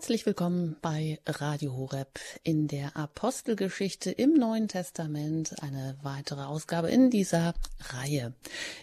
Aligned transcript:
Herzlich 0.00 0.24
willkommen 0.24 0.76
bei 0.80 1.20
Radio 1.26 1.76
Horeb 1.76 2.20
in 2.42 2.68
der 2.68 2.96
Apostelgeschichte 2.96 4.10
im 4.10 4.32
Neuen 4.32 4.66
Testament. 4.66 5.54
Eine 5.60 5.98
weitere 6.00 6.40
Ausgabe 6.44 6.88
in 6.88 7.10
dieser 7.10 7.52
Reihe. 7.80 8.32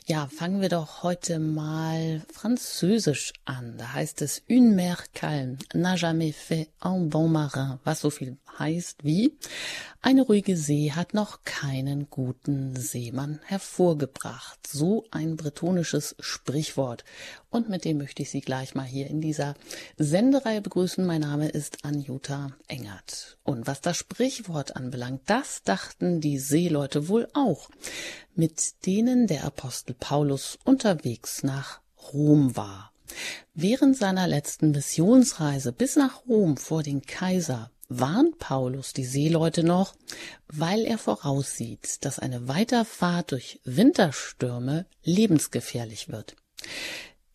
Ja, 0.05 0.27
fangen 0.27 0.61
wir 0.61 0.69
doch 0.69 1.01
heute 1.01 1.39
mal 1.39 2.21
französisch 2.31 3.33
an. 3.45 3.79
Da 3.79 3.93
heißt 3.93 4.21
es 4.21 4.43
Une 4.47 4.75
mer 4.75 4.97
calme 5.15 5.57
n'a 5.73 5.97
jamais 5.97 6.35
fait 6.35 6.69
un 6.85 7.09
bon 7.09 7.31
marin, 7.31 7.79
was 7.83 8.01
so 8.01 8.11
viel 8.11 8.37
heißt 8.59 9.03
wie 9.03 9.33
eine 10.01 10.21
ruhige 10.21 10.55
See 10.55 10.91
hat 10.93 11.13
noch 11.13 11.43
keinen 11.43 12.09
guten 12.09 12.75
Seemann 12.75 13.39
hervorgebracht. 13.43 14.65
So 14.65 15.05
ein 15.11 15.35
bretonisches 15.35 16.15
Sprichwort. 16.19 17.03
Und 17.57 17.69
mit 17.69 17.85
dem 17.85 17.97
möchte 17.97 18.21
ich 18.21 18.29
Sie 18.29 18.41
gleich 18.41 18.75
mal 18.75 18.85
hier 18.85 19.07
in 19.07 19.19
dieser 19.19 19.55
Sendereihe 19.97 20.61
begrüßen. 20.61 21.03
Mein 21.03 21.21
Name 21.21 21.49
ist 21.49 21.83
Anjuta 21.83 22.51
Engert. 22.67 23.39
Und 23.43 23.65
was 23.65 23.81
das 23.81 23.97
Sprichwort 23.97 24.75
anbelangt, 24.75 25.21
das 25.25 25.63
dachten 25.63 26.21
die 26.21 26.37
Seeleute 26.37 27.07
wohl 27.07 27.27
auch, 27.33 27.71
mit 28.35 28.85
denen 28.85 29.25
der 29.25 29.43
Apostel 29.43 29.95
Paulus 29.95 30.59
unterwegs 30.65 31.41
nach 31.41 31.81
Rom 32.13 32.55
war. 32.55 32.93
Während 33.55 33.97
seiner 33.97 34.27
letzten 34.27 34.69
Missionsreise 34.69 35.71
bis 35.71 35.95
nach 35.95 36.27
Rom 36.27 36.57
vor 36.57 36.83
den 36.83 37.01
Kaiser 37.01 37.71
warnt 37.89 38.37
Paulus 38.37 38.93
die 38.93 39.05
Seeleute 39.05 39.63
noch, 39.63 39.95
weil 40.47 40.85
er 40.85 40.99
voraussieht, 40.99 42.05
dass 42.05 42.19
eine 42.19 42.47
Weiterfahrt 42.47 43.31
durch 43.31 43.59
Winterstürme 43.63 44.85
lebensgefährlich 45.01 46.09
wird. 46.09 46.35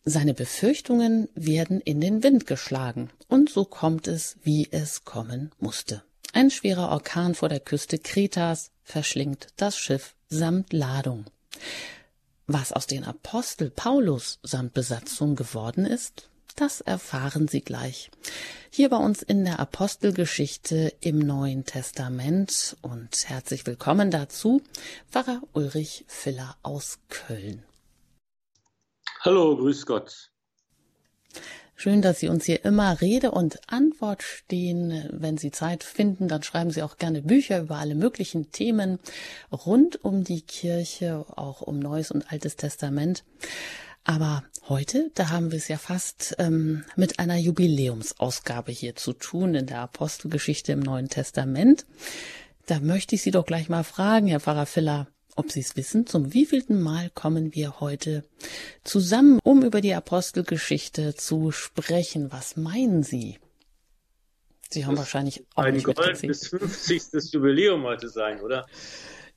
Seine 0.05 0.33
Befürchtungen 0.33 1.29
werden 1.33 1.79
in 1.79 2.01
den 2.01 2.23
Wind 2.23 2.45
geschlagen, 2.45 3.09
und 3.29 3.49
so 3.49 3.63
kommt 3.63 4.07
es, 4.07 4.35
wie 4.43 4.67
es 4.69 5.05
kommen 5.05 5.51
musste. 5.59 6.03
Ein 6.33 6.51
schwerer 6.51 6.89
Orkan 6.89 7.35
vor 7.35 7.47
der 7.47 7.61
Küste 7.61 7.99
Kretas 7.99 8.71
verschlingt 8.83 9.47
das 9.55 9.77
Schiff 9.77 10.15
samt 10.27 10.73
Ladung. 10.73 11.25
Was 12.47 12.73
aus 12.73 12.85
den 12.85 13.05
Apostel 13.05 13.69
Paulus 13.69 14.39
samt 14.43 14.73
Besatzung 14.73 15.37
geworden 15.37 15.85
ist, 15.85 16.27
das 16.57 16.81
erfahren 16.81 17.47
Sie 17.47 17.61
gleich. 17.61 18.11
Hier 18.69 18.89
bei 18.89 18.97
uns 18.97 19.21
in 19.21 19.45
der 19.45 19.59
Apostelgeschichte 19.59 20.93
im 20.99 21.19
Neuen 21.19 21.63
Testament 21.63 22.75
und 22.81 23.29
herzlich 23.29 23.65
willkommen 23.65 24.11
dazu, 24.11 24.61
Pfarrer 25.09 25.41
Ulrich 25.53 26.03
Filler 26.07 26.57
aus 26.61 26.99
Köln. 27.07 27.63
Hallo, 29.25 29.55
grüß 29.55 29.85
Gott. 29.85 30.31
Schön, 31.77 32.01
dass 32.01 32.19
Sie 32.19 32.27
uns 32.27 32.43
hier 32.43 32.65
immer 32.65 32.99
Rede 32.99 33.31
und 33.31 33.57
Antwort 33.67 34.21
stehen. 34.21 35.07
Wenn 35.13 35.37
Sie 35.37 35.49
Zeit 35.49 35.85
finden, 35.85 36.27
dann 36.27 36.43
schreiben 36.43 36.71
Sie 36.71 36.83
auch 36.83 36.97
gerne 36.97 37.21
Bücher 37.21 37.61
über 37.61 37.77
alle 37.77 37.95
möglichen 37.95 38.51
Themen 38.51 38.99
rund 39.49 40.03
um 40.03 40.25
die 40.25 40.41
Kirche, 40.41 41.25
auch 41.37 41.61
um 41.61 41.79
Neues 41.79 42.11
und 42.11 42.33
Altes 42.33 42.57
Testament. 42.57 43.23
Aber 44.03 44.43
heute, 44.67 45.09
da 45.15 45.29
haben 45.29 45.51
wir 45.51 45.57
es 45.57 45.69
ja 45.69 45.77
fast 45.77 46.35
ähm, 46.37 46.83
mit 46.97 47.19
einer 47.19 47.37
Jubiläumsausgabe 47.37 48.73
hier 48.73 48.97
zu 48.97 49.13
tun 49.13 49.55
in 49.55 49.67
der 49.67 49.79
Apostelgeschichte 49.79 50.73
im 50.73 50.81
Neuen 50.81 51.07
Testament. 51.07 51.85
Da 52.65 52.81
möchte 52.81 53.15
ich 53.15 53.21
Sie 53.21 53.31
doch 53.31 53.45
gleich 53.45 53.69
mal 53.69 53.85
fragen, 53.85 54.27
Herr 54.27 54.41
Pfarrer 54.41 54.65
Filler, 54.65 55.07
ob 55.35 55.51
Sie 55.51 55.59
es 55.59 55.75
wissen, 55.75 56.07
zum 56.07 56.33
wievielten 56.33 56.81
Mal 56.81 57.09
kommen 57.09 57.53
wir 57.53 57.79
heute 57.79 58.23
zusammen, 58.83 59.39
um 59.43 59.63
über 59.63 59.81
die 59.81 59.93
Apostelgeschichte 59.93 61.15
zu 61.15 61.51
sprechen. 61.51 62.31
Was 62.31 62.55
meinen 62.55 63.03
Sie? 63.03 63.39
Sie 64.69 64.85
haben 64.85 64.95
das 64.95 65.05
wahrscheinlich 65.05 65.45
auch 65.55 65.63
ein 65.63 65.75
nicht 65.75 65.85
goldenes 65.85 66.47
50. 66.47 67.33
Jubiläum 67.33 67.83
heute 67.83 68.09
sein, 68.09 68.41
oder? 68.41 68.65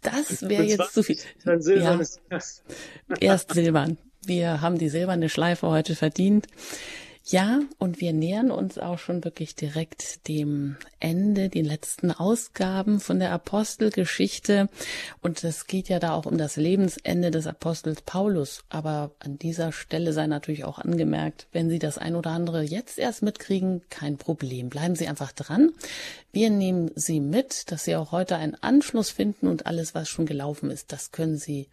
Das 0.00 0.48
wäre 0.48 0.62
jetzt 0.62 0.94
zu 0.94 1.02
viel. 1.02 1.18
Silbernes 1.58 2.20
ja, 2.30 2.38
erst 3.20 3.52
silbern. 3.52 3.98
Wir 4.24 4.60
haben 4.60 4.78
die 4.78 4.88
silberne 4.88 5.28
Schleife 5.28 5.68
heute 5.68 5.94
verdient. 5.94 6.46
Ja, 7.28 7.58
und 7.78 8.00
wir 8.00 8.12
nähern 8.12 8.52
uns 8.52 8.78
auch 8.78 9.00
schon 9.00 9.24
wirklich 9.24 9.56
direkt 9.56 10.28
dem 10.28 10.76
Ende, 11.00 11.48
den 11.48 11.64
letzten 11.64 12.12
Ausgaben 12.12 13.00
von 13.00 13.18
der 13.18 13.32
Apostelgeschichte. 13.32 14.68
Und 15.22 15.42
es 15.42 15.66
geht 15.66 15.88
ja 15.88 15.98
da 15.98 16.14
auch 16.14 16.26
um 16.26 16.38
das 16.38 16.54
Lebensende 16.54 17.32
des 17.32 17.48
Apostels 17.48 18.02
Paulus. 18.02 18.62
Aber 18.68 19.10
an 19.18 19.40
dieser 19.40 19.72
Stelle 19.72 20.12
sei 20.12 20.28
natürlich 20.28 20.62
auch 20.62 20.78
angemerkt, 20.78 21.48
wenn 21.50 21.68
Sie 21.68 21.80
das 21.80 21.98
ein 21.98 22.14
oder 22.14 22.30
andere 22.30 22.62
jetzt 22.62 22.96
erst 22.96 23.24
mitkriegen, 23.24 23.82
kein 23.90 24.18
Problem. 24.18 24.68
Bleiben 24.68 24.94
Sie 24.94 25.08
einfach 25.08 25.32
dran. 25.32 25.72
Wir 26.30 26.50
nehmen 26.50 26.92
Sie 26.94 27.18
mit, 27.18 27.72
dass 27.72 27.82
Sie 27.82 27.96
auch 27.96 28.12
heute 28.12 28.36
einen 28.36 28.54
Anschluss 28.54 29.10
finden 29.10 29.48
und 29.48 29.66
alles, 29.66 29.96
was 29.96 30.08
schon 30.08 30.26
gelaufen 30.26 30.70
ist, 30.70 30.92
das 30.92 31.10
können 31.10 31.38
Sie 31.38 31.66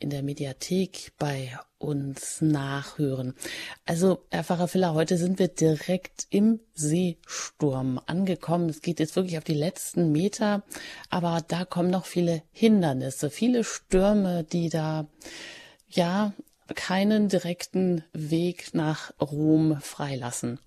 in 0.00 0.10
der 0.10 0.24
Mediathek 0.24 1.12
bei 1.16 1.56
uns 1.78 2.40
nachhören. 2.40 3.34
Also, 3.84 4.24
Herr 4.30 4.44
Pfarrer 4.44 4.68
Filler, 4.68 4.94
heute 4.94 5.18
sind 5.18 5.38
wir 5.38 5.48
direkt 5.48 6.26
im 6.30 6.60
Seesturm 6.74 8.00
angekommen. 8.06 8.68
Es 8.68 8.80
geht 8.80 9.00
jetzt 9.00 9.16
wirklich 9.16 9.38
auf 9.38 9.44
die 9.44 9.54
letzten 9.54 10.12
Meter, 10.12 10.62
aber 11.10 11.42
da 11.46 11.64
kommen 11.64 11.90
noch 11.90 12.06
viele 12.06 12.42
Hindernisse, 12.52 13.30
viele 13.30 13.64
Stürme, 13.64 14.44
die 14.44 14.68
da, 14.68 15.06
ja, 15.88 16.32
keinen 16.74 17.28
direkten 17.28 18.02
Weg 18.12 18.74
nach 18.74 19.12
Rom 19.20 19.78
freilassen. 19.80 20.58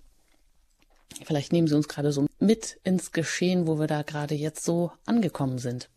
Vielleicht 1.25 1.52
nehmen 1.52 1.68
Sie 1.68 1.75
uns 1.75 1.88
gerade 1.88 2.12
so 2.12 2.28
mit 2.40 2.80
ins 2.84 3.12
Geschehen, 3.12 3.68
wo 3.68 3.80
wir 3.80 3.88
da 3.88 4.03
gerade 4.03 4.36
jetzt 4.36 4.64
so 4.64 4.92
angekommen 5.06 5.58
sind. 5.58 5.90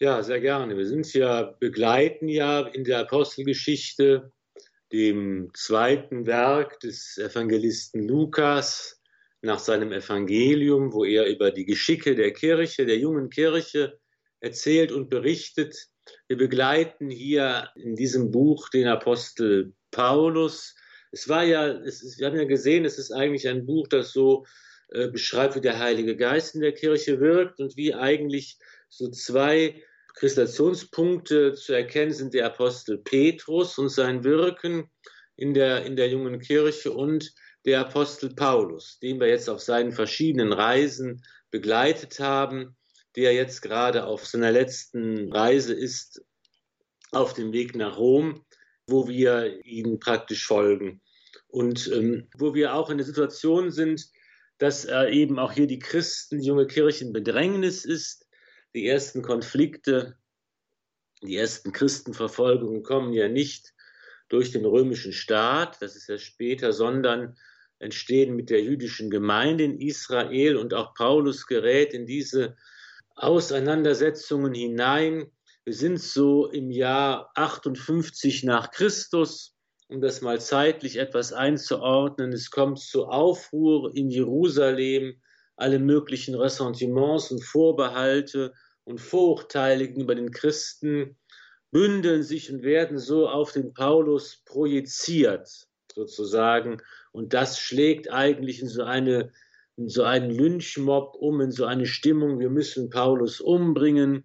Ja, 0.00 0.22
sehr 0.22 0.40
gerne. 0.40 0.76
Wir 0.76 0.86
sind 0.86 1.12
ja, 1.12 1.42
begleiten 1.58 2.28
ja 2.28 2.60
in 2.68 2.84
der 2.84 3.00
Apostelgeschichte 3.00 4.30
dem 4.92 5.50
zweiten 5.54 6.24
Werk 6.24 6.78
des 6.78 7.18
Evangelisten 7.18 8.06
Lukas 8.06 9.02
nach 9.42 9.58
seinem 9.58 9.90
Evangelium, 9.90 10.92
wo 10.92 11.04
er 11.04 11.26
über 11.26 11.50
die 11.50 11.64
Geschicke 11.64 12.14
der 12.14 12.32
Kirche, 12.32 12.86
der 12.86 12.98
jungen 12.98 13.28
Kirche 13.28 13.98
erzählt 14.38 14.92
und 14.92 15.10
berichtet. 15.10 15.88
Wir 16.28 16.36
begleiten 16.36 17.10
hier 17.10 17.68
in 17.74 17.96
diesem 17.96 18.30
Buch 18.30 18.68
den 18.68 18.86
Apostel 18.86 19.74
Paulus. 19.90 20.76
Es 21.10 21.28
war 21.28 21.42
ja, 21.42 21.66
es 21.66 22.04
ist, 22.04 22.20
wir 22.20 22.28
haben 22.28 22.36
ja 22.36 22.44
gesehen, 22.44 22.84
es 22.84 22.98
ist 22.98 23.10
eigentlich 23.10 23.48
ein 23.48 23.66
Buch, 23.66 23.88
das 23.88 24.12
so 24.12 24.46
äh, 24.90 25.08
beschreibt, 25.08 25.56
wie 25.56 25.60
der 25.60 25.80
Heilige 25.80 26.16
Geist 26.16 26.54
in 26.54 26.60
der 26.60 26.72
Kirche 26.72 27.18
wirkt 27.18 27.58
und 27.58 27.76
wie 27.76 27.94
eigentlich 27.94 28.58
so 28.88 29.10
zwei 29.10 29.82
Kristallationspunkte 30.14 31.54
zu 31.54 31.72
erkennen 31.72 32.12
sind 32.12 32.34
der 32.34 32.46
Apostel 32.46 32.98
Petrus 32.98 33.78
und 33.78 33.88
sein 33.88 34.24
Wirken 34.24 34.90
in 35.36 35.54
der, 35.54 35.84
in 35.84 35.96
der 35.96 36.08
jungen 36.08 36.40
Kirche 36.40 36.92
und 36.92 37.32
der 37.64 37.80
Apostel 37.80 38.34
Paulus, 38.34 38.98
den 39.00 39.20
wir 39.20 39.28
jetzt 39.28 39.48
auf 39.48 39.60
seinen 39.60 39.92
verschiedenen 39.92 40.52
Reisen 40.52 41.22
begleitet 41.50 42.18
haben, 42.18 42.76
der 43.14 43.32
jetzt 43.32 43.62
gerade 43.62 44.06
auf 44.06 44.26
seiner 44.26 44.52
letzten 44.52 45.32
Reise 45.32 45.74
ist, 45.74 46.24
auf 47.10 47.34
dem 47.34 47.52
Weg 47.52 47.74
nach 47.74 47.96
Rom, 47.96 48.44
wo 48.86 49.08
wir 49.08 49.64
ihnen 49.64 49.98
praktisch 49.98 50.46
folgen. 50.46 51.00
Und 51.46 51.90
ähm, 51.92 52.28
wo 52.36 52.54
wir 52.54 52.74
auch 52.74 52.90
in 52.90 52.98
der 52.98 53.06
Situation 53.06 53.70
sind, 53.70 54.06
dass 54.58 54.84
äh, 54.84 55.10
eben 55.10 55.38
auch 55.38 55.52
hier 55.52 55.66
die 55.66 55.78
Christen, 55.78 56.40
die 56.40 56.46
junge 56.46 56.66
Kirche 56.66 57.04
in 57.04 57.12
Bedrängnis 57.12 57.84
ist, 57.84 58.27
die 58.78 58.86
ersten 58.86 59.22
Konflikte, 59.22 60.16
die 61.20 61.36
ersten 61.36 61.72
Christenverfolgungen 61.72 62.84
kommen 62.84 63.12
ja 63.12 63.28
nicht 63.28 63.74
durch 64.28 64.52
den 64.52 64.64
römischen 64.64 65.12
Staat, 65.12 65.82
das 65.82 65.96
ist 65.96 66.08
ja 66.08 66.16
später, 66.16 66.72
sondern 66.72 67.36
entstehen 67.80 68.36
mit 68.36 68.50
der 68.50 68.62
jüdischen 68.62 69.10
Gemeinde 69.10 69.64
in 69.64 69.80
Israel 69.80 70.56
und 70.56 70.74
auch 70.74 70.94
Paulus 70.94 71.48
gerät 71.48 71.92
in 71.92 72.06
diese 72.06 72.56
Auseinandersetzungen 73.16 74.54
hinein. 74.54 75.26
Wir 75.64 75.74
sind 75.74 76.00
so 76.00 76.46
im 76.46 76.70
Jahr 76.70 77.32
58 77.34 78.44
nach 78.44 78.70
Christus, 78.70 79.56
um 79.88 80.00
das 80.00 80.20
mal 80.20 80.40
zeitlich 80.40 80.98
etwas 80.98 81.32
einzuordnen. 81.32 82.32
Es 82.32 82.52
kommt 82.52 82.78
zu 82.78 83.06
Aufruhr 83.06 83.92
in 83.96 84.08
Jerusalem 84.08 85.20
alle 85.56 85.80
möglichen 85.80 86.36
Ressentiments 86.36 87.32
und 87.32 87.42
Vorbehalte 87.42 88.52
und 88.88 89.00
Vorurteile 89.00 89.86
gegenüber 89.86 90.14
den 90.14 90.30
Christen 90.30 91.16
bündeln 91.70 92.22
sich 92.22 92.50
und 92.50 92.62
werden 92.62 92.98
so 92.98 93.28
auf 93.28 93.52
den 93.52 93.74
Paulus 93.74 94.42
projiziert, 94.46 95.48
sozusagen. 95.94 96.80
Und 97.12 97.34
das 97.34 97.60
schlägt 97.60 98.10
eigentlich 98.10 98.62
in 98.62 98.68
so 98.68 98.82
eine 98.84 99.32
in 99.76 99.88
so 99.88 100.02
einen 100.02 100.30
Lynchmob 100.30 101.14
um, 101.20 101.40
in 101.40 101.52
so 101.52 101.64
eine 101.64 101.86
Stimmung, 101.86 102.40
wir 102.40 102.50
müssen 102.50 102.90
Paulus 102.90 103.40
umbringen. 103.40 104.24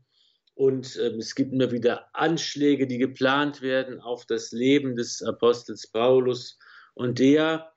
Und 0.56 0.98
ähm, 0.98 1.20
es 1.20 1.36
gibt 1.36 1.54
immer 1.54 1.72
wieder 1.72 2.10
Anschläge, 2.14 2.88
die 2.88 2.98
geplant 2.98 3.62
werden 3.62 4.00
auf 4.00 4.26
das 4.26 4.52
Leben 4.52 4.96
des 4.96 5.22
Apostels 5.22 5.88
Paulus. 5.88 6.58
Und 6.96 7.20
der 7.20 7.72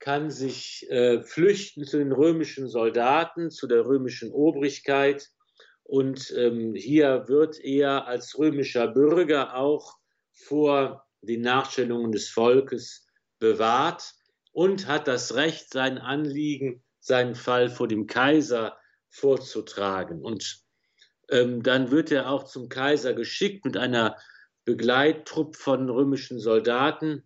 kann 0.00 0.32
sich 0.32 0.84
äh, 0.90 1.22
flüchten 1.22 1.84
zu 1.84 1.98
den 1.98 2.10
römischen 2.10 2.66
Soldaten, 2.66 3.52
zu 3.52 3.68
der 3.68 3.86
römischen 3.86 4.32
Obrigkeit. 4.32 5.30
Und 5.84 6.32
ähm, 6.36 6.74
hier 6.74 7.28
wird 7.28 7.58
er 7.60 8.06
als 8.06 8.38
römischer 8.38 8.88
Bürger 8.88 9.56
auch 9.56 9.98
vor 10.30 11.06
den 11.22 11.42
Nachstellungen 11.42 12.12
des 12.12 12.28
Volkes 12.28 13.06
bewahrt 13.38 14.14
und 14.52 14.86
hat 14.86 15.08
das 15.08 15.34
Recht, 15.34 15.72
sein 15.72 15.98
Anliegen, 15.98 16.82
seinen 17.00 17.34
Fall 17.34 17.68
vor 17.68 17.88
dem 17.88 18.06
Kaiser 18.06 18.78
vorzutragen. 19.08 20.22
Und 20.22 20.62
ähm, 21.30 21.62
dann 21.62 21.90
wird 21.90 22.10
er 22.12 22.30
auch 22.30 22.44
zum 22.44 22.68
Kaiser 22.68 23.14
geschickt 23.14 23.64
mit 23.64 23.76
einer 23.76 24.16
Begleittrupp 24.64 25.56
von 25.56 25.88
römischen 25.88 26.38
Soldaten. 26.38 27.24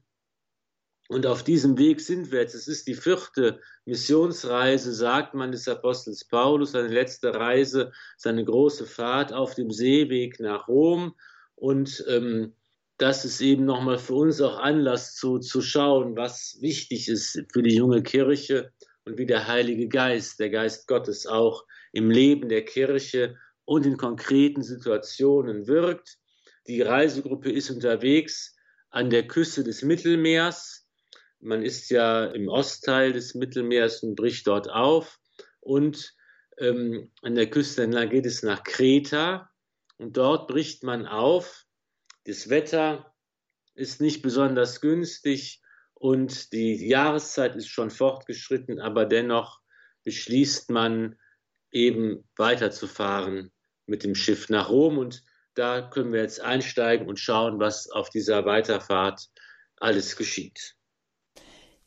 Und 1.08 1.26
auf 1.26 1.44
diesem 1.44 1.78
Weg 1.78 2.00
sind 2.00 2.32
wir 2.32 2.40
jetzt. 2.40 2.54
Es 2.54 2.68
ist 2.68 2.88
die 2.88 2.94
vierte 2.94 3.60
Missionsreise, 3.84 4.92
sagt 4.92 5.34
man, 5.34 5.52
des 5.52 5.68
Apostels 5.68 6.24
Paulus, 6.24 6.72
seine 6.72 6.88
letzte 6.88 7.34
Reise, 7.34 7.92
seine 8.16 8.44
große 8.44 8.86
Fahrt 8.86 9.32
auf 9.32 9.54
dem 9.54 9.70
Seeweg 9.70 10.40
nach 10.40 10.66
Rom. 10.68 11.14
Und 11.54 12.04
ähm, 12.08 12.54
das 12.98 13.24
ist 13.24 13.40
eben 13.40 13.64
nochmal 13.64 13.98
für 13.98 14.14
uns 14.14 14.40
auch 14.40 14.58
Anlass 14.58 15.14
zu, 15.14 15.38
zu 15.38 15.60
schauen, 15.60 16.16
was 16.16 16.58
wichtig 16.60 17.08
ist 17.08 17.42
für 17.52 17.62
die 17.62 17.76
junge 17.76 18.02
Kirche 18.02 18.72
und 19.04 19.18
wie 19.18 19.26
der 19.26 19.46
Heilige 19.46 19.88
Geist, 19.88 20.40
der 20.40 20.50
Geist 20.50 20.88
Gottes 20.88 21.26
auch 21.26 21.64
im 21.92 22.10
Leben 22.10 22.48
der 22.48 22.64
Kirche 22.64 23.36
und 23.64 23.86
in 23.86 23.96
konkreten 23.96 24.62
Situationen 24.62 25.66
wirkt. 25.66 26.18
Die 26.66 26.82
Reisegruppe 26.82 27.52
ist 27.52 27.70
unterwegs 27.70 28.56
an 28.90 29.10
der 29.10 29.26
Küste 29.26 29.62
des 29.62 29.82
Mittelmeers. 29.82 30.85
Man 31.40 31.62
ist 31.62 31.90
ja 31.90 32.26
im 32.26 32.48
Ostteil 32.48 33.12
des 33.12 33.34
Mittelmeers 33.34 34.02
und 34.02 34.16
bricht 34.16 34.46
dort 34.46 34.70
auf. 34.70 35.18
Und 35.60 36.14
ähm, 36.58 37.12
an 37.22 37.34
der 37.34 37.50
Küste 37.50 37.82
entlang 37.82 38.08
geht 38.08 38.26
es 38.26 38.42
nach 38.42 38.64
Kreta. 38.64 39.50
Und 39.98 40.16
dort 40.16 40.48
bricht 40.48 40.82
man 40.82 41.06
auf. 41.06 41.64
Das 42.24 42.48
Wetter 42.48 43.14
ist 43.74 44.00
nicht 44.00 44.22
besonders 44.22 44.80
günstig 44.80 45.62
und 45.94 46.52
die 46.52 46.86
Jahreszeit 46.86 47.56
ist 47.56 47.68
schon 47.68 47.90
fortgeschritten, 47.90 48.80
aber 48.80 49.06
dennoch 49.06 49.60
beschließt 50.04 50.70
man 50.70 51.18
eben 51.70 52.28
weiterzufahren 52.36 53.52
mit 53.86 54.04
dem 54.04 54.14
Schiff 54.14 54.48
nach 54.48 54.68
Rom 54.68 54.98
und 54.98 55.22
da 55.54 55.82
können 55.82 56.12
wir 56.12 56.20
jetzt 56.20 56.40
einsteigen 56.40 57.08
und 57.08 57.18
schauen, 57.18 57.58
was 57.58 57.90
auf 57.90 58.10
dieser 58.10 58.44
Weiterfahrt 58.44 59.28
alles 59.76 60.16
geschieht. 60.16 60.75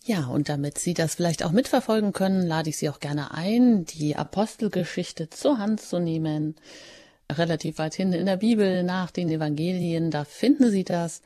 Ja, 0.06 0.28
und 0.28 0.50
damit 0.50 0.78
Sie 0.78 0.94
das 0.94 1.16
vielleicht 1.16 1.44
auch 1.44 1.51
mitverfolgen 1.51 2.13
können, 2.13 2.46
lade 2.46 2.69
ich 2.69 2.78
Sie 2.78 2.90
auch 2.90 3.00
gerne 3.00 3.34
ein, 3.34 3.86
die 3.86 4.16
Apostelgeschichte 4.16 5.30
zur 5.30 5.57
Hand 5.57 5.81
zu 5.81 6.00
nehmen. 6.00 6.56
Relativ 7.31 7.78
weit 7.78 7.96
hinten 7.96 8.16
in 8.16 8.25
der 8.25 8.38
Bibel 8.38 8.84
nach 8.84 9.12
den 9.12 9.30
Evangelien, 9.30 10.10
da 10.10 10.24
finden 10.24 10.72
Sie 10.72 10.84
das. 10.84 11.22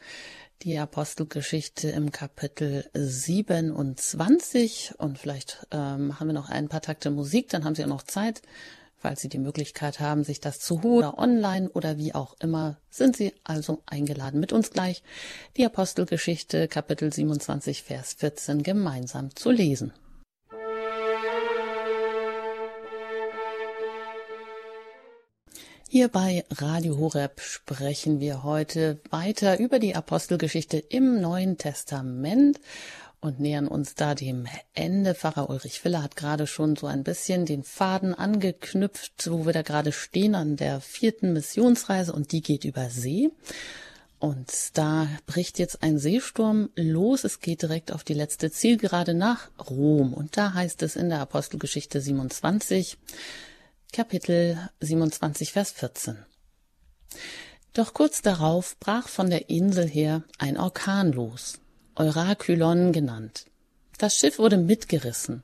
Die 0.63 0.77
Apostelgeschichte 0.77 1.89
im 1.89 2.11
Kapitel 2.11 2.89
27 2.93 4.93
und 4.97 5.19
vielleicht 5.19 5.67
ähm, 5.71 6.07
machen 6.07 6.27
wir 6.27 6.33
noch 6.33 6.49
ein 6.49 6.69
paar 6.69 6.81
Takte 6.81 7.11
Musik, 7.11 7.49
dann 7.49 7.65
haben 7.65 7.75
Sie 7.75 7.83
auch 7.83 7.89
noch 7.89 8.03
Zeit, 8.03 8.41
Falls 9.03 9.19
Sie 9.19 9.27
die 9.27 9.37
Möglichkeit 9.37 9.99
haben, 9.99 10.23
sich 10.23 10.39
das 10.39 10.59
zu 10.59 10.81
holen 10.81 10.99
oder 10.99 11.19
online 11.19 11.69
oder 11.69 11.97
wie 11.97 12.15
auch 12.15 12.37
immer, 12.39 12.77
sind 12.89 13.17
Sie 13.17 13.33
also 13.43 13.83
eingeladen, 13.85 14.39
mit 14.39 14.53
uns 14.53 14.69
gleich 14.69 15.03
die 15.57 15.65
Apostelgeschichte 15.65 16.69
Kapitel 16.69 17.11
27, 17.11 17.83
Vers 17.83 18.13
14 18.13 18.63
gemeinsam 18.63 19.35
zu 19.35 19.51
lesen. 19.51 19.91
Hier 25.89 26.07
bei 26.07 26.45
Radio 26.49 26.97
Horeb 26.97 27.41
sprechen 27.41 28.21
wir 28.21 28.43
heute 28.43 29.01
weiter 29.11 29.59
über 29.59 29.79
die 29.79 29.95
Apostelgeschichte 29.95 30.77
im 30.77 31.19
Neuen 31.19 31.57
Testament 31.57 32.59
und 33.23 33.39
nähern 33.39 33.69
uns 33.69 33.95
da 33.95 34.15
dem 34.15 34.47
Ende. 34.73 35.15
Pfarrer 35.15 35.49
Ulrich 35.49 35.79
Filler 35.79 36.03
hat 36.03 36.17
gerade 36.17 36.45
schon 36.45 36.75
so 36.75 36.87
ein 36.87 37.03
bisschen 37.03 37.45
den 37.45 37.63
Faden 37.63 38.13
angeknüpft, 38.13 39.31
wo 39.31 39.45
wir 39.45 39.53
da 39.53 39.61
gerade 39.61 39.93
stehen 39.93 40.35
an 40.35 40.57
der 40.57 40.81
vierten 40.81 41.31
Missionsreise 41.31 42.11
und 42.11 42.33
die 42.33 42.41
geht 42.41 42.65
über 42.65 42.89
See. 42.89 43.31
Und 44.19 44.77
da 44.77 45.07
bricht 45.25 45.57
jetzt 45.57 45.83
ein 45.83 45.99
Seesturm 45.99 46.69
los. 46.75 47.23
Es 47.23 47.39
geht 47.39 47.61
direkt 47.61 47.93
auf 47.93 48.03
die 48.03 48.13
letzte 48.13 48.51
Zielgerade 48.51 49.13
nach 49.13 49.49
Rom. 49.69 50.13
Und 50.13 50.35
da 50.35 50.53
heißt 50.53 50.83
es 50.83 50.97
in 50.97 51.09
der 51.09 51.19
Apostelgeschichte 51.21 52.01
27, 52.01 52.97
Kapitel 53.93 54.69
27, 54.81 55.53
Vers 55.53 55.71
14. 55.71 56.17
Doch 57.73 57.93
kurz 57.93 58.21
darauf 58.21 58.77
brach 58.79 59.07
von 59.07 59.29
der 59.29 59.49
Insel 59.49 59.87
her 59.87 60.23
ein 60.37 60.57
Orkan 60.57 61.13
los. 61.13 61.59
Eurakylon 61.95 62.91
genannt. 62.91 63.45
Das 63.97 64.17
Schiff 64.17 64.39
wurde 64.39 64.57
mitgerissen, 64.57 65.43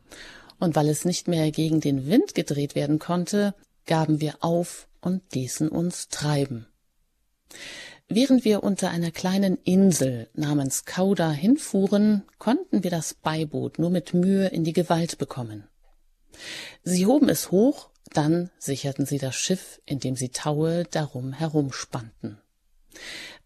und 0.59 0.75
weil 0.75 0.89
es 0.89 1.05
nicht 1.05 1.27
mehr 1.27 1.51
gegen 1.51 1.79
den 1.79 2.07
Wind 2.07 2.35
gedreht 2.35 2.75
werden 2.75 2.99
konnte, 2.99 3.53
gaben 3.85 4.21
wir 4.21 4.37
auf 4.41 4.87
und 5.01 5.21
ließen 5.33 5.69
uns 5.69 6.09
treiben. 6.09 6.67
Während 8.07 8.43
wir 8.43 8.63
unter 8.63 8.89
einer 8.89 9.11
kleinen 9.11 9.57
Insel 9.63 10.29
namens 10.33 10.85
Kauda 10.85 11.31
hinfuhren, 11.31 12.23
konnten 12.39 12.83
wir 12.83 12.89
das 12.89 13.13
Beiboot 13.13 13.77
nur 13.77 13.91
mit 13.91 14.15
Mühe 14.15 14.47
in 14.47 14.63
die 14.63 14.73
Gewalt 14.73 15.19
bekommen. 15.19 15.67
Sie 16.83 17.05
hoben 17.05 17.29
es 17.29 17.51
hoch, 17.51 17.91
dann 18.11 18.49
sicherten 18.57 19.05
sie 19.05 19.19
das 19.19 19.35
Schiff, 19.35 19.79
indem 19.85 20.15
sie 20.15 20.29
Taue 20.29 20.85
darum 20.85 21.33
herumspannten. 21.33 22.41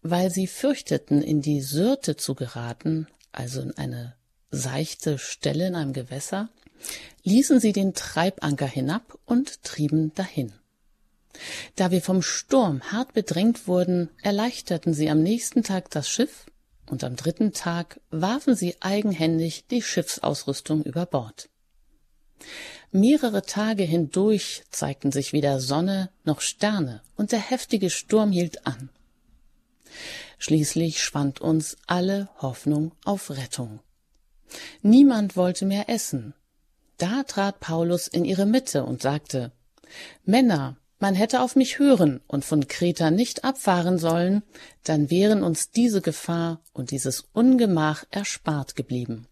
Weil 0.02 0.30
sie 0.30 0.46
fürchteten, 0.46 1.22
in 1.22 1.40
die 1.40 1.60
Syrte 1.60 2.16
zu 2.16 2.34
geraten, 2.34 3.06
also 3.32 3.60
in 3.60 3.76
eine 3.76 4.14
seichte 4.50 5.18
Stelle 5.18 5.66
in 5.66 5.74
einem 5.74 5.92
Gewässer, 5.92 6.48
ließen 7.22 7.60
sie 7.60 7.72
den 7.72 7.94
Treibanker 7.94 8.66
hinab 8.66 9.18
und 9.24 9.62
trieben 9.62 10.14
dahin. 10.14 10.52
Da 11.76 11.90
wir 11.90 12.02
vom 12.02 12.22
Sturm 12.22 12.82
hart 12.92 13.12
bedrängt 13.12 13.66
wurden, 13.66 14.10
erleichterten 14.22 14.94
sie 14.94 15.10
am 15.10 15.22
nächsten 15.22 15.62
Tag 15.62 15.90
das 15.90 16.08
Schiff 16.08 16.46
und 16.86 17.02
am 17.02 17.16
dritten 17.16 17.52
Tag 17.52 18.00
warfen 18.10 18.54
sie 18.54 18.76
eigenhändig 18.80 19.66
die 19.66 19.82
Schiffsausrüstung 19.82 20.82
über 20.82 21.06
Bord. 21.06 21.48
Mehrere 22.92 23.42
Tage 23.42 23.82
hindurch 23.82 24.62
zeigten 24.70 25.10
sich 25.10 25.32
weder 25.32 25.60
Sonne 25.60 26.10
noch 26.24 26.40
Sterne 26.40 27.02
und 27.16 27.32
der 27.32 27.40
heftige 27.40 27.90
Sturm 27.90 28.30
hielt 28.30 28.66
an. 28.66 28.90
Schließlich 30.38 31.02
schwand 31.02 31.40
uns 31.40 31.76
alle 31.86 32.28
Hoffnung 32.38 32.92
auf 33.04 33.30
Rettung. 33.30 33.80
Niemand 34.82 35.36
wollte 35.36 35.66
mehr 35.66 35.88
essen. 35.88 36.34
Da 36.98 37.22
trat 37.24 37.60
Paulus 37.60 38.06
in 38.06 38.24
ihre 38.24 38.46
Mitte 38.46 38.84
und 38.84 39.02
sagte 39.02 39.52
Männer, 40.24 40.76
man 40.98 41.14
hätte 41.14 41.42
auf 41.42 41.56
mich 41.56 41.78
hören 41.78 42.20
und 42.26 42.44
von 42.44 42.66
Kreta 42.68 43.10
nicht 43.10 43.44
abfahren 43.44 43.98
sollen, 43.98 44.42
dann 44.84 45.10
wären 45.10 45.42
uns 45.42 45.70
diese 45.70 46.00
Gefahr 46.00 46.60
und 46.72 46.92
dieses 46.92 47.24
Ungemach 47.32 48.04
erspart 48.10 48.76
geblieben. 48.76 49.26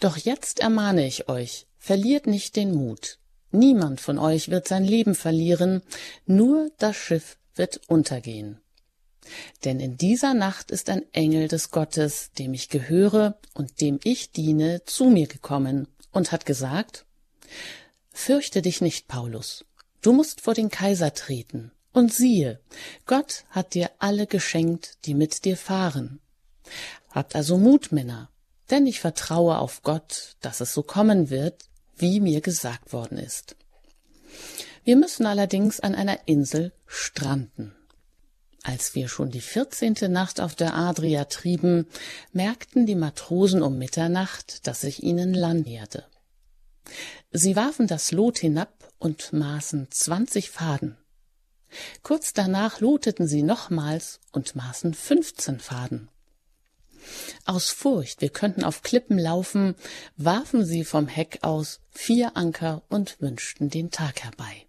Doch 0.00 0.16
jetzt 0.16 0.58
ermahne 0.58 1.06
ich 1.06 1.28
euch, 1.28 1.66
verliert 1.78 2.26
nicht 2.26 2.56
den 2.56 2.74
Mut. 2.74 3.18
Niemand 3.52 4.00
von 4.00 4.18
euch 4.18 4.48
wird 4.48 4.66
sein 4.66 4.84
Leben 4.84 5.14
verlieren, 5.14 5.82
nur 6.26 6.70
das 6.78 6.96
Schiff 6.96 7.36
wird 7.54 7.80
untergehen. 7.86 8.60
Denn 9.64 9.80
in 9.80 9.96
dieser 9.96 10.34
Nacht 10.34 10.70
ist 10.70 10.90
ein 10.90 11.04
Engel 11.12 11.48
des 11.48 11.70
Gottes, 11.70 12.30
dem 12.38 12.54
ich 12.54 12.68
gehöre 12.68 13.38
und 13.54 13.80
dem 13.80 14.00
ich 14.04 14.32
diene, 14.32 14.84
zu 14.84 15.04
mir 15.06 15.26
gekommen 15.26 15.88
und 16.10 16.32
hat 16.32 16.46
gesagt, 16.46 17.06
Fürchte 18.12 18.60
dich 18.62 18.80
nicht, 18.80 19.08
Paulus, 19.08 19.64
du 20.02 20.12
musst 20.12 20.42
vor 20.42 20.54
den 20.54 20.70
Kaiser 20.70 21.14
treten, 21.14 21.72
und 21.92 22.12
siehe, 22.12 22.60
Gott 23.06 23.44
hat 23.50 23.74
dir 23.74 23.90
alle 23.98 24.26
geschenkt, 24.26 24.98
die 25.06 25.14
mit 25.14 25.44
dir 25.44 25.56
fahren. 25.56 26.20
Habt 27.10 27.34
also 27.34 27.58
Mut, 27.58 27.92
Männer, 27.92 28.30
denn 28.70 28.86
ich 28.86 29.00
vertraue 29.00 29.58
auf 29.58 29.82
Gott, 29.82 30.36
dass 30.40 30.60
es 30.60 30.72
so 30.72 30.82
kommen 30.82 31.30
wird, 31.30 31.64
wie 31.96 32.20
mir 32.20 32.40
gesagt 32.40 32.92
worden 32.92 33.18
ist. 33.18 33.56
Wir 34.84 34.96
müssen 34.96 35.26
allerdings 35.26 35.80
an 35.80 35.94
einer 35.94 36.26
Insel 36.26 36.72
stranden. 36.86 37.74
Als 38.64 38.94
wir 38.94 39.08
schon 39.08 39.30
die 39.30 39.40
vierzehnte 39.40 40.08
Nacht 40.08 40.40
auf 40.40 40.54
der 40.54 40.74
Adria 40.74 41.24
trieben, 41.24 41.86
merkten 42.32 42.86
die 42.86 42.94
Matrosen 42.94 43.62
um 43.62 43.76
Mitternacht, 43.76 44.66
dass 44.66 44.82
sich 44.82 45.02
ihnen 45.02 45.34
Land 45.34 45.66
näherte. 45.66 46.06
Sie 47.32 47.56
warfen 47.56 47.86
das 47.86 48.12
Lot 48.12 48.38
hinab 48.38 48.92
und 48.98 49.32
maßen 49.32 49.88
zwanzig 49.90 50.50
Faden. 50.50 50.96
Kurz 52.02 52.34
danach 52.34 52.80
loteten 52.80 53.26
sie 53.26 53.42
nochmals 53.42 54.20
und 54.30 54.54
maßen 54.54 54.94
fünfzehn 54.94 55.58
Faden. 55.58 56.08
Aus 57.46 57.70
Furcht, 57.70 58.20
wir 58.20 58.28
könnten 58.28 58.62
auf 58.62 58.82
Klippen 58.82 59.18
laufen, 59.18 59.74
warfen 60.16 60.64
sie 60.64 60.84
vom 60.84 61.08
Heck 61.08 61.38
aus 61.42 61.80
vier 61.90 62.36
Anker 62.36 62.82
und 62.88 63.20
wünschten 63.20 63.70
den 63.70 63.90
Tag 63.90 64.22
herbei. 64.22 64.66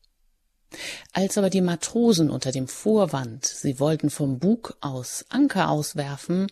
Als 1.11 1.37
aber 1.37 1.49
die 1.49 1.61
Matrosen 1.61 2.29
unter 2.29 2.51
dem 2.51 2.67
Vorwand, 2.67 3.45
sie 3.45 3.79
wollten 3.79 4.09
vom 4.09 4.39
Bug 4.39 4.77
aus 4.81 5.25
Anker 5.29 5.69
auswerfen, 5.69 6.47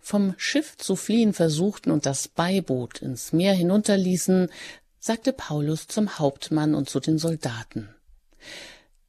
vom 0.00 0.34
Schiff 0.36 0.76
zu 0.76 0.96
fliehen 0.96 1.32
versuchten 1.32 1.90
und 1.90 2.06
das 2.06 2.28
Beiboot 2.28 3.02
ins 3.02 3.32
Meer 3.32 3.54
hinunterließen, 3.54 4.48
sagte 5.00 5.32
Paulus 5.32 5.86
zum 5.86 6.18
Hauptmann 6.18 6.74
und 6.74 6.88
zu 6.88 7.00
den 7.00 7.18
Soldaten. 7.18 7.94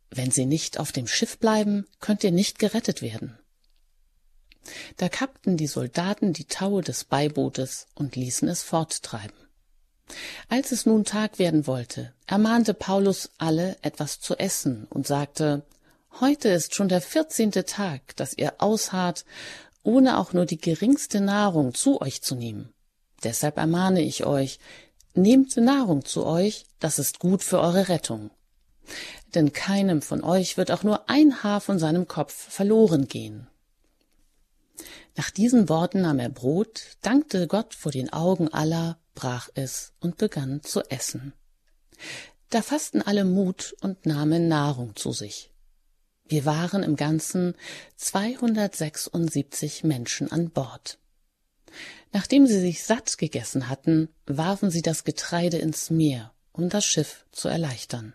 Wenn 0.10 0.32
Sie 0.32 0.46
nicht 0.46 0.80
auf 0.80 0.92
dem 0.92 1.08
Schiff 1.08 1.38
bleiben, 1.38 1.86
könnt 2.00 2.24
ihr 2.24 2.32
nicht 2.32 2.60
gerettet 2.60 3.02
werden. 3.02 3.38
Da 4.98 5.10
kappten 5.10 5.58
die 5.58 5.68
Soldaten 5.68 6.34
die 6.34 6.46
Taue 6.46 6.82
des 6.82 7.04
Beibootes 7.04 7.88
und 7.96 8.16
ließen 8.16 8.48
es 8.48 8.64
forttreiben. 8.64 9.47
Als 10.50 10.72
es 10.72 10.86
nun 10.86 11.04
Tag 11.04 11.40
werden 11.40 11.68
wollte, 11.68 12.14
ermahnte 12.26 12.74
Paulus 12.74 13.30
alle 13.38 13.76
etwas 13.82 14.20
zu 14.20 14.36
essen 14.36 14.88
und 14.90 15.08
sagte, 15.08 15.64
Heute 16.20 16.50
ist 16.50 16.74
schon 16.74 16.88
der 16.88 17.02
vierzehnte 17.02 17.66
Tag, 17.66 18.16
dass 18.16 18.36
ihr 18.36 18.56
ausharrt, 18.58 19.24
ohne 19.84 20.18
auch 20.18 20.34
nur 20.34 20.46
die 20.46 20.60
geringste 20.60 21.22
Nahrung 21.22 21.76
zu 21.76 22.02
euch 22.02 22.24
zu 22.24 22.36
nehmen. 22.36 22.74
Deshalb 23.24 23.58
ermahne 23.58 24.02
ich 24.02 24.26
euch, 24.26 24.60
nehmt 25.14 25.56
Nahrung 25.58 26.06
zu 26.06 26.26
euch, 26.26 26.66
das 26.80 26.98
ist 26.98 27.20
gut 27.20 27.44
für 27.44 27.60
eure 27.60 27.90
Rettung. 27.90 28.32
Denn 29.36 29.54
keinem 29.54 30.02
von 30.02 30.24
euch 30.24 30.58
wird 30.58 30.72
auch 30.72 30.84
nur 30.84 31.10
ein 31.10 31.44
Haar 31.44 31.62
von 31.62 31.78
seinem 31.78 32.08
Kopf 32.08 32.34
verloren 32.34 33.08
gehen. 33.08 33.48
Nach 35.16 35.30
diesen 35.30 35.70
Worten 35.70 36.02
nahm 36.02 36.20
er 36.20 36.30
Brot, 36.30 36.82
dankte 37.02 37.48
Gott 37.48 37.74
vor 37.76 37.92
den 37.92 38.12
Augen 38.12 38.48
aller, 38.50 38.98
brach 39.18 39.50
es 39.56 39.94
und 40.00 40.18
begann 40.18 40.62
zu 40.62 40.82
essen. 40.92 41.34
Da 42.52 42.62
fassten 42.62 43.02
alle 43.02 43.26
Mut 43.26 43.76
und 43.82 44.06
nahmen 44.06 44.48
Nahrung 44.48 44.96
zu 44.96 45.12
sich. 45.12 45.52
Wir 46.28 46.46
waren 46.46 46.84
im 46.84 46.96
Ganzen 46.96 47.56
276 47.96 49.84
Menschen 49.84 50.32
an 50.32 50.52
Bord. 50.52 51.00
Nachdem 52.14 52.46
sie 52.46 52.60
sich 52.60 52.84
satt 52.84 53.18
gegessen 53.18 53.70
hatten, 53.70 54.10
warfen 54.28 54.70
sie 54.70 54.84
das 54.84 55.04
Getreide 55.04 55.58
ins 55.58 55.90
Meer, 55.90 56.32
um 56.52 56.70
das 56.70 56.86
Schiff 56.86 57.26
zu 57.32 57.48
erleichtern. 57.48 58.14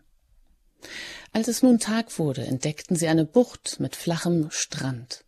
Als 1.33 1.49
es 1.49 1.65
nun 1.65 1.81
Tag 1.81 2.17
wurde, 2.17 2.47
entdeckten 2.47 2.95
sie 2.95 3.09
eine 3.09 3.25
Bucht 3.25 3.81
mit 3.81 3.97
flachem 3.97 4.53
Strand. 4.53 5.25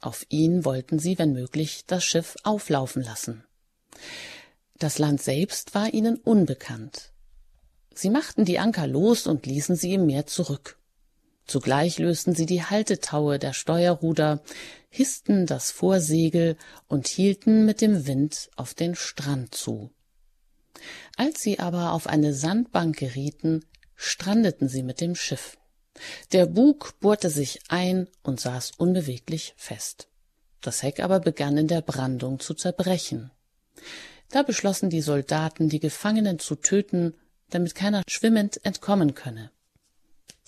Auf 0.00 0.26
ihn 0.28 0.64
wollten 0.64 0.98
sie, 0.98 1.18
wenn 1.18 1.32
möglich, 1.32 1.84
das 1.86 2.04
Schiff 2.04 2.36
auflaufen 2.42 3.02
lassen. 3.02 3.44
Das 4.84 4.98
Land 4.98 5.22
selbst 5.22 5.74
war 5.74 5.94
ihnen 5.94 6.16
unbekannt. 6.16 7.14
Sie 7.94 8.10
machten 8.10 8.44
die 8.44 8.58
Anker 8.58 8.86
los 8.86 9.26
und 9.26 9.46
ließen 9.46 9.76
sie 9.76 9.94
im 9.94 10.04
Meer 10.04 10.26
zurück. 10.26 10.78
Zugleich 11.46 11.98
lösten 11.98 12.34
sie 12.34 12.44
die 12.44 12.64
Haltetaue 12.64 13.38
der 13.38 13.54
Steuerruder, 13.54 14.42
hissten 14.90 15.46
das 15.46 15.70
Vorsegel 15.70 16.58
und 16.86 17.08
hielten 17.08 17.64
mit 17.64 17.80
dem 17.80 18.06
Wind 18.06 18.50
auf 18.56 18.74
den 18.74 18.94
Strand 18.94 19.54
zu. 19.54 19.90
Als 21.16 21.40
sie 21.40 21.60
aber 21.60 21.92
auf 21.92 22.06
eine 22.06 22.34
Sandbank 22.34 22.98
gerieten, 22.98 23.64
strandeten 23.94 24.68
sie 24.68 24.82
mit 24.82 25.00
dem 25.00 25.14
Schiff. 25.14 25.56
Der 26.32 26.44
Bug 26.44 27.00
bohrte 27.00 27.30
sich 27.30 27.60
ein 27.68 28.06
und 28.22 28.38
saß 28.38 28.72
unbeweglich 28.72 29.54
fest. 29.56 30.08
Das 30.60 30.82
Heck 30.82 31.00
aber 31.00 31.20
begann 31.20 31.56
in 31.56 31.68
der 31.68 31.80
Brandung 31.80 32.38
zu 32.38 32.52
zerbrechen. 32.52 33.30
Da 34.34 34.42
beschlossen 34.42 34.90
die 34.90 35.00
Soldaten, 35.00 35.68
die 35.68 35.78
Gefangenen 35.78 36.40
zu 36.40 36.56
töten, 36.56 37.14
damit 37.50 37.76
keiner 37.76 38.02
schwimmend 38.08 38.64
entkommen 38.64 39.14
könne. 39.14 39.52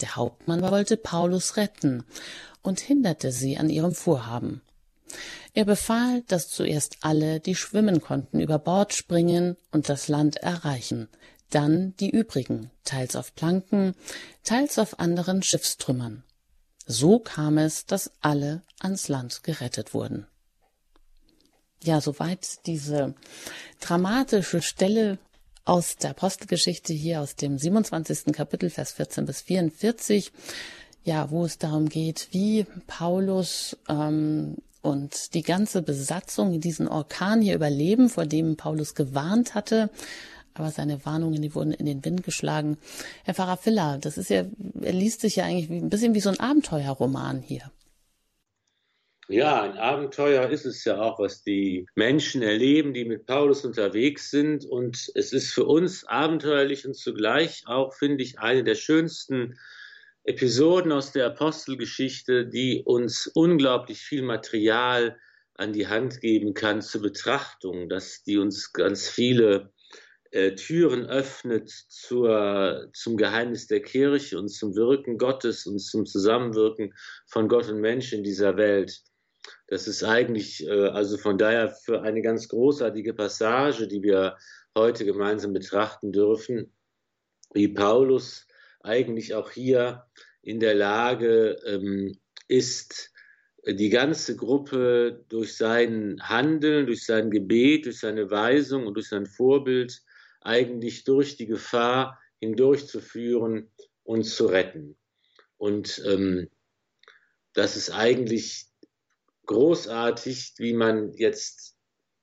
Der 0.00 0.16
Hauptmann 0.16 0.60
wollte 0.60 0.96
Paulus 0.96 1.56
retten 1.56 2.02
und 2.62 2.80
hinderte 2.80 3.30
sie 3.30 3.58
an 3.58 3.70
ihrem 3.70 3.94
Vorhaben. 3.94 4.60
Er 5.54 5.66
befahl, 5.66 6.22
dass 6.22 6.48
zuerst 6.48 6.96
alle, 7.02 7.38
die 7.38 7.54
schwimmen 7.54 8.00
konnten, 8.00 8.40
über 8.40 8.58
Bord 8.58 8.92
springen 8.92 9.56
und 9.70 9.88
das 9.88 10.08
Land 10.08 10.38
erreichen, 10.38 11.08
dann 11.50 11.94
die 12.00 12.10
übrigen, 12.10 12.72
teils 12.82 13.14
auf 13.14 13.36
Planken, 13.36 13.94
teils 14.42 14.80
auf 14.80 14.98
anderen 14.98 15.44
Schiffstrümmern. 15.44 16.24
So 16.86 17.20
kam 17.20 17.56
es, 17.56 17.86
dass 17.86 18.10
alle 18.20 18.64
ans 18.80 19.06
Land 19.06 19.44
gerettet 19.44 19.94
wurden. 19.94 20.26
Ja, 21.86 22.00
soweit 22.00 22.66
diese 22.66 23.14
dramatische 23.78 24.60
Stelle 24.60 25.18
aus 25.64 25.96
der 25.96 26.10
Apostelgeschichte 26.10 26.92
hier 26.92 27.20
aus 27.20 27.36
dem 27.36 27.58
27. 27.58 28.32
Kapitel, 28.32 28.70
Vers 28.70 28.92
14 28.92 29.24
bis 29.24 29.42
44, 29.42 30.32
ja, 31.04 31.30
wo 31.30 31.44
es 31.44 31.58
darum 31.58 31.88
geht, 31.88 32.26
wie 32.32 32.66
Paulus 32.88 33.76
ähm, 33.88 34.56
und 34.82 35.34
die 35.34 35.42
ganze 35.42 35.80
Besatzung 35.80 36.60
diesen 36.60 36.88
Orkan 36.88 37.40
hier 37.40 37.54
überleben, 37.54 38.08
vor 38.08 38.26
dem 38.26 38.56
Paulus 38.56 38.96
gewarnt 38.96 39.54
hatte 39.54 39.88
aber 40.58 40.70
seine 40.70 41.04
Warnungen, 41.04 41.42
die 41.42 41.54
wurden 41.54 41.72
in 41.72 41.84
den 41.84 42.02
Wind 42.02 42.22
geschlagen. 42.22 42.78
Herr 43.24 43.34
Pfarrer 43.34 43.58
Filler, 43.58 43.98
das 43.98 44.16
ist 44.16 44.30
ja, 44.30 44.44
er 44.80 44.92
liest 44.92 45.20
sich 45.20 45.36
ja 45.36 45.44
eigentlich 45.44 45.70
ein 45.70 45.90
bisschen 45.90 46.14
wie 46.14 46.20
so 46.20 46.30
ein 46.30 46.40
Abenteuerroman 46.40 47.42
hier. 47.42 47.70
Ja, 49.28 49.62
ein 49.62 49.76
Abenteuer 49.76 50.48
ist 50.50 50.66
es 50.66 50.84
ja 50.84 51.00
auch, 51.00 51.18
was 51.18 51.42
die 51.42 51.86
Menschen 51.96 52.42
erleben, 52.42 52.94
die 52.94 53.04
mit 53.04 53.26
Paulus 53.26 53.64
unterwegs 53.64 54.30
sind. 54.30 54.64
Und 54.64 55.10
es 55.16 55.32
ist 55.32 55.52
für 55.52 55.64
uns 55.64 56.04
abenteuerlich 56.04 56.86
und 56.86 56.94
zugleich 56.94 57.64
auch, 57.66 57.92
finde 57.92 58.22
ich, 58.22 58.38
eine 58.38 58.62
der 58.62 58.76
schönsten 58.76 59.58
Episoden 60.22 60.92
aus 60.92 61.10
der 61.10 61.26
Apostelgeschichte, 61.26 62.46
die 62.46 62.82
uns 62.84 63.26
unglaublich 63.26 63.98
viel 64.00 64.22
Material 64.22 65.18
an 65.54 65.72
die 65.72 65.88
Hand 65.88 66.20
geben 66.20 66.54
kann 66.54 66.80
zur 66.80 67.02
Betrachtung, 67.02 67.88
dass 67.88 68.22
die 68.22 68.38
uns 68.38 68.72
ganz 68.72 69.08
viele 69.08 69.72
äh, 70.30 70.54
Türen 70.54 71.06
öffnet 71.06 71.70
zur, 71.70 72.90
zum 72.92 73.16
Geheimnis 73.16 73.66
der 73.66 73.82
Kirche 73.82 74.38
und 74.38 74.50
zum 74.50 74.76
Wirken 74.76 75.18
Gottes 75.18 75.66
und 75.66 75.80
zum 75.80 76.06
Zusammenwirken 76.06 76.94
von 77.26 77.48
Gott 77.48 77.68
und 77.68 77.80
Mensch 77.80 78.12
in 78.12 78.22
dieser 78.22 78.56
Welt. 78.56 79.02
Das 79.66 79.88
ist 79.88 80.04
eigentlich, 80.04 80.66
äh, 80.66 80.88
also 80.88 81.16
von 81.18 81.38
daher 81.38 81.70
für 81.70 82.02
eine 82.02 82.22
ganz 82.22 82.48
großartige 82.48 83.14
Passage, 83.14 83.88
die 83.88 84.02
wir 84.02 84.36
heute 84.76 85.04
gemeinsam 85.04 85.52
betrachten 85.52 86.12
dürfen, 86.12 86.72
wie 87.52 87.68
Paulus 87.68 88.46
eigentlich 88.80 89.34
auch 89.34 89.50
hier 89.50 90.04
in 90.42 90.60
der 90.60 90.74
Lage 90.74 91.58
ähm, 91.66 92.18
ist, 92.48 93.12
die 93.66 93.90
ganze 93.90 94.36
Gruppe 94.36 95.24
durch 95.28 95.56
sein 95.56 96.18
Handeln, 96.22 96.86
durch 96.86 97.04
sein 97.04 97.30
Gebet, 97.30 97.86
durch 97.86 97.98
seine 97.98 98.30
Weisung 98.30 98.86
und 98.86 98.94
durch 98.94 99.08
sein 99.08 99.26
Vorbild 99.26 100.02
eigentlich 100.40 101.02
durch 101.02 101.36
die 101.36 101.46
Gefahr 101.46 102.20
hindurchzuführen 102.38 103.72
und 104.04 104.22
zu 104.22 104.46
retten. 104.46 104.96
Und 105.56 106.00
ähm, 106.06 106.48
das 107.54 107.76
ist 107.76 107.90
eigentlich 107.90 108.66
großartig, 109.46 110.54
wie 110.58 110.74
man 110.74 111.12
jetzt, 111.14 111.76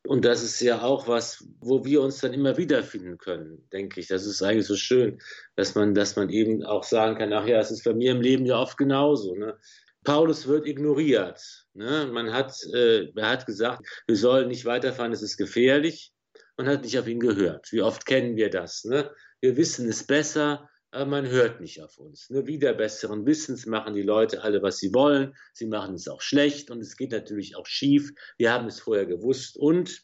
und 0.05 0.25
das 0.25 0.43
ist 0.43 0.59
ja 0.61 0.81
auch 0.81 1.07
was, 1.07 1.45
wo 1.59 1.85
wir 1.85 2.01
uns 2.01 2.19
dann 2.19 2.33
immer 2.33 2.57
wiederfinden 2.57 3.17
können, 3.17 3.67
denke 3.71 3.99
ich. 3.99 4.07
Das 4.07 4.25
ist 4.25 4.41
eigentlich 4.41 4.67
so 4.67 4.75
schön, 4.75 5.19
dass 5.55 5.75
man, 5.75 5.93
dass 5.95 6.15
man 6.15 6.29
eben 6.29 6.63
auch 6.63 6.83
sagen 6.83 7.17
kann, 7.17 7.33
ach 7.33 7.47
ja, 7.47 7.59
es 7.59 7.71
ist 7.71 7.83
bei 7.83 7.93
mir 7.93 8.11
im 8.11 8.21
Leben 8.21 8.45
ja 8.45 8.59
oft 8.59 8.77
genauso. 8.77 9.35
Ne? 9.35 9.57
Paulus 10.03 10.47
wird 10.47 10.67
ignoriert. 10.67 11.65
Ne? 11.73 12.09
Man 12.11 12.33
hat, 12.33 12.55
äh, 12.73 13.07
er 13.15 13.29
hat 13.29 13.45
gesagt, 13.45 13.87
wir 14.07 14.17
sollen 14.17 14.49
nicht 14.49 14.65
weiterfahren, 14.65 15.13
es 15.13 15.21
ist 15.21 15.37
gefährlich 15.37 16.13
man 16.57 16.67
hat 16.67 16.83
nicht 16.83 16.97
auf 16.99 17.07
ihn 17.07 17.19
gehört. 17.19 17.71
Wie 17.71 17.81
oft 17.81 18.05
kennen 18.05 18.35
wir 18.35 18.49
das? 18.49 18.83
Ne? 18.83 19.09
Wir 19.41 19.57
wissen 19.57 19.87
es 19.89 20.05
besser, 20.05 20.69
aber 20.93 21.07
man 21.07 21.27
hört 21.27 21.59
nicht 21.59 21.81
auf 21.81 21.97
uns. 21.97 22.29
Ne? 22.29 22.45
Wieder 22.45 22.73
besseren 22.73 23.25
Wissens 23.25 23.65
machen 23.65 23.95
die 23.95 24.03
Leute 24.03 24.43
alle, 24.43 24.61
was 24.61 24.77
sie 24.77 24.93
wollen. 24.93 25.35
Sie 25.51 25.65
machen 25.65 25.95
es 25.95 26.07
auch 26.07 26.21
schlecht 26.21 26.69
und 26.69 26.81
es 26.81 26.95
geht 26.97 27.11
natürlich 27.11 27.55
auch 27.55 27.65
schief. 27.65 28.13
Wir 28.37 28.53
haben 28.53 28.67
es 28.67 28.79
vorher 28.79 29.07
gewusst 29.07 29.57
und 29.57 30.03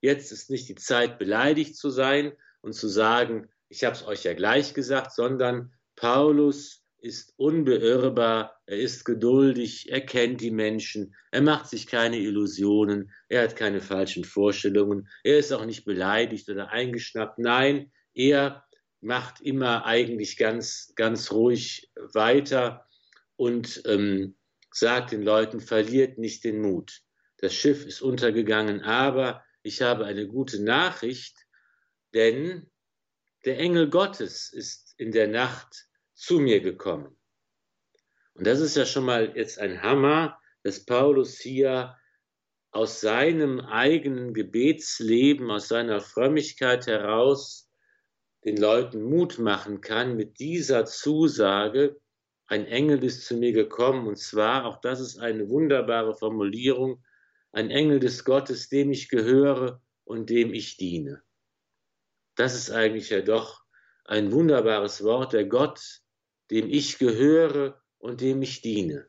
jetzt 0.00 0.32
ist 0.32 0.48
nicht 0.48 0.68
die 0.70 0.76
Zeit, 0.76 1.18
beleidigt 1.18 1.76
zu 1.76 1.90
sein 1.90 2.32
und 2.62 2.72
zu 2.72 2.88
sagen, 2.88 3.50
ich 3.68 3.84
habe 3.84 3.94
es 3.94 4.06
euch 4.06 4.24
ja 4.24 4.32
gleich 4.32 4.72
gesagt, 4.72 5.12
sondern 5.12 5.74
Paulus 5.94 6.84
ist 7.02 7.34
unbeirrbar, 7.36 8.58
er 8.64 8.78
ist 8.78 9.04
geduldig, 9.04 9.90
er 9.90 10.00
kennt 10.00 10.40
die 10.40 10.50
Menschen, 10.50 11.14
er 11.30 11.42
macht 11.42 11.68
sich 11.68 11.86
keine 11.86 12.18
Illusionen, 12.18 13.10
er 13.28 13.42
hat 13.42 13.56
keine 13.56 13.82
falschen 13.82 14.24
Vorstellungen, 14.24 15.08
er 15.22 15.38
ist 15.38 15.52
auch 15.52 15.66
nicht 15.66 15.84
beleidigt 15.84 16.48
oder 16.48 16.70
eingeschnappt. 16.70 17.38
Nein, 17.38 17.92
er 18.14 18.64
macht 19.00 19.40
immer 19.40 19.86
eigentlich 19.86 20.36
ganz, 20.36 20.92
ganz 20.96 21.32
ruhig 21.32 21.90
weiter 22.12 22.86
und 23.36 23.82
ähm, 23.86 24.36
sagt 24.72 25.12
den 25.12 25.22
Leuten, 25.22 25.60
verliert 25.60 26.18
nicht 26.18 26.44
den 26.44 26.60
Mut. 26.60 27.02
das 27.38 27.54
Schiff 27.54 27.86
ist 27.86 28.02
untergegangen, 28.02 28.82
aber 28.82 29.42
ich 29.62 29.80
habe 29.80 30.04
eine 30.04 30.26
gute 30.26 30.62
Nachricht, 30.62 31.36
denn 32.12 32.70
der 33.46 33.58
Engel 33.58 33.88
Gottes 33.88 34.52
ist 34.52 34.94
in 34.98 35.12
der 35.12 35.28
Nacht 35.28 35.86
zu 36.14 36.38
mir 36.38 36.60
gekommen. 36.60 37.18
Und 38.34 38.46
das 38.46 38.60
ist 38.60 38.76
ja 38.76 38.84
schon 38.84 39.06
mal 39.06 39.34
jetzt 39.36 39.58
ein 39.58 39.82
Hammer, 39.82 40.38
dass 40.62 40.84
Paulus 40.84 41.38
hier 41.38 41.96
aus 42.72 43.00
seinem 43.00 43.60
eigenen 43.60 44.34
Gebetsleben, 44.34 45.50
aus 45.50 45.68
seiner 45.68 46.00
Frömmigkeit 46.00 46.86
heraus 46.86 47.69
den 48.44 48.56
Leuten 48.56 49.02
Mut 49.02 49.38
machen 49.38 49.80
kann 49.80 50.16
mit 50.16 50.38
dieser 50.38 50.86
Zusage, 50.86 52.00
ein 52.46 52.66
Engel 52.66 53.04
ist 53.04 53.26
zu 53.26 53.36
mir 53.36 53.52
gekommen, 53.52 54.08
und 54.08 54.16
zwar, 54.16 54.64
auch 54.64 54.80
das 54.80 55.00
ist 55.00 55.18
eine 55.18 55.48
wunderbare 55.48 56.16
Formulierung, 56.16 57.04
ein 57.52 57.70
Engel 57.70 58.00
des 58.00 58.24
Gottes, 58.24 58.68
dem 58.68 58.90
ich 58.90 59.08
gehöre 59.08 59.80
und 60.04 60.30
dem 60.30 60.52
ich 60.52 60.76
diene. 60.76 61.22
Das 62.34 62.54
ist 62.54 62.70
eigentlich 62.70 63.10
ja 63.10 63.20
doch 63.20 63.62
ein 64.04 64.32
wunderbares 64.32 65.04
Wort, 65.04 65.32
der 65.32 65.44
Gott, 65.44 66.00
dem 66.50 66.68
ich 66.68 66.98
gehöre 66.98 67.80
und 67.98 68.20
dem 68.20 68.42
ich 68.42 68.62
diene. 68.62 69.08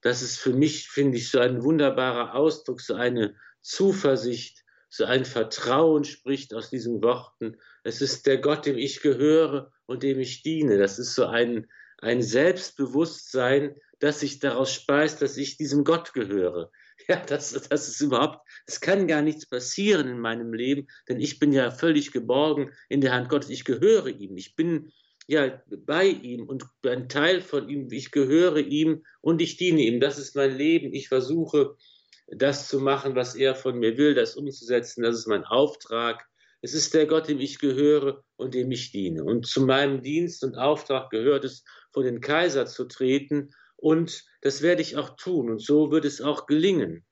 Das 0.00 0.22
ist 0.22 0.38
für 0.38 0.52
mich, 0.52 0.88
finde 0.88 1.18
ich, 1.18 1.30
so 1.30 1.40
ein 1.40 1.62
wunderbarer 1.62 2.34
Ausdruck, 2.34 2.80
so 2.80 2.94
eine 2.94 3.36
Zuversicht, 3.60 4.63
so 4.96 5.06
ein 5.06 5.24
Vertrauen 5.24 6.04
spricht 6.04 6.54
aus 6.54 6.70
diesen 6.70 7.02
Worten. 7.02 7.56
Es 7.82 8.00
ist 8.00 8.26
der 8.26 8.38
Gott, 8.38 8.64
dem 8.64 8.78
ich 8.78 9.00
gehöre 9.00 9.72
und 9.86 10.04
dem 10.04 10.20
ich 10.20 10.42
diene. 10.44 10.78
Das 10.78 11.00
ist 11.00 11.16
so 11.16 11.26
ein, 11.26 11.66
ein 11.98 12.22
Selbstbewusstsein, 12.22 13.74
das 13.98 14.20
sich 14.20 14.38
daraus 14.38 14.72
speist, 14.72 15.20
dass 15.20 15.36
ich 15.36 15.56
diesem 15.56 15.84
Gott 15.84 16.12
gehöre. 16.12 16.70
Ja, 17.08 17.20
das, 17.26 17.50
das 17.50 17.88
ist 17.88 18.00
überhaupt, 18.00 18.46
es 18.66 18.80
kann 18.80 19.08
gar 19.08 19.20
nichts 19.20 19.46
passieren 19.46 20.06
in 20.06 20.20
meinem 20.20 20.54
Leben, 20.54 20.86
denn 21.08 21.18
ich 21.18 21.40
bin 21.40 21.52
ja 21.52 21.72
völlig 21.72 22.12
geborgen 22.12 22.70
in 22.88 23.00
der 23.00 23.12
Hand 23.12 23.28
Gottes. 23.28 23.50
Ich 23.50 23.64
gehöre 23.64 24.06
ihm. 24.06 24.36
Ich 24.36 24.54
bin 24.54 24.92
ja 25.26 25.60
bei 25.68 26.06
ihm 26.06 26.48
und 26.48 26.64
ein 26.86 27.08
Teil 27.08 27.40
von 27.40 27.68
ihm. 27.68 27.90
Ich 27.90 28.12
gehöre 28.12 28.58
ihm 28.58 29.04
und 29.20 29.42
ich 29.42 29.56
diene 29.56 29.82
ihm. 29.82 29.98
Das 29.98 30.18
ist 30.18 30.36
mein 30.36 30.56
Leben. 30.56 30.94
Ich 30.94 31.08
versuche, 31.08 31.76
das 32.26 32.68
zu 32.68 32.80
machen, 32.80 33.14
was 33.14 33.34
er 33.34 33.54
von 33.54 33.78
mir 33.78 33.96
will, 33.96 34.14
das 34.14 34.36
umzusetzen. 34.36 35.02
Das 35.02 35.16
ist 35.16 35.26
mein 35.26 35.44
Auftrag. 35.44 36.26
Es 36.62 36.72
ist 36.72 36.94
der 36.94 37.06
Gott, 37.06 37.28
dem 37.28 37.40
ich 37.40 37.58
gehöre 37.58 38.24
und 38.36 38.54
dem 38.54 38.70
ich 38.70 38.90
diene. 38.90 39.22
Und 39.22 39.46
zu 39.46 39.66
meinem 39.66 40.02
Dienst 40.02 40.42
und 40.44 40.56
Auftrag 40.56 41.10
gehört 41.10 41.44
es, 41.44 41.64
vor 41.92 42.02
den 42.02 42.20
Kaiser 42.20 42.66
zu 42.66 42.86
treten 42.86 43.50
und 43.76 44.24
das 44.40 44.62
werde 44.62 44.82
ich 44.82 44.96
auch 44.96 45.16
tun 45.16 45.50
und 45.50 45.60
so 45.60 45.90
wird 45.90 46.04
es 46.04 46.20
auch 46.20 46.46
gelingen. 46.46 47.04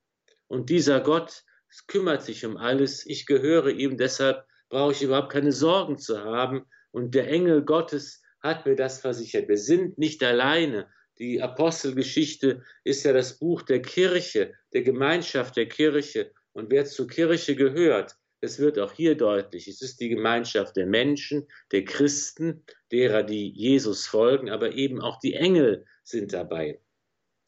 Und 0.48 0.70
dieser 0.70 1.00
Gott 1.00 1.44
kümmert 1.86 2.22
sich 2.22 2.44
um 2.44 2.56
alles. 2.56 3.06
Ich 3.06 3.26
gehöre 3.26 3.68
ihm, 3.68 3.96
deshalb 3.96 4.44
brauche 4.68 4.92
ich 4.92 5.02
überhaupt 5.02 5.32
keine 5.32 5.52
Sorgen 5.52 5.98
zu 5.98 6.24
haben. 6.24 6.66
Und 6.90 7.14
der 7.14 7.28
Engel 7.28 7.64
Gottes 7.64 8.22
hat 8.40 8.66
mir 8.66 8.74
das 8.74 9.00
versichert. 9.00 9.48
Wir 9.48 9.56
sind 9.56 9.98
nicht 9.98 10.22
alleine. 10.22 10.90
Die 11.18 11.42
Apostelgeschichte 11.42 12.62
ist 12.84 13.04
ja 13.04 13.12
das 13.12 13.38
Buch 13.38 13.62
der 13.62 13.82
Kirche, 13.82 14.54
der 14.72 14.82
Gemeinschaft 14.82 15.56
der 15.56 15.68
Kirche. 15.68 16.32
Und 16.52 16.70
wer 16.70 16.84
zur 16.84 17.06
Kirche 17.06 17.54
gehört, 17.54 18.16
es 18.40 18.58
wird 18.58 18.78
auch 18.78 18.92
hier 18.92 19.16
deutlich, 19.16 19.68
es 19.68 19.82
ist 19.82 20.00
die 20.00 20.08
Gemeinschaft 20.08 20.76
der 20.76 20.86
Menschen, 20.86 21.46
der 21.70 21.84
Christen, 21.84 22.64
derer, 22.90 23.22
die 23.22 23.50
Jesus 23.50 24.06
folgen, 24.06 24.50
aber 24.50 24.72
eben 24.72 25.00
auch 25.00 25.20
die 25.20 25.34
Engel 25.34 25.86
sind 26.02 26.32
dabei. 26.32 26.80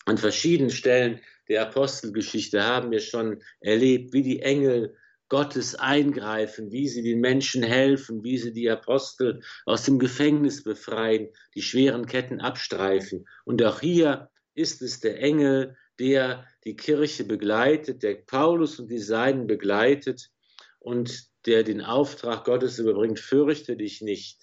An 0.04 0.18
verschiedenen 0.18 0.70
Stellen 0.70 1.20
der 1.48 1.62
Apostelgeschichte 1.62 2.62
haben 2.62 2.90
wir 2.90 3.00
schon 3.00 3.42
erlebt, 3.60 4.12
wie 4.12 4.22
die 4.22 4.40
Engel 4.40 4.96
Gottes 5.28 5.74
eingreifen, 5.74 6.70
wie 6.70 6.88
sie 6.88 7.02
den 7.02 7.20
Menschen 7.20 7.62
helfen, 7.62 8.22
wie 8.22 8.38
sie 8.38 8.52
die 8.52 8.70
Apostel 8.70 9.40
aus 9.64 9.84
dem 9.84 9.98
Gefängnis 9.98 10.62
befreien, 10.62 11.28
die 11.54 11.62
schweren 11.62 12.06
Ketten 12.06 12.40
abstreifen. 12.40 13.26
Und 13.44 13.62
auch 13.62 13.80
hier 13.80 14.30
ist 14.54 14.82
es 14.82 15.00
der 15.00 15.20
Engel, 15.20 15.76
der 15.98 16.46
die 16.64 16.76
Kirche 16.76 17.24
begleitet, 17.24 18.02
der 18.02 18.14
Paulus 18.14 18.78
und 18.78 18.90
die 18.90 18.98
Seinen 18.98 19.46
begleitet 19.46 20.30
und 20.78 21.24
der 21.46 21.62
den 21.62 21.80
Auftrag 21.80 22.44
Gottes 22.44 22.78
überbringt, 22.78 23.20
fürchte 23.20 23.76
dich 23.76 24.02
nicht. 24.02 24.38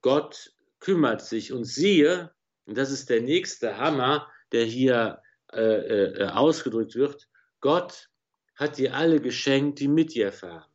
Gott 0.00 0.52
kümmert 0.80 1.22
sich 1.22 1.52
und 1.52 1.64
siehe, 1.64 2.32
und 2.66 2.76
das 2.78 2.90
ist 2.90 3.10
der 3.10 3.20
nächste 3.20 3.78
Hammer, 3.78 4.28
der 4.52 4.64
hier 4.64 5.22
äh, 5.52 5.60
äh, 5.60 6.28
ausgedrückt 6.28 6.94
wird, 6.94 7.28
Gott 7.60 8.10
hat 8.58 8.76
dir 8.76 8.94
alle 8.94 9.20
geschenkt, 9.20 9.78
die 9.78 9.88
mit 9.88 10.14
dir 10.14 10.32
fahren. 10.32 10.70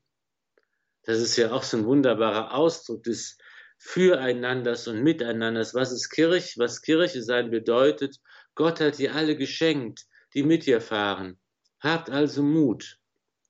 Das 1.04 1.20
ist 1.20 1.36
ja 1.36 1.52
auch 1.52 1.64
so 1.64 1.78
ein 1.78 1.86
wunderbarer 1.86 2.54
Ausdruck 2.54 3.04
des 3.04 3.38
Füreinanders 3.78 4.88
und 4.88 5.04
Miteinanders. 5.04 5.76
Was 5.76 5.92
ist 5.92 6.10
Kirche? 6.10 6.58
Was 6.60 6.82
Kirche 6.82 7.22
sein 7.22 7.52
bedeutet? 7.52 8.22
Gott 8.56 8.80
hat 8.80 8.98
dir 8.98 9.14
alle 9.14 9.36
geschenkt, 9.36 10.06
die 10.34 10.44
mit 10.44 10.66
dir 10.66 10.80
fahren. 10.80 11.38
Habt 11.82 12.10
also 12.10 12.42
Mut. 12.42 13.00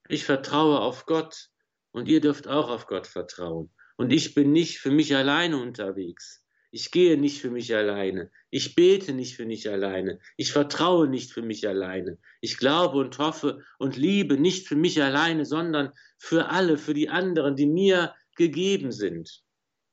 Ich 0.10 0.26
vertraue 0.26 0.80
auf 0.80 1.06
Gott 1.06 1.50
und 1.92 2.08
ihr 2.08 2.20
dürft 2.20 2.48
auch 2.48 2.70
auf 2.70 2.88
Gott 2.88 3.06
vertrauen. 3.06 3.72
Und 3.96 4.12
ich 4.12 4.34
bin 4.34 4.52
nicht 4.52 4.80
für 4.80 4.90
mich 4.90 5.16
alleine 5.16 5.58
unterwegs. 5.62 6.43
Ich 6.74 6.90
gehe 6.90 7.18
nicht 7.18 7.40
für 7.40 7.52
mich 7.52 7.76
alleine. 7.76 8.32
Ich 8.50 8.74
bete 8.74 9.14
nicht 9.14 9.36
für 9.36 9.46
mich 9.46 9.70
alleine. 9.70 10.20
Ich 10.38 10.52
vertraue 10.52 11.08
nicht 11.08 11.32
für 11.32 11.44
mich 11.44 11.68
alleine. 11.68 12.18
Ich 12.42 12.58
glaube 12.58 12.98
und 12.98 13.18
hoffe 13.20 13.64
und 13.78 13.96
liebe 13.96 14.38
nicht 14.40 14.68
für 14.68 14.76
mich 14.76 15.02
alleine, 15.02 15.46
sondern 15.46 15.92
für 16.18 16.50
alle, 16.50 16.80
für 16.80 16.96
die 16.96 17.10
anderen, 17.10 17.56
die 17.56 17.68
mir 17.68 18.16
gegeben 18.36 18.92
sind. 18.92 19.44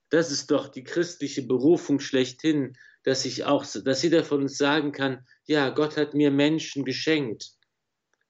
Das 0.08 0.30
ist 0.30 0.50
doch 0.50 0.68
die 0.68 0.82
christliche 0.82 1.42
Berufung 1.42 2.00
schlechthin, 2.00 2.72
dass 3.02 3.26
ich 3.26 3.44
auch, 3.44 3.66
dass 3.84 4.02
jeder 4.02 4.24
von 4.24 4.40
uns 4.40 4.56
sagen 4.56 4.92
kann, 4.92 5.26
ja, 5.44 5.68
Gott 5.68 5.98
hat 5.98 6.14
mir 6.14 6.30
Menschen 6.30 6.86
geschenkt 6.86 7.50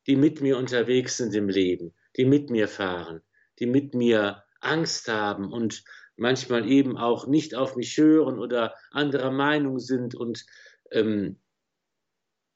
die 0.06 0.16
mit 0.16 0.40
mir 0.40 0.58
unterwegs 0.58 1.16
sind 1.16 1.34
im 1.34 1.48
Leben, 1.48 1.94
die 2.16 2.24
mit 2.24 2.50
mir 2.50 2.68
fahren, 2.68 3.20
die 3.58 3.66
mit 3.66 3.94
mir 3.94 4.42
Angst 4.60 5.08
haben 5.08 5.52
und 5.52 5.84
manchmal 6.20 6.68
eben 6.70 6.96
auch 6.96 7.26
nicht 7.26 7.54
auf 7.54 7.76
mich 7.76 7.96
hören 7.96 8.38
oder 8.38 8.74
anderer 8.90 9.30
Meinung 9.30 9.78
sind. 9.78 10.14
Und 10.14 10.44
ähm, 10.92 11.40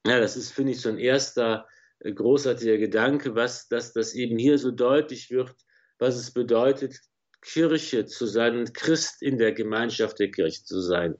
ja, 0.05 0.19
das 0.19 0.37
ist, 0.37 0.51
finde 0.51 0.71
ich, 0.73 0.81
so 0.81 0.89
ein 0.89 0.99
erster 0.99 1.67
äh, 1.99 2.13
großartiger 2.13 2.77
Gedanke, 2.77 3.35
was, 3.35 3.67
dass 3.67 3.91
das 3.91 4.13
eben 4.13 4.37
hier 4.37 4.59
so 4.59 4.71
deutlich 4.71 5.31
wird, 5.31 5.55
was 5.97 6.15
es 6.15 6.31
bedeutet, 6.31 6.99
Kirche 7.41 8.05
zu 8.05 8.27
sein 8.27 8.57
und 8.57 8.73
Christ 8.73 9.21
in 9.21 9.37
der 9.37 9.51
Gemeinschaft 9.51 10.19
der 10.19 10.31
Kirche 10.31 10.63
zu 10.63 10.79
sein. 10.79 11.15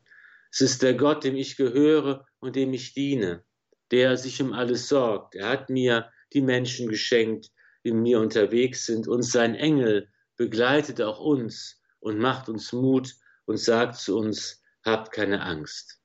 Es 0.52 0.62
ist 0.62 0.84
der 0.84 0.94
Gott, 0.94 1.24
dem 1.24 1.36
ich 1.36 1.58
gehöre 1.58 2.26
und 2.40 2.56
dem 2.56 2.74
ich 2.74 2.94
diene, 2.94 3.44
der 3.92 4.18
sich 4.18 4.42
um 4.42 4.54
alles 4.54 4.88
sorgt. 4.88 5.36
Er 5.36 5.50
hat 5.50 5.70
mir 5.70 6.12
die 6.34 6.42
Menschen 6.42 6.88
geschenkt, 6.88 7.50
die 7.84 7.90
in 7.90 8.02
mir 8.02 8.20
unterwegs 8.20 8.86
sind. 8.86 9.08
Und 9.08 9.24
sein 9.24 9.56
Engel 9.56 10.10
begleitet 10.38 11.02
auch 11.02 11.20
uns 11.20 11.82
und 12.06 12.20
macht 12.20 12.50
uns 12.50 12.72
Mut 12.72 13.16
und 13.46 13.58
sagt 13.58 13.96
zu 13.96 14.16
uns, 14.16 14.62
habt 14.84 15.12
keine 15.12 15.42
Angst. 15.42 15.98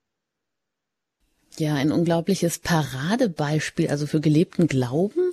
Ja, 1.58 1.74
ein 1.74 1.92
unglaubliches 1.92 2.58
Paradebeispiel, 2.58 3.88
also 3.88 4.06
für 4.06 4.22
gelebten 4.22 4.66
Glauben. 4.66 5.32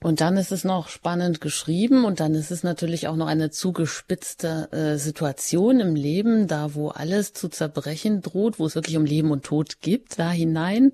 Und 0.00 0.22
dann 0.22 0.38
ist 0.38 0.50
es 0.50 0.64
noch 0.64 0.88
spannend 0.88 1.42
geschrieben 1.42 2.06
und 2.06 2.20
dann 2.20 2.34
ist 2.34 2.50
es 2.50 2.62
natürlich 2.62 3.06
auch 3.06 3.16
noch 3.16 3.26
eine 3.26 3.50
zugespitzte 3.50 4.72
äh, 4.72 4.96
Situation 4.96 5.80
im 5.80 5.94
Leben, 5.94 6.46
da 6.46 6.74
wo 6.74 6.88
alles 6.88 7.34
zu 7.34 7.48
zerbrechen 7.48 8.22
droht, 8.22 8.58
wo 8.58 8.64
es 8.64 8.76
wirklich 8.76 8.96
um 8.96 9.04
Leben 9.04 9.30
und 9.30 9.44
Tod 9.44 9.82
gibt, 9.82 10.18
da 10.18 10.30
hinein. 10.30 10.92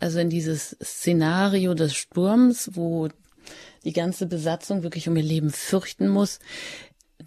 Also 0.00 0.18
in 0.18 0.30
dieses 0.30 0.76
Szenario 0.82 1.74
des 1.74 1.94
Sturms, 1.94 2.70
wo 2.72 3.10
die 3.86 3.92
ganze 3.92 4.26
Besatzung 4.26 4.82
wirklich 4.82 5.08
um 5.08 5.16
ihr 5.16 5.22
Leben 5.22 5.50
fürchten 5.50 6.08
muss. 6.08 6.40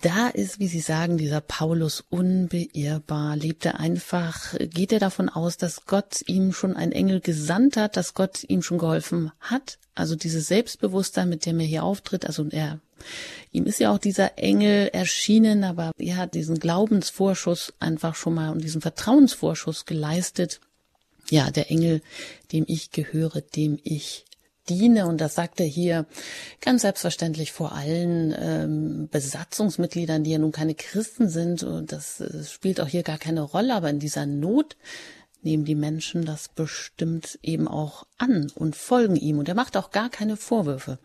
Da 0.02 0.30
ist, 0.30 0.60
wie 0.60 0.68
Sie 0.68 0.80
sagen, 0.80 1.18
dieser 1.18 1.42
Paulus 1.42 2.06
unbeirrbar. 2.10 3.36
Lebt 3.36 3.66
er 3.66 3.80
einfach, 3.80 4.56
geht 4.58 4.94
er 4.94 5.00
davon 5.00 5.28
aus, 5.28 5.58
dass 5.58 5.86
Gott 5.86 6.24
ihm 6.28 6.54
schon 6.54 6.76
ein 6.76 6.94
Engel 6.94 7.20
gesandt 7.20 7.76
hat, 7.76 7.98
dass 7.98 8.14
Gott 8.14 8.46
ihm 8.48 8.62
schon 8.62 8.78
geholfen 8.78 9.32
hat? 9.42 9.78
Also 9.96 10.16
dieses 10.16 10.48
Selbstbewusstsein, 10.48 11.28
mit 11.28 11.46
dem 11.46 11.60
er 11.60 11.66
hier 11.66 11.84
auftritt, 11.84 12.26
also 12.26 12.48
er, 12.50 12.80
ihm 13.52 13.66
ist 13.66 13.80
ja 13.80 13.92
auch 13.92 13.98
dieser 13.98 14.38
Engel 14.38 14.88
erschienen, 14.94 15.66
aber 15.66 15.92
er 15.98 16.16
hat 16.16 16.34
diesen 16.34 16.60
Glaubensvorschuss 16.60 17.74
einfach 17.80 18.16
schon 18.16 18.36
mal 18.36 18.52
und 18.52 18.64
diesen 18.64 18.82
Vertrauensvorschuss 18.82 19.86
geleistet. 19.86 20.62
Ja, 21.30 21.52
der 21.52 21.70
Engel, 21.70 22.02
dem 22.54 22.64
ich 22.68 22.92
gehöre, 22.92 23.42
dem 23.42 23.80
ich 23.84 24.26
diene. 24.70 25.08
Und 25.08 25.20
das 25.22 25.36
sagt 25.36 25.60
er 25.60 25.66
hier 25.66 26.06
ganz 26.62 26.84
selbstverständlich 26.84 27.52
vor 27.52 27.74
allen 27.74 28.36
ähm, 28.40 29.10
Besatzungsmitgliedern, 29.10 30.24
die 30.24 30.32
ja 30.32 30.38
nun 30.38 30.52
keine 30.52 30.76
Christen 30.76 31.30
sind. 31.30 31.64
Und 31.64 31.92
das, 31.92 32.18
das 32.18 32.52
spielt 32.52 32.80
auch 32.80 32.88
hier 32.88 33.04
gar 33.04 33.18
keine 33.18 33.42
Rolle. 33.42 33.74
Aber 33.74 33.90
in 33.90 34.00
dieser 34.00 34.26
Not 34.26 34.78
nehmen 35.42 35.66
die 35.66 35.76
Menschen 35.76 36.26
das 36.26 36.50
bestimmt 36.50 37.40
eben 37.42 37.68
auch 37.68 38.06
an 38.18 38.52
und 38.56 38.76
folgen 38.76 39.16
ihm. 39.16 39.40
Und 39.40 39.50
er 39.50 39.56
macht 39.56 39.78
auch 39.78 39.92
gar 39.92 40.10
keine 40.10 40.38
Vorwürfe. 40.38 41.00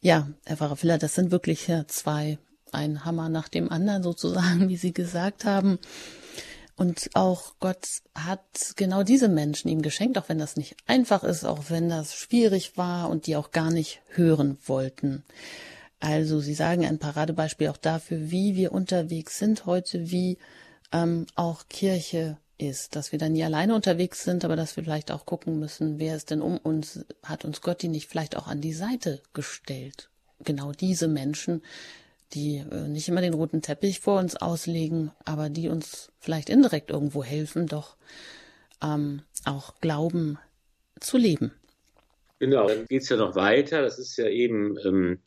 Ja, 0.00 0.28
Herr 0.44 0.56
Pfarrer 0.56 0.98
das 0.98 1.14
sind 1.14 1.30
wirklich 1.30 1.70
zwei, 1.88 2.38
ein 2.72 3.04
Hammer 3.04 3.28
nach 3.28 3.48
dem 3.48 3.70
anderen 3.70 4.02
sozusagen, 4.02 4.68
wie 4.68 4.76
Sie 4.76 4.92
gesagt 4.92 5.44
haben. 5.44 5.78
Und 6.76 7.10
auch 7.14 7.54
Gott 7.60 7.86
hat 8.14 8.74
genau 8.76 9.02
diese 9.02 9.28
Menschen 9.28 9.68
ihm 9.68 9.82
geschenkt, 9.82 10.18
auch 10.18 10.28
wenn 10.28 10.38
das 10.38 10.56
nicht 10.56 10.76
einfach 10.86 11.24
ist, 11.24 11.44
auch 11.44 11.64
wenn 11.68 11.88
das 11.88 12.14
schwierig 12.14 12.76
war 12.76 13.10
und 13.10 13.26
die 13.26 13.36
auch 13.36 13.50
gar 13.50 13.70
nicht 13.70 14.00
hören 14.08 14.58
wollten. 14.66 15.24
Also 16.00 16.40
Sie 16.40 16.54
sagen 16.54 16.86
ein 16.86 16.98
Paradebeispiel 16.98 17.68
auch 17.68 17.76
dafür, 17.76 18.30
wie 18.30 18.56
wir 18.56 18.72
unterwegs 18.72 19.38
sind 19.38 19.66
heute, 19.66 20.10
wie 20.10 20.38
ähm, 20.92 21.26
auch 21.34 21.68
Kirche 21.68 22.38
ist, 22.56 22.96
dass 22.96 23.12
wir 23.12 23.18
dann 23.18 23.32
nie 23.32 23.44
alleine 23.44 23.74
unterwegs 23.74 24.24
sind, 24.24 24.44
aber 24.44 24.56
dass 24.56 24.76
wir 24.76 24.84
vielleicht 24.84 25.10
auch 25.10 25.26
gucken 25.26 25.58
müssen, 25.58 25.98
wer 25.98 26.16
ist 26.16 26.30
denn 26.30 26.42
um 26.42 26.58
uns, 26.58 27.04
hat 27.22 27.44
uns 27.44 27.60
Gott 27.60 27.82
die 27.82 27.88
nicht 27.88 28.08
vielleicht 28.08 28.36
auch 28.36 28.46
an 28.46 28.60
die 28.60 28.72
Seite 28.72 29.22
gestellt? 29.32 30.10
Genau 30.42 30.72
diese 30.72 31.08
Menschen, 31.08 31.62
die 32.32 32.58
äh, 32.58 32.88
nicht 32.88 33.08
immer 33.08 33.20
den 33.20 33.34
roten 33.34 33.62
Teppich 33.62 34.00
vor 34.00 34.18
uns 34.18 34.36
auslegen, 34.36 35.12
aber 35.24 35.48
die 35.48 35.68
uns 35.68 36.12
vielleicht 36.18 36.48
indirekt 36.48 36.90
irgendwo 36.90 37.24
helfen, 37.24 37.66
doch 37.66 37.96
ähm, 38.82 39.22
auch 39.44 39.80
Glauben 39.80 40.38
zu 41.00 41.16
leben. 41.16 41.52
Genau, 42.38 42.68
dann 42.68 42.86
geht 42.86 43.02
es 43.02 43.08
ja 43.08 43.16
noch 43.16 43.34
weiter. 43.34 43.82
Das 43.82 43.98
ist 43.98 44.16
ja 44.16 44.28
eben 44.28 44.78
ähm, 44.84 45.20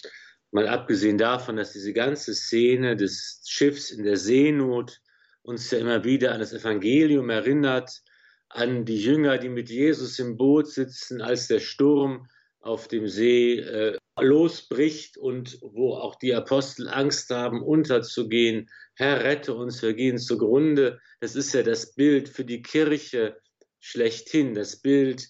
mal 0.52 0.68
abgesehen 0.68 1.18
davon, 1.18 1.58
dass 1.58 1.74
diese 1.74 1.94
ganze 1.94 2.34
Szene 2.34 2.96
des 2.96 3.42
Schiffs 3.46 3.92
in 3.92 4.04
der 4.04 4.18
Seenot 4.18 5.00
uns 5.42 5.70
ja 5.72 5.80
immer 5.80 6.04
wieder 6.04 6.32
an 6.32 6.40
das 6.40 6.54
Evangelium 6.54 7.30
erinnert, 7.30 8.02
an 8.50 8.86
die 8.86 9.02
Jünger, 9.02 9.38
die 9.38 9.50
mit 9.50 9.70
Jesus 9.70 10.20
im 10.20 10.38
Boot 10.38 10.68
sitzen, 10.68 11.22
als 11.22 11.48
der 11.48 11.60
Sturm 11.60 12.28
auf 12.62 12.88
dem 12.88 13.08
See 13.08 13.60
äh, 13.60 13.98
losbricht 14.20 15.18
und 15.18 15.60
wo 15.62 15.96
auch 15.96 16.16
die 16.16 16.34
Apostel 16.34 16.88
Angst 16.88 17.30
haben, 17.30 17.62
unterzugehen. 17.62 18.70
Herr, 18.96 19.24
rette 19.24 19.54
uns, 19.56 19.82
wir 19.82 19.94
gehen 19.94 20.18
zugrunde. 20.18 21.00
Das 21.20 21.36
ist 21.36 21.54
ja 21.54 21.64
das 21.64 21.96
Bild 21.96 22.30
für 22.30 22.46
die 22.46 22.62
Kirche 22.62 23.38
schlechthin, 23.80 24.54
das 24.54 24.78
Bild 24.78 25.28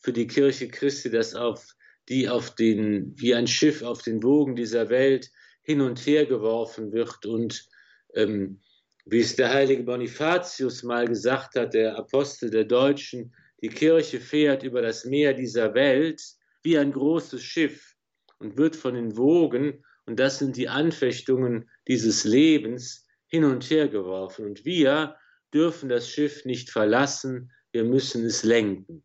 für 0.00 0.12
die 0.12 0.26
Kirche 0.26 0.68
Christi, 0.68 1.10
das 1.10 1.34
auf 1.34 1.74
die 2.08 2.28
auf 2.28 2.54
den, 2.54 3.14
wie 3.16 3.34
ein 3.34 3.46
Schiff 3.46 3.82
auf 3.82 4.02
den 4.02 4.22
Wogen 4.22 4.56
dieser 4.56 4.90
Welt 4.90 5.30
hin 5.62 5.80
und 5.80 6.04
her 6.04 6.26
geworfen 6.26 6.92
wird 6.92 7.24
und 7.24 7.66
ähm, 8.14 8.60
wie 9.06 9.20
es 9.20 9.36
der 9.36 9.52
heilige 9.52 9.82
Bonifatius 9.84 10.82
mal 10.82 11.06
gesagt 11.06 11.56
hat, 11.56 11.74
der 11.74 11.96
Apostel 11.96 12.50
der 12.50 12.64
Deutschen, 12.64 13.34
die 13.62 13.68
Kirche 13.68 14.20
fährt 14.20 14.62
über 14.62 14.82
das 14.82 15.04
Meer 15.04 15.32
dieser 15.34 15.72
Welt 15.74 16.22
wie 16.62 16.78
ein 16.78 16.92
großes 16.92 17.42
Schiff 17.42 17.93
und 18.38 18.56
wird 18.56 18.76
von 18.76 18.94
den 18.94 19.16
Wogen, 19.16 19.84
und 20.06 20.20
das 20.20 20.38
sind 20.38 20.56
die 20.56 20.68
Anfechtungen 20.68 21.70
dieses 21.88 22.24
Lebens, 22.24 23.06
hin 23.26 23.44
und 23.44 23.68
her 23.70 23.88
geworfen. 23.88 24.46
Und 24.46 24.64
wir 24.64 25.16
dürfen 25.52 25.88
das 25.88 26.08
Schiff 26.08 26.44
nicht 26.44 26.70
verlassen, 26.70 27.50
wir 27.72 27.84
müssen 27.84 28.24
es 28.24 28.44
lenken. 28.44 29.04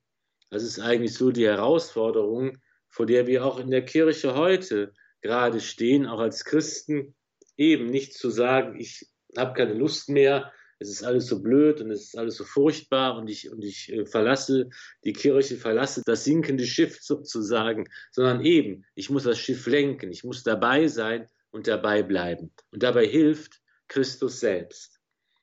Das 0.52 0.64
ist 0.64 0.80
eigentlich 0.80 1.14
so 1.14 1.32
die 1.32 1.48
Herausforderung, 1.48 2.58
vor 2.90 3.06
der 3.06 3.28
wir 3.28 3.46
auch 3.46 3.60
in 3.60 3.72
der 3.72 3.86
Kirche 3.86 4.36
heute 4.36 4.94
gerade 5.22 5.60
stehen, 5.60 6.06
auch 6.06 6.20
als 6.20 6.46
Christen, 6.46 7.16
eben 7.58 7.88
nicht 7.88 8.14
zu 8.14 8.30
sagen, 8.30 8.80
ich 8.80 9.08
habe 9.38 9.54
keine 9.54 9.74
Lust 9.74 10.10
mehr, 10.10 10.52
es 10.80 10.90
ist 10.90 11.04
alles 11.04 11.28
so 11.28 11.42
blöd 11.42 11.82
und 11.82 11.92
es 11.92 12.06
ist 12.06 12.18
alles 12.18 12.36
so 12.36 12.46
furchtbar 12.46 13.18
und 13.18 13.30
ich, 13.30 13.52
und 13.52 13.64
ich 13.64 13.92
äh, 13.92 14.06
verlasse 14.06 14.70
die 15.04 15.14
Kirche, 15.14 15.58
verlasse 15.58 16.02
das 16.06 16.24
sinkende 16.24 16.66
Schiff 16.66 17.00
sozusagen, 17.02 17.88
sondern 18.12 18.44
eben, 18.44 18.86
ich 18.96 19.10
muss 19.10 19.24
das 19.24 19.38
Schiff 19.38 19.68
lenken, 19.68 20.12
ich 20.12 20.24
muss 20.24 20.44
dabei 20.44 20.88
sein 20.88 21.28
und 21.52 21.68
dabei 21.68 22.02
bleiben. 22.02 22.52
Und 22.72 22.84
dabei 22.84 23.06
hilft 23.06 23.62
Christus 23.88 24.40
selbst. 24.40 25.00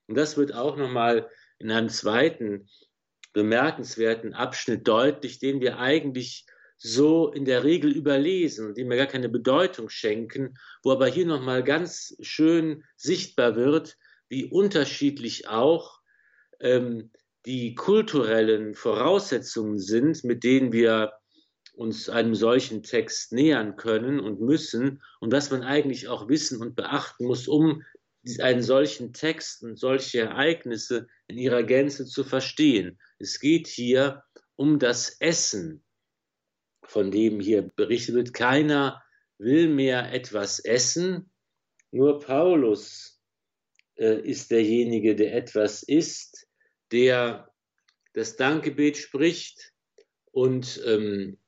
Und 0.06 0.16
das 0.16 0.36
wird 0.36 0.54
auch 0.54 0.76
nochmal 0.76 1.28
in 1.58 1.70
einem 1.70 1.88
zweiten 1.88 2.68
bemerkenswerten 3.32 4.32
Abschnitt 4.32 4.88
deutlich, 4.88 5.38
den 5.38 5.60
wir 5.60 5.78
eigentlich 5.78 6.46
so 6.78 7.32
in 7.32 7.44
der 7.44 7.64
Regel 7.64 7.90
überlesen 7.90 8.66
und 8.66 8.76
dem 8.76 8.88
wir 8.88 8.96
gar 8.96 9.06
keine 9.06 9.28
Bedeutung 9.28 9.88
schenken, 9.88 10.58
wo 10.82 10.92
aber 10.92 11.06
hier 11.06 11.26
nochmal 11.26 11.62
ganz 11.62 12.16
schön 12.20 12.84
sichtbar 12.96 13.56
wird, 13.56 13.96
wie 14.28 14.44
unterschiedlich 14.44 15.48
auch 15.48 16.00
ähm, 16.60 17.10
die 17.44 17.74
kulturellen 17.74 18.74
Voraussetzungen 18.74 19.78
sind, 19.78 20.24
mit 20.24 20.42
denen 20.42 20.72
wir 20.72 21.12
uns 21.74 22.08
einem 22.08 22.34
solchen 22.34 22.82
Text 22.82 23.32
nähern 23.32 23.76
können 23.76 24.18
und 24.18 24.40
müssen 24.40 25.02
und 25.20 25.32
was 25.32 25.50
man 25.50 25.62
eigentlich 25.62 26.08
auch 26.08 26.28
wissen 26.28 26.60
und 26.60 26.74
beachten 26.74 27.26
muss, 27.26 27.46
um 27.48 27.82
einen 28.40 28.62
solchen 28.62 29.12
Text 29.12 29.62
und 29.62 29.78
solche 29.78 30.20
Ereignisse 30.20 31.06
in 31.28 31.38
ihrer 31.38 31.62
Gänze 31.62 32.06
zu 32.06 32.24
verstehen. 32.24 32.98
Es 33.18 33.38
geht 33.38 33.68
hier 33.68 34.24
um 34.56 34.78
das 34.78 35.20
Essen 35.20 35.84
von 36.88 37.10
dem 37.10 37.40
hier 37.40 37.62
berichtet 37.62 38.14
wird, 38.14 38.34
keiner 38.34 39.02
will 39.38 39.68
mehr 39.68 40.12
etwas 40.12 40.60
essen, 40.60 41.30
nur 41.90 42.20
Paulus 42.20 43.15
äh, 43.96 44.20
ist 44.20 44.50
derjenige, 44.50 45.14
der 45.14 45.34
etwas 45.34 45.82
isst, 45.82 46.46
der 46.92 47.50
das 48.12 48.36
Dankgebet 48.36 48.96
spricht 48.96 49.72
und 50.32 50.82
ähm, 50.86 51.38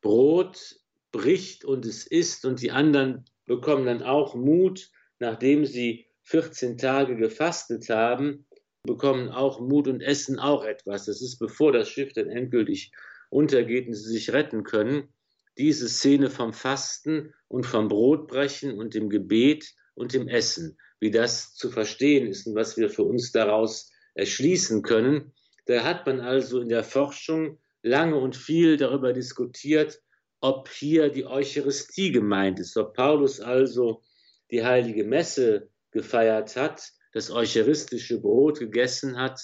Brot 0.00 0.80
bricht 1.12 1.64
und 1.64 1.86
es 1.86 2.06
isst 2.06 2.44
und 2.44 2.60
die 2.60 2.70
anderen 2.70 3.24
bekommen 3.46 3.86
dann 3.86 4.02
auch 4.02 4.34
Mut, 4.34 4.90
nachdem 5.18 5.64
sie 5.64 6.06
14 6.22 6.78
Tage 6.78 7.16
gefastet 7.16 7.88
haben, 7.88 8.46
bekommen 8.82 9.28
auch 9.30 9.60
Mut 9.60 9.88
und 9.88 10.00
essen 10.00 10.38
auch 10.38 10.64
etwas. 10.64 11.06
Das 11.06 11.22
ist 11.22 11.38
bevor 11.38 11.72
das 11.72 11.88
Schiff 11.88 12.12
dann 12.12 12.28
endgültig 12.28 12.92
untergeht 13.30 13.88
und 13.88 13.94
sie 13.94 14.10
sich 14.10 14.32
retten 14.32 14.62
können. 14.62 15.08
Diese 15.56 15.88
Szene 15.88 16.30
vom 16.30 16.52
Fasten 16.52 17.32
und 17.48 17.64
vom 17.66 17.88
Brotbrechen 17.88 18.76
und 18.76 18.94
dem 18.94 19.08
Gebet 19.08 19.74
und 19.94 20.12
dem 20.12 20.28
Essen, 20.28 20.78
wie 21.04 21.10
das 21.10 21.54
zu 21.54 21.70
verstehen 21.70 22.26
ist 22.26 22.46
und 22.46 22.54
was 22.54 22.78
wir 22.78 22.88
für 22.88 23.02
uns 23.02 23.30
daraus 23.30 23.92
erschließen 24.14 24.80
können. 24.80 25.34
Da 25.66 25.84
hat 25.84 26.06
man 26.06 26.20
also 26.20 26.60
in 26.60 26.70
der 26.70 26.82
Forschung 26.82 27.58
lange 27.82 28.16
und 28.16 28.36
viel 28.36 28.78
darüber 28.78 29.12
diskutiert, 29.12 30.00
ob 30.40 30.70
hier 30.70 31.10
die 31.10 31.26
Eucharistie 31.26 32.10
gemeint 32.10 32.58
ist, 32.58 32.74
ob 32.78 32.94
Paulus 32.94 33.38
also 33.38 34.02
die 34.50 34.64
heilige 34.64 35.04
Messe 35.04 35.68
gefeiert 35.90 36.56
hat, 36.56 36.90
das 37.12 37.30
eucharistische 37.30 38.18
Brot 38.18 38.58
gegessen 38.60 39.18
hat 39.18 39.38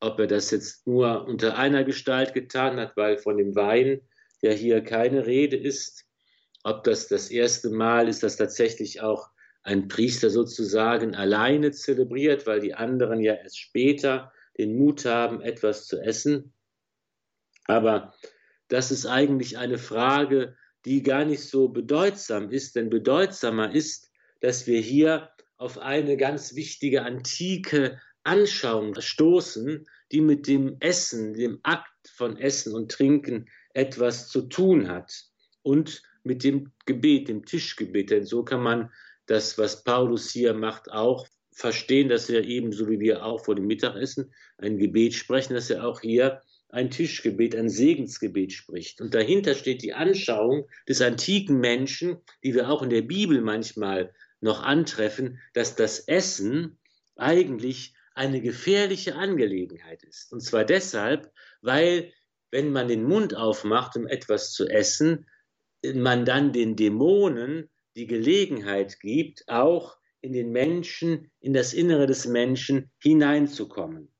ob 0.00 0.20
er 0.20 0.26
das 0.26 0.50
jetzt 0.50 0.86
nur 0.86 1.26
unter 1.26 1.56
einer 1.56 1.82
Gestalt 1.82 2.34
getan 2.34 2.78
hat, 2.78 2.98
weil 2.98 3.16
von 3.16 3.38
dem 3.38 3.54
Wein 3.56 4.02
ja 4.42 4.50
hier 4.50 4.82
keine 4.82 5.26
Rede 5.26 5.56
ist, 5.56 6.04
ob 6.64 6.84
das 6.84 7.08
das 7.08 7.30
erste 7.30 7.70
Mal 7.70 8.06
ist, 8.06 8.22
dass 8.22 8.36
tatsächlich 8.36 9.00
auch 9.00 9.30
ein 9.66 9.88
Priester 9.88 10.30
sozusagen 10.30 11.16
alleine 11.16 11.72
zelebriert, 11.72 12.46
weil 12.46 12.60
die 12.60 12.74
anderen 12.74 13.20
ja 13.20 13.34
erst 13.34 13.58
später 13.58 14.32
den 14.56 14.78
Mut 14.78 15.04
haben, 15.04 15.40
etwas 15.42 15.86
zu 15.86 16.00
essen. 16.00 16.52
Aber 17.64 18.14
das 18.68 18.92
ist 18.92 19.06
eigentlich 19.06 19.58
eine 19.58 19.78
Frage, 19.78 20.56
die 20.84 21.02
gar 21.02 21.24
nicht 21.24 21.42
so 21.42 21.68
bedeutsam 21.68 22.50
ist, 22.50 22.76
denn 22.76 22.90
bedeutsamer 22.90 23.74
ist, 23.74 24.08
dass 24.40 24.68
wir 24.68 24.80
hier 24.80 25.30
auf 25.56 25.78
eine 25.78 26.16
ganz 26.16 26.54
wichtige 26.54 27.02
antike 27.02 28.00
Anschauung 28.22 28.94
stoßen, 29.00 29.84
die 30.12 30.20
mit 30.20 30.46
dem 30.46 30.76
Essen, 30.78 31.34
dem 31.34 31.58
Akt 31.64 32.08
von 32.08 32.36
Essen 32.36 32.72
und 32.72 32.92
Trinken 32.92 33.46
etwas 33.74 34.28
zu 34.28 34.42
tun 34.42 34.88
hat 34.88 35.12
und 35.62 36.02
mit 36.22 36.44
dem 36.44 36.70
Gebet, 36.84 37.26
dem 37.26 37.44
Tischgebet. 37.44 38.10
Denn 38.10 38.24
so 38.24 38.44
kann 38.44 38.62
man 38.62 38.90
das, 39.26 39.58
was 39.58 39.84
Paulus 39.84 40.30
hier 40.30 40.54
macht, 40.54 40.90
auch 40.90 41.26
verstehen, 41.52 42.08
dass 42.08 42.28
er 42.28 42.44
ebenso 42.44 42.88
wie 42.88 43.00
wir 43.00 43.24
auch 43.24 43.44
vor 43.44 43.54
dem 43.54 43.66
Mittagessen 43.66 44.32
ein 44.58 44.78
Gebet 44.78 45.14
sprechen, 45.14 45.54
dass 45.54 45.70
er 45.70 45.86
auch 45.86 46.00
hier 46.00 46.42
ein 46.68 46.90
Tischgebet, 46.90 47.54
ein 47.54 47.68
Segensgebet 47.68 48.52
spricht. 48.52 49.00
Und 49.00 49.14
dahinter 49.14 49.54
steht 49.54 49.82
die 49.82 49.94
Anschauung 49.94 50.68
des 50.88 51.00
antiken 51.00 51.58
Menschen, 51.58 52.18
die 52.44 52.54
wir 52.54 52.68
auch 52.68 52.82
in 52.82 52.90
der 52.90 53.02
Bibel 53.02 53.40
manchmal 53.40 54.12
noch 54.40 54.62
antreffen, 54.62 55.40
dass 55.54 55.76
das 55.76 56.00
Essen 56.00 56.78
eigentlich 57.16 57.94
eine 58.14 58.40
gefährliche 58.40 59.14
Angelegenheit 59.14 60.02
ist. 60.02 60.32
Und 60.32 60.40
zwar 60.40 60.64
deshalb, 60.64 61.32
weil 61.62 62.12
wenn 62.50 62.72
man 62.72 62.88
den 62.88 63.04
Mund 63.04 63.34
aufmacht, 63.34 63.96
um 63.96 64.06
etwas 64.06 64.52
zu 64.52 64.66
essen, 64.66 65.26
man 65.94 66.24
dann 66.24 66.52
den 66.52 66.76
Dämonen 66.76 67.70
die 67.96 68.06
Gelegenheit 68.06 69.00
gibt, 69.00 69.48
auch 69.48 69.96
in 70.20 70.32
den 70.32 70.50
Menschen, 70.52 71.30
in 71.40 71.54
das 71.54 71.72
Innere 71.72 72.06
des 72.06 72.26
Menschen 72.26 72.90
hineinzukommen. 72.98 74.12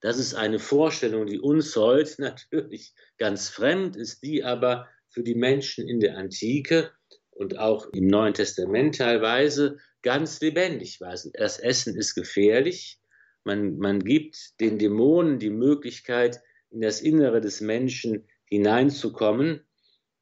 Das 0.00 0.18
ist 0.18 0.34
eine 0.34 0.58
Vorstellung, 0.58 1.26
die 1.26 1.38
uns 1.38 1.74
heute 1.76 2.14
natürlich 2.20 2.92
ganz 3.18 3.48
fremd 3.48 3.96
ist, 3.96 4.22
die 4.22 4.44
aber 4.44 4.88
für 5.08 5.22
die 5.22 5.34
Menschen 5.34 5.88
in 5.88 6.00
der 6.00 6.18
Antike 6.18 6.90
und 7.30 7.58
auch 7.58 7.88
im 7.92 8.08
Neuen 8.08 8.34
Testament 8.34 8.96
teilweise 8.96 9.78
ganz 10.02 10.40
lebendig 10.40 11.00
war. 11.00 11.16
Das 11.32 11.58
Essen 11.58 11.96
ist 11.96 12.14
gefährlich. 12.14 13.00
Man, 13.44 13.78
man 13.78 14.00
gibt 14.00 14.60
den 14.60 14.78
Dämonen 14.78 15.38
die 15.38 15.50
Möglichkeit, 15.50 16.40
in 16.70 16.80
das 16.80 17.00
Innere 17.00 17.40
des 17.40 17.60
Menschen 17.60 18.26
hineinzukommen. 18.44 19.64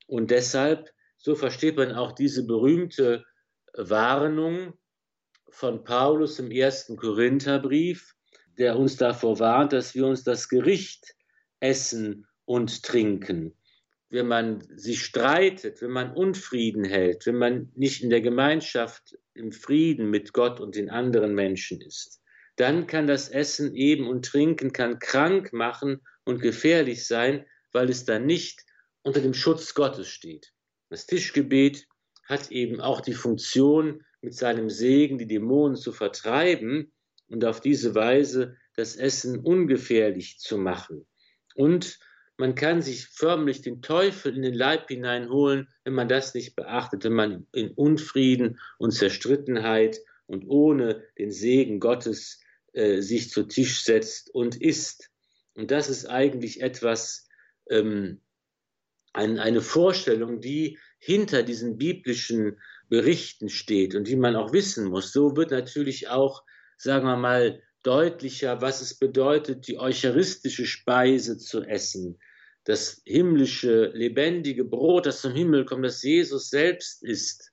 Und 0.07 0.31
deshalb, 0.31 0.93
so 1.23 1.37
versteht 1.37 1.77
man 1.77 1.93
auch 1.93 2.13
diese 2.13 2.45
berühmte 2.45 3.25
Warnung 3.75 4.75
von 5.49 5.85
Paulus 5.85 6.39
im 6.39 6.51
ersten 6.51 6.97
Korintherbrief, 6.97 8.15
der 8.59 8.77
uns 8.77 8.97
davor 8.97 9.39
warnt, 9.39 9.73
dass 9.73 9.95
wir 9.95 10.07
uns 10.07 10.25
das 10.25 10.49
Gericht 10.49 11.15
essen 11.61 12.27
und 12.45 12.83
trinken. 12.83 13.57
Wenn 14.11 14.27
man 14.27 14.63
sich 14.77 15.03
streitet, 15.03 15.81
wenn 15.81 15.93
man 15.93 16.13
Unfrieden 16.13 16.85
hält, 16.85 17.25
wenn 17.25 17.39
man 17.39 17.73
nicht 17.75 18.03
in 18.03 18.11
der 18.11 18.21
Gemeinschaft 18.21 19.17
im 19.33 19.53
Frieden 19.53 20.11
mit 20.11 20.33
Gott 20.33 20.61
und 20.61 20.75
den 20.75 20.91
anderen 20.91 21.35
Menschen 21.35 21.81
ist, 21.81 22.21
dann 22.57 22.87
kann 22.87 23.07
das 23.07 23.29
Essen 23.29 23.75
eben 23.75 24.09
und 24.09 24.27
Trinken 24.27 24.73
kann 24.73 24.99
krank 24.99 25.53
machen 25.53 26.03
und 26.25 26.43
gefährlich 26.43 27.07
sein, 27.07 27.47
weil 27.73 27.89
es 27.89 28.05
dann 28.05 28.27
nicht 28.27 28.63
unter 29.03 29.21
dem 29.21 29.35
Schutz 29.35 29.73
Gottes 29.73 30.09
steht. 30.09 30.52
Das 30.93 31.07
Tischgebet 31.07 31.89
hat 32.27 32.51
eben 32.51 32.83
auch 32.83 33.01
die 33.01 33.15
Funktion, 33.15 34.05
mit 34.21 34.35
seinem 34.35 34.69
Segen 34.69 35.17
die 35.17 35.27
Dämonen 35.27 35.75
zu 35.75 35.91
vertreiben 35.91 36.93
und 37.29 37.47
auf 37.47 37.63
diese 37.63 37.95
Weise 37.95 38.59
das 38.77 38.97
Essen 38.97 39.41
ungefährlich 39.41 40.39
zu 40.39 40.59
machen. 40.59 41.07
Und 41.55 41.99
man 42.37 42.55
kann 42.55 42.83
sich 42.83 43.07
förmlich 43.07 43.63
den 43.63 43.81
Teufel 43.81 44.37
in 44.37 44.43
den 44.43 44.53
Leib 44.53 44.89
hineinholen, 44.89 45.67
wenn 45.83 45.95
man 45.95 46.09
das 46.09 46.35
nicht 46.35 46.57
beachtet, 46.57 47.05
wenn 47.05 47.15
man 47.15 47.47
in 47.53 47.71
Unfrieden 47.71 48.61
und 48.77 48.91
Zerstrittenheit 48.91 49.99
und 50.27 50.45
ohne 50.47 51.03
den 51.17 51.31
Segen 51.31 51.81
Gottes 51.81 52.39
äh, 52.75 53.01
sich 53.01 53.31
zu 53.31 53.45
Tisch 53.45 53.83
setzt 53.85 54.29
und 54.35 54.61
isst. 54.61 55.09
Und 55.55 55.71
das 55.71 55.89
ist 55.89 56.05
eigentlich 56.05 56.61
etwas, 56.61 57.27
ähm, 57.71 58.21
ein, 59.13 59.39
eine 59.39 59.61
Vorstellung, 59.61 60.41
die 60.41 60.79
hinter 60.99 61.43
diesen 61.43 61.79
biblischen 61.79 62.59
Berichten 62.89 63.49
steht 63.49 63.95
und 63.95 64.07
die 64.07 64.17
man 64.17 64.37
auch 64.37 64.53
wissen 64.53 64.87
muss. 64.87 65.13
So 65.13 65.37
wird 65.37 65.51
natürlich 65.51 66.09
auch, 66.09 66.43
sagen 66.77 67.07
wir 67.07 67.17
mal, 67.17 67.63
deutlicher, 67.83 68.61
was 68.61 68.81
es 68.81 68.95
bedeutet, 68.99 69.67
die 69.67 69.79
eucharistische 69.79 70.67
Speise 70.67 71.39
zu 71.39 71.63
essen. 71.63 72.19
Das 72.65 73.03
himmlische, 73.05 73.87
lebendige 73.95 74.65
Brot, 74.65 75.07
das 75.07 75.21
zum 75.21 75.33
Himmel 75.33 75.65
kommt, 75.65 75.85
das 75.85 76.03
Jesus 76.03 76.49
selbst 76.49 77.03
ist. 77.03 77.51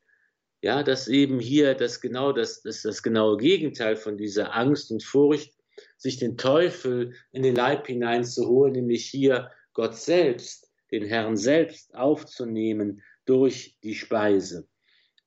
Ja, 0.62 0.84
dass 0.84 1.08
eben 1.08 1.40
hier 1.40 1.74
das 1.74 2.02
genau 2.02 2.34
das, 2.34 2.62
das, 2.62 2.82
das 2.82 3.02
genaue 3.02 3.38
Gegenteil 3.38 3.96
von 3.96 4.18
dieser 4.18 4.56
Angst 4.56 4.92
und 4.92 5.04
Furcht, 5.04 5.54
sich 5.98 6.18
den 6.18 6.38
Teufel 6.38 7.14
in 7.32 7.44
den 7.44 7.56
Leib 7.56 7.88
hineinzuholen, 7.88 8.74
nämlich 8.74 9.06
hier 9.06 9.52
Gott 9.74 9.96
selbst, 9.96 10.69
den 10.92 11.04
Herrn 11.06 11.38
selbst 11.38 11.96
aufzunehmen 11.96 13.02
durch 13.26 13.78
die 13.84 13.96
Speise. 13.96 14.68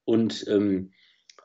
Und 0.05 0.47
ähm, 0.49 0.93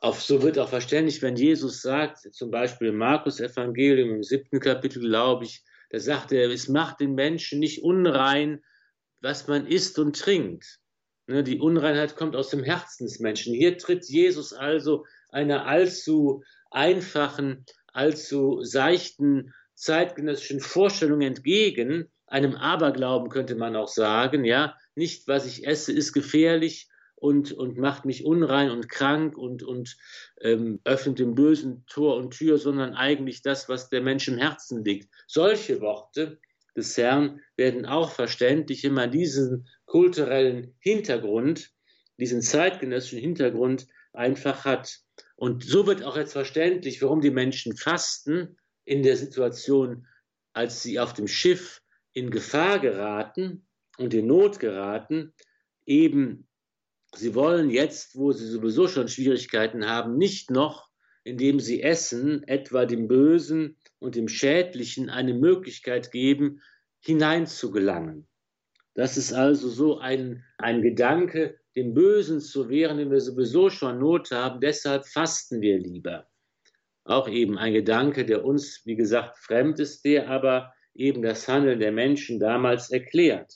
auf, 0.01 0.21
so 0.21 0.41
wird 0.41 0.59
auch 0.59 0.69
verständlich, 0.69 1.21
wenn 1.21 1.35
Jesus 1.35 1.81
sagt, 1.81 2.33
zum 2.33 2.51
Beispiel 2.51 2.89
im 2.89 2.97
Markus-Evangelium 2.97 4.15
im 4.15 4.23
siebten 4.23 4.59
Kapitel, 4.59 5.01
glaube 5.01 5.45
ich, 5.45 5.63
da 5.89 5.99
sagt 5.99 6.31
er, 6.31 6.49
es 6.49 6.67
macht 6.67 6.99
den 6.99 7.15
Menschen 7.15 7.59
nicht 7.59 7.83
unrein, 7.83 8.61
was 9.21 9.47
man 9.47 9.65
isst 9.65 9.97
und 9.99 10.19
trinkt. 10.19 10.79
Ne, 11.27 11.43
die 11.43 11.59
Unreinheit 11.59 12.15
kommt 12.15 12.35
aus 12.35 12.49
dem 12.49 12.63
Herzen 12.63 13.05
des 13.05 13.19
Menschen. 13.19 13.53
Hier 13.53 13.77
tritt 13.77 14.05
Jesus 14.05 14.53
also 14.53 15.05
einer 15.29 15.65
allzu 15.65 16.43
einfachen, 16.71 17.65
allzu 17.87 18.63
seichten 18.63 19.53
zeitgenössischen 19.77 20.59
Vorstellung 20.59 21.21
entgegen, 21.21 22.09
einem 22.27 22.55
Aberglauben 22.55 23.29
könnte 23.29 23.55
man 23.55 23.75
auch 23.75 23.87
sagen, 23.87 24.43
ja, 24.43 24.75
nicht 24.95 25.27
was 25.27 25.45
ich 25.45 25.65
esse 25.65 25.91
ist 25.91 26.13
gefährlich 26.13 26.89
und, 27.15 27.51
und 27.51 27.77
macht 27.77 28.05
mich 28.05 28.25
unrein 28.25 28.69
und 28.69 28.89
krank 28.89 29.37
und, 29.37 29.63
und 29.63 29.97
ähm, 30.41 30.79
öffnet 30.83 31.19
dem 31.19 31.35
Bösen 31.35 31.83
Tor 31.87 32.17
und 32.17 32.31
Tür, 32.31 32.57
sondern 32.57 32.93
eigentlich 32.93 33.41
das, 33.41 33.69
was 33.69 33.89
der 33.89 34.01
Mensch 34.01 34.27
im 34.27 34.37
Herzen 34.37 34.83
liegt. 34.83 35.09
Solche 35.25 35.81
Worte 35.81 36.39
des 36.75 36.95
Herrn 36.95 37.41
werden 37.55 37.85
auch 37.85 38.11
verständlich, 38.11 38.83
wenn 38.83 38.93
man 38.93 39.09
diesen 39.09 39.67
kulturellen 39.85 40.75
Hintergrund, 40.79 41.71
diesen 42.19 42.41
zeitgenössischen 42.41 43.19
Hintergrund 43.19 43.87
einfach 44.13 44.63
hat. 44.63 44.99
Und 45.35 45.63
so 45.63 45.87
wird 45.87 46.03
auch 46.03 46.17
jetzt 46.17 46.33
verständlich, 46.33 47.01
warum 47.01 47.21
die 47.21 47.31
Menschen 47.31 47.75
fasten 47.75 48.57
in 48.85 49.01
der 49.01 49.17
Situation, 49.17 50.07
als 50.53 50.83
sie 50.83 50.99
auf 50.99 51.13
dem 51.13 51.27
Schiff 51.27 51.81
in 52.17 52.31
Gefahr 52.31 52.79
geraten 52.79 53.67
und 53.97 54.13
in 54.13 54.27
Not 54.27 54.59
geraten, 54.59 55.33
eben 55.85 56.47
Sie 57.15 57.35
wollen 57.35 57.69
jetzt, 57.69 58.17
wo 58.17 58.31
sie 58.31 58.47
sowieso 58.47 58.87
schon 58.87 59.07
Schwierigkeiten 59.07 59.87
haben, 59.87 60.17
nicht 60.17 60.51
noch, 60.51 60.89
indem 61.23 61.59
sie 61.59 61.81
essen, 61.81 62.43
etwa 62.43 62.85
dem 62.85 63.07
Bösen 63.07 63.77
und 63.99 64.15
dem 64.15 64.27
Schädlichen 64.27 65.09
eine 65.09 65.33
Möglichkeit 65.33 66.11
geben, 66.11 66.61
hineinzugelangen. 66.99 68.27
Das 68.93 69.17
ist 69.17 69.33
also 69.33 69.69
so 69.69 69.99
ein, 69.99 70.43
ein 70.57 70.81
Gedanke, 70.81 71.59
dem 71.75 71.93
Bösen 71.93 72.39
zu 72.41 72.69
wehren, 72.69 72.97
wenn 72.97 73.11
wir 73.11 73.21
sowieso 73.21 73.69
schon 73.69 73.99
Not 73.99 74.31
haben. 74.31 74.59
Deshalb 74.59 75.05
fasten 75.05 75.61
wir 75.61 75.77
lieber. 75.79 76.27
Auch 77.03 77.29
eben 77.29 77.57
ein 77.57 77.73
Gedanke, 77.73 78.25
der 78.25 78.43
uns, 78.43 78.81
wie 78.85 78.95
gesagt, 78.95 79.37
fremd 79.37 79.79
ist, 79.79 80.03
der 80.03 80.29
aber 80.29 80.73
eben 80.97 81.21
das 81.21 81.47
Handeln 81.47 81.79
der 81.79 81.91
Menschen 81.91 82.39
damals 82.39 82.91
erklärt. 82.91 83.53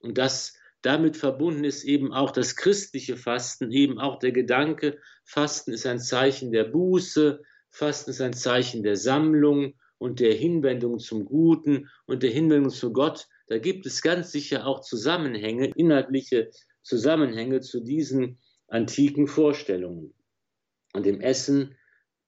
Und 0.00 0.18
das 0.18 0.54
damit 0.82 1.16
verbunden 1.16 1.64
ist 1.64 1.84
eben 1.84 2.12
auch 2.12 2.30
das 2.30 2.54
christliche 2.54 3.16
Fasten, 3.16 3.72
eben 3.72 3.98
auch 3.98 4.18
der 4.18 4.32
Gedanke, 4.32 4.98
Fasten 5.24 5.72
ist 5.72 5.86
ein 5.86 5.98
Zeichen 5.98 6.52
der 6.52 6.64
Buße, 6.64 7.42
Fasten 7.70 8.10
ist 8.10 8.20
ein 8.20 8.32
Zeichen 8.32 8.84
der 8.84 8.96
Sammlung 8.96 9.74
und 9.98 10.20
der 10.20 10.34
Hinwendung 10.34 11.00
zum 11.00 11.24
Guten 11.24 11.90
und 12.06 12.22
der 12.22 12.30
Hinwendung 12.30 12.70
zu 12.70 12.92
Gott. 12.92 13.26
Da 13.48 13.58
gibt 13.58 13.86
es 13.86 14.02
ganz 14.02 14.30
sicher 14.30 14.66
auch 14.66 14.80
Zusammenhänge, 14.80 15.72
inhaltliche 15.74 16.50
Zusammenhänge 16.82 17.60
zu 17.60 17.80
diesen 17.80 18.38
antiken 18.68 19.26
Vorstellungen. 19.26 20.14
Und 20.92 21.06
im 21.06 21.20
Essen 21.20 21.74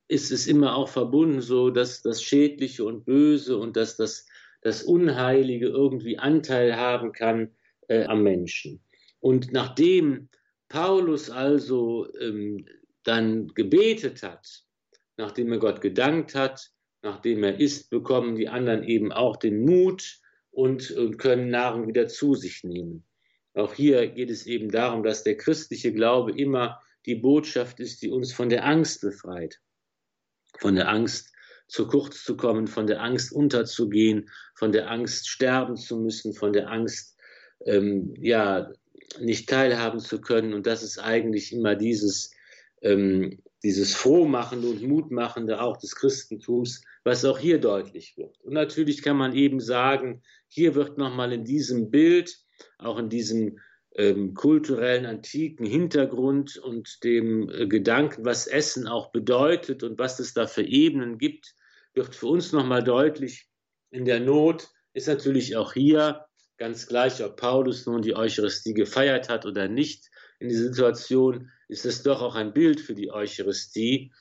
ist 0.08 0.32
es 0.32 0.46
immer 0.46 0.74
auch 0.74 0.88
verbunden, 0.88 1.42
so 1.42 1.70
dass 1.70 2.02
das 2.02 2.22
Schädliche 2.22 2.84
und 2.84 3.04
Böse 3.04 3.58
und 3.58 3.76
dass 3.76 3.96
das, 3.96 4.26
das 4.60 4.82
Unheilige 4.82 5.68
irgendwie 5.68 6.18
Anteil 6.18 6.76
haben 6.76 7.12
kann 7.12 7.54
äh, 7.88 8.04
am 8.04 8.22
Menschen. 8.22 8.82
Und 9.20 9.52
nachdem 9.52 10.28
Paulus 10.68 11.30
also 11.30 12.06
ähm, 12.20 12.66
dann 13.04 13.48
gebetet 13.48 14.22
hat, 14.22 14.64
nachdem 15.16 15.52
er 15.52 15.58
Gott 15.58 15.80
gedankt 15.80 16.34
hat, 16.34 16.70
nachdem 17.02 17.44
er 17.44 17.58
isst, 17.58 17.90
bekommen 17.90 18.36
die 18.36 18.48
anderen 18.48 18.84
eben 18.84 19.12
auch 19.12 19.36
den 19.36 19.64
Mut 19.64 20.20
und, 20.50 20.90
und 20.90 21.18
können 21.18 21.50
Nahrung 21.50 21.88
wieder 21.88 22.08
zu 22.08 22.34
sich 22.34 22.64
nehmen. 22.64 23.06
Auch 23.54 23.74
hier 23.74 24.06
geht 24.08 24.30
es 24.30 24.46
eben 24.46 24.70
darum, 24.70 25.02
dass 25.02 25.24
der 25.24 25.36
christliche 25.36 25.92
Glaube 25.92 26.32
immer 26.32 26.80
die 27.06 27.16
Botschaft 27.16 27.80
ist, 27.80 28.02
die 28.02 28.10
uns 28.10 28.32
von 28.32 28.48
der 28.48 28.64
Angst 28.64 29.00
befreit. 29.00 29.60
Von 30.58 30.74
der 30.74 30.88
Angst, 30.88 31.32
zu 31.68 31.86
kurz 31.86 32.24
zu 32.24 32.36
kommen, 32.36 32.66
von 32.66 32.86
der 32.86 33.02
Angst 33.02 33.32
unterzugehen, 33.32 34.30
von 34.54 34.72
der 34.72 34.90
Angst 34.90 35.28
sterben 35.28 35.76
zu 35.76 35.98
müssen, 35.98 36.34
von 36.34 36.52
der 36.52 36.70
Angst 36.70 37.16
ähm, 37.66 38.14
ja, 38.18 38.72
nicht 39.20 39.48
teilhaben 39.48 40.00
zu 40.00 40.20
können. 40.20 40.54
Und 40.54 40.66
das 40.66 40.82
ist 40.82 40.98
eigentlich 40.98 41.52
immer 41.52 41.74
dieses, 41.74 42.32
ähm, 42.82 43.42
dieses 43.62 43.94
Frohmachende 43.94 44.68
und 44.68 44.82
Mutmachende 44.82 45.60
auch 45.60 45.76
des 45.76 45.94
Christentums, 45.94 46.82
was 47.04 47.24
auch 47.24 47.38
hier 47.38 47.58
deutlich 47.58 48.16
wird. 48.16 48.38
Und 48.42 48.54
natürlich 48.54 49.02
kann 49.02 49.16
man 49.16 49.34
eben 49.34 49.60
sagen, 49.60 50.22
hier 50.48 50.74
wird 50.74 50.98
nochmal 50.98 51.32
in 51.32 51.44
diesem 51.44 51.90
Bild, 51.90 52.38
auch 52.78 52.98
in 52.98 53.08
diesem 53.08 53.58
ähm, 53.96 54.34
kulturellen, 54.34 55.06
antiken 55.06 55.66
Hintergrund 55.66 56.56
und 56.56 57.02
dem 57.02 57.50
äh, 57.50 57.66
Gedanken, 57.66 58.24
was 58.24 58.46
Essen 58.46 58.86
auch 58.86 59.10
bedeutet 59.10 59.82
und 59.82 59.98
was 59.98 60.20
es 60.20 60.34
da 60.34 60.46
für 60.46 60.62
Ebenen 60.62 61.18
gibt, 61.18 61.54
wird 61.98 62.14
für 62.14 62.28
uns 62.28 62.52
nochmal 62.52 62.82
deutlich, 62.82 63.48
in 63.90 64.04
der 64.04 64.20
Not 64.20 64.68
ist 64.94 65.08
natürlich 65.08 65.56
auch 65.56 65.72
hier 65.72 66.24
ganz 66.56 66.86
gleich, 66.86 67.22
ob 67.22 67.36
Paulus 67.36 67.86
nun 67.86 68.02
die 68.02 68.16
Eucharistie 68.16 68.74
gefeiert 68.74 69.28
hat 69.28 69.46
oder 69.46 69.68
nicht, 69.68 70.08
in 70.40 70.48
dieser 70.48 70.64
Situation 70.64 71.50
ist 71.68 71.84
es 71.84 72.02
doch 72.02 72.22
auch 72.22 72.34
ein 72.34 72.52
Bild 72.52 72.80
für 72.80 72.94
die 72.94 73.10
Eucharistie, 73.10 74.12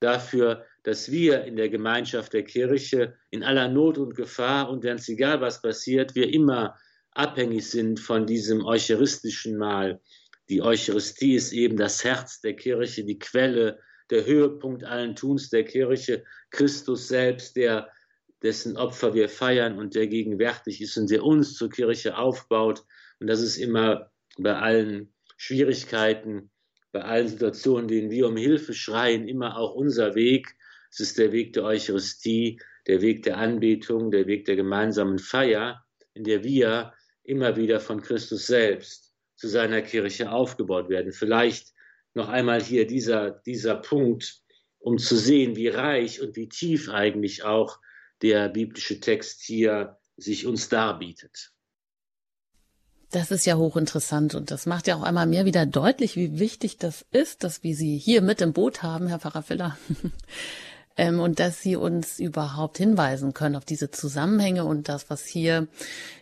dafür, 0.00 0.64
dass 0.82 1.10
wir 1.10 1.44
in 1.44 1.56
der 1.56 1.70
Gemeinschaft 1.70 2.32
der 2.32 2.44
Kirche 2.44 3.14
in 3.30 3.42
aller 3.42 3.68
Not 3.68 3.98
und 3.98 4.14
Gefahr 4.14 4.68
und 4.70 4.82
ganz 4.82 5.08
egal 5.08 5.40
was 5.40 5.62
passiert, 5.62 6.14
wir 6.14 6.32
immer 6.32 6.78
abhängig 7.12 7.70
sind 7.70 8.00
von 8.00 8.26
diesem 8.26 8.64
eucharistischen 8.64 9.56
Mahl. 9.56 10.00
Die 10.50 10.60
Eucharistie 10.60 11.34
ist 11.34 11.52
eben 11.52 11.76
das 11.76 12.04
Herz 12.04 12.40
der 12.40 12.54
Kirche, 12.54 13.04
die 13.04 13.18
Quelle, 13.18 13.80
der 14.10 14.26
Höhepunkt 14.26 14.84
allen 14.84 15.16
Tuns 15.16 15.50
der 15.50 15.64
Kirche, 15.64 16.24
Christus 16.50 17.08
selbst, 17.08 17.56
der 17.56 17.90
dessen 18.42 18.76
Opfer 18.76 19.14
wir 19.14 19.28
feiern 19.28 19.78
und 19.78 19.94
der 19.94 20.06
gegenwärtig 20.06 20.82
ist 20.82 20.96
und 20.98 21.10
der 21.10 21.24
uns 21.24 21.54
zur 21.54 21.70
Kirche 21.70 22.18
aufbaut. 22.18 22.84
Und 23.18 23.26
das 23.26 23.40
ist 23.40 23.56
immer 23.56 24.10
bei 24.38 24.54
allen 24.54 25.14
Schwierigkeiten, 25.36 26.50
bei 26.92 27.02
allen 27.02 27.28
Situationen, 27.28 27.88
denen 27.88 28.10
wir 28.10 28.28
um 28.28 28.36
Hilfe 28.36 28.74
schreien, 28.74 29.26
immer 29.28 29.56
auch 29.56 29.74
unser 29.74 30.14
Weg. 30.14 30.54
Es 30.90 31.00
ist 31.00 31.18
der 31.18 31.32
Weg 31.32 31.54
der 31.54 31.64
Eucharistie, 31.64 32.60
der 32.86 33.00
Weg 33.00 33.22
der 33.22 33.38
Anbetung, 33.38 34.10
der 34.10 34.26
Weg 34.26 34.44
der 34.44 34.56
gemeinsamen 34.56 35.18
Feier, 35.18 35.84
in 36.12 36.24
der 36.24 36.44
wir 36.44 36.92
immer 37.22 37.56
wieder 37.56 37.80
von 37.80 38.02
Christus 38.02 38.46
selbst 38.46 39.14
zu 39.36 39.48
seiner 39.48 39.82
Kirche 39.82 40.30
aufgebaut 40.30 40.88
werden. 40.88 41.12
Vielleicht 41.12 41.73
noch 42.14 42.28
einmal 42.28 42.62
hier 42.62 42.86
dieser, 42.86 43.30
dieser 43.30 43.74
Punkt, 43.74 44.42
um 44.78 44.98
zu 44.98 45.16
sehen, 45.16 45.56
wie 45.56 45.68
reich 45.68 46.20
und 46.20 46.36
wie 46.36 46.48
tief 46.48 46.88
eigentlich 46.88 47.44
auch 47.44 47.78
der 48.22 48.48
biblische 48.48 49.00
Text 49.00 49.42
hier 49.42 49.98
sich 50.16 50.46
uns 50.46 50.68
darbietet. 50.68 51.50
Das 53.10 53.30
ist 53.30 53.46
ja 53.46 53.56
hochinteressant 53.56 54.34
und 54.34 54.50
das 54.50 54.66
macht 54.66 54.86
ja 54.86 54.96
auch 54.96 55.02
einmal 55.02 55.26
mehr 55.26 55.44
wieder 55.44 55.66
deutlich, 55.66 56.16
wie 56.16 56.38
wichtig 56.38 56.78
das 56.78 57.04
ist, 57.12 57.44
dass 57.44 57.62
wir 57.62 57.76
Sie 57.76 57.96
hier 57.96 58.22
mit 58.22 58.40
im 58.40 58.52
Boot 58.52 58.82
haben, 58.82 59.06
Herr 59.06 59.20
Pfarrer 59.20 59.42
Filler. 59.42 59.78
ähm, 60.96 61.20
und 61.20 61.40
dass 61.40 61.60
Sie 61.60 61.76
uns 61.76 62.20
überhaupt 62.20 62.78
hinweisen 62.78 63.34
können 63.34 63.56
auf 63.56 63.64
diese 63.64 63.90
Zusammenhänge 63.90 64.64
und 64.64 64.88
das, 64.88 65.10
was 65.10 65.24
hier 65.24 65.66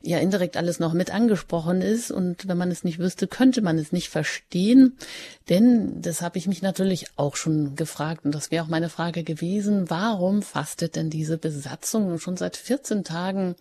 ja 0.03 0.19
indirekt 0.19 0.57
alles 0.57 0.79
noch 0.79 0.95
mit 0.95 1.13
angesprochen 1.13 1.83
ist. 1.83 2.11
Und 2.11 2.49
wenn 2.49 2.57
man 2.57 2.71
es 2.71 2.85
nicht 2.85 2.99
wüsste, 2.99 3.27
könnte 3.27 3.61
man 3.61 3.79
es 3.79 3.93
nicht 3.93 4.09
verstehen. 4.09 4.97
Denn 5.49 6.01
das 6.01 6.23
habe 6.23 6.39
ich 6.39 6.47
mich 6.47 6.63
natürlich 6.63 7.07
auch 7.17 7.37
schon 7.37 7.77
gefragt 7.77 8.25
und 8.25 8.35
das 8.35 8.51
wäre 8.51 8.65
auch 8.65 8.69
meine 8.69 8.89
Frage 8.89 9.25
gewesen, 9.25 9.91
warum 9.91 10.43
fastet 10.43 10.97
denn 10.97 11.11
diese 11.11 11.37
Besatzung 11.37 12.19
schon 12.19 12.37
seit 12.37 12.57
14 12.57 13.05
Tagen 13.05 13.57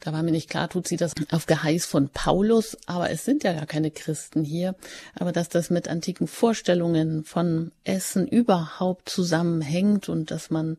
da 0.00 0.12
war 0.12 0.22
mir 0.22 0.30
nicht 0.30 0.50
klar, 0.50 0.68
tut 0.68 0.86
sie 0.86 0.96
das 0.96 1.12
auf 1.30 1.46
Geheiß 1.46 1.86
von 1.86 2.10
Paulus, 2.10 2.76
aber 2.86 3.10
es 3.10 3.24
sind 3.24 3.44
ja 3.44 3.52
gar 3.52 3.66
keine 3.66 3.90
Christen 3.90 4.44
hier. 4.44 4.74
Aber 5.14 5.32
dass 5.32 5.48
das 5.48 5.70
mit 5.70 5.88
antiken 5.88 6.26
Vorstellungen 6.26 7.24
von 7.24 7.72
Essen 7.84 8.28
überhaupt 8.28 9.08
zusammenhängt 9.08 10.08
und 10.08 10.30
dass 10.30 10.50
man 10.50 10.76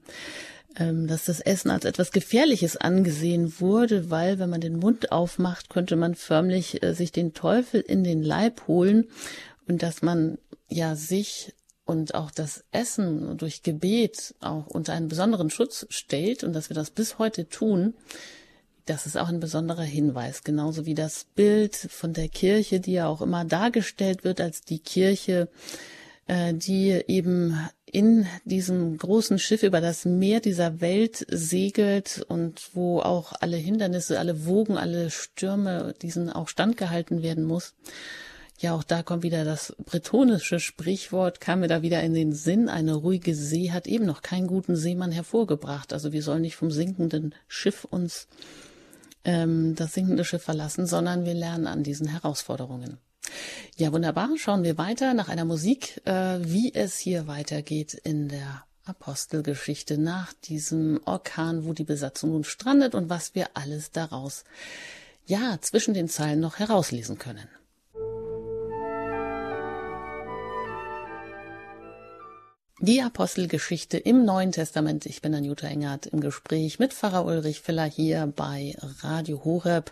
ähm, 0.78 1.08
dass 1.08 1.26
das 1.26 1.40
Essen 1.40 1.72
als 1.72 1.86
etwas 1.86 2.12
Gefährliches 2.12 2.78
angesehen 2.78 3.60
wurde, 3.60 4.12
weil 4.12 4.38
wenn 4.38 4.50
man 4.50 4.62
den 4.62 4.78
Mund 4.78 5.12
aufmacht, 5.12 5.70
könnte 5.70 5.96
man 5.96 6.14
förmlich 6.14 6.84
äh, 6.84 6.94
sich 6.94 7.12
den 7.12 7.34
Teufel 7.34 7.82
in 7.82 8.04
den 8.04 8.22
Leib 8.22 8.68
holen 8.68 9.06
und 9.68 9.82
dass 9.82 10.04
man 10.04 10.38
ja 10.70 10.96
sich 10.96 11.54
und 11.86 12.14
auch 12.14 12.32
das 12.32 12.64
Essen 12.72 13.38
durch 13.38 13.64
Gebet 13.64 14.36
auch 14.42 14.68
unter 14.68 14.94
einen 14.94 15.08
besonderen 15.08 15.50
Schutz 15.50 15.88
stellt 15.90 16.44
und 16.44 16.54
dass 16.54 16.70
wir 16.70 16.76
das 16.76 16.92
bis 16.92 17.18
heute 17.18 17.48
tun, 17.48 17.96
das 18.88 19.06
ist 19.06 19.18
auch 19.18 19.28
ein 19.28 19.40
besonderer 19.40 19.84
Hinweis, 19.84 20.44
genauso 20.44 20.86
wie 20.86 20.96
das 20.96 21.26
Bild 21.36 21.76
von 21.76 22.14
der 22.14 22.30
Kirche, 22.30 22.80
die 22.80 22.94
ja 22.94 23.08
auch 23.08 23.22
immer 23.22 23.46
dargestellt 23.46 24.24
wird 24.24 24.42
als 24.42 24.62
die 24.62 24.80
Kirche, 24.80 25.50
äh, 26.26 26.54
die 26.54 27.04
eben 27.08 27.60
in 27.86 28.26
diesem 28.46 28.98
großen 28.98 29.40
Schiff 29.40 29.64
über 29.64 29.82
das 29.82 30.06
Meer 30.06 30.40
dieser 30.40 30.82
Welt 30.82 31.26
segelt 31.30 32.26
und 32.28 32.70
wo 32.74 33.00
auch 33.00 33.34
alle 33.40 33.58
Hindernisse, 33.58 34.20
alle 34.20 34.46
Wogen, 34.46 34.78
alle 34.78 35.10
Stürme 35.10 35.94
diesen 36.02 36.30
auch 36.30 36.48
standgehalten 36.48 37.22
werden 37.22 37.44
muss. 37.44 37.74
Ja, 38.60 38.74
auch 38.74 38.84
da 38.84 39.04
kommt 39.04 39.22
wieder 39.22 39.46
das 39.46 39.76
bretonische 39.86 40.60
Sprichwort, 40.60 41.40
kam 41.40 41.60
mir 41.60 41.68
da 41.68 41.84
wieder 41.84 42.02
in 42.02 42.16
den 42.16 42.34
Sinn. 42.34 42.70
Eine 42.70 42.96
ruhige 42.96 43.36
See 43.36 43.72
hat 43.72 43.86
eben 43.86 44.06
noch 44.06 44.24
keinen 44.24 44.48
guten 44.48 44.76
Seemann 44.76 45.12
hervorgebracht. 45.12 45.94
Also 45.94 46.12
wir 46.12 46.24
sollen 46.24 46.42
nicht 46.42 46.56
vom 46.56 46.72
sinkenden 46.72 47.36
Schiff 47.48 47.86
uns 47.86 48.28
ähm, 49.28 49.76
das 49.76 49.94
sinkende 49.94 50.26
Schiff 50.26 50.42
verlassen, 50.42 50.88
sondern 50.88 51.26
wir 51.26 51.36
lernen 51.36 51.68
an 51.68 51.84
diesen 51.84 52.08
Herausforderungen. 52.08 52.98
Ja, 53.76 53.92
wunderbar. 53.92 54.30
Schauen 54.38 54.64
wir 54.64 54.78
weiter 54.78 55.14
nach 55.14 55.28
einer 55.28 55.46
Musik, 55.46 56.02
äh, 56.06 56.40
wie 56.42 56.74
es 56.74 56.98
hier 56.98 57.28
weitergeht 57.28 57.94
in 57.94 58.30
der 58.30 58.64
Apostelgeschichte 58.86 59.98
nach 59.98 60.32
diesem 60.34 61.02
Orkan, 61.06 61.66
wo 61.66 61.74
die 61.74 61.84
Besatzung 61.84 62.32
nun 62.32 62.46
strandet 62.46 62.96
und 62.96 63.10
was 63.10 63.36
wir 63.36 63.50
alles 63.54 63.92
daraus 63.92 64.46
ja 65.26 65.58
zwischen 65.60 65.94
den 65.94 66.08
Zeilen 66.08 66.40
noch 66.40 66.58
herauslesen 66.58 67.18
können. 67.18 67.50
Die 72.80 73.02
Apostelgeschichte 73.02 73.98
im 73.98 74.24
Neuen 74.24 74.52
Testament. 74.52 75.08
Ich 75.08 75.24
bin 75.24 75.34
Anjuta 75.34 75.66
Engert 75.66 76.06
im 76.06 76.22
Gespräch 76.22 76.78
mit 76.78 76.94
Pfarrer 76.94 77.26
Ulrich 77.26 77.62
Filler 77.62 77.86
hier 77.86 78.32
bei 78.36 78.76
Radio 79.02 79.44
Horeb, 79.44 79.92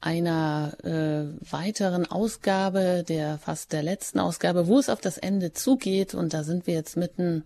einer 0.00 0.72
äh, 0.82 1.52
weiteren 1.52 2.10
Ausgabe, 2.10 3.04
der 3.08 3.38
fast 3.38 3.72
der 3.72 3.84
letzten 3.84 4.18
Ausgabe, 4.18 4.66
wo 4.66 4.80
es 4.80 4.88
auf 4.88 5.00
das 5.00 5.18
Ende 5.18 5.52
zugeht. 5.52 6.14
Und 6.14 6.34
da 6.34 6.42
sind 6.42 6.66
wir 6.66 6.74
jetzt 6.74 6.96
mitten 6.96 7.44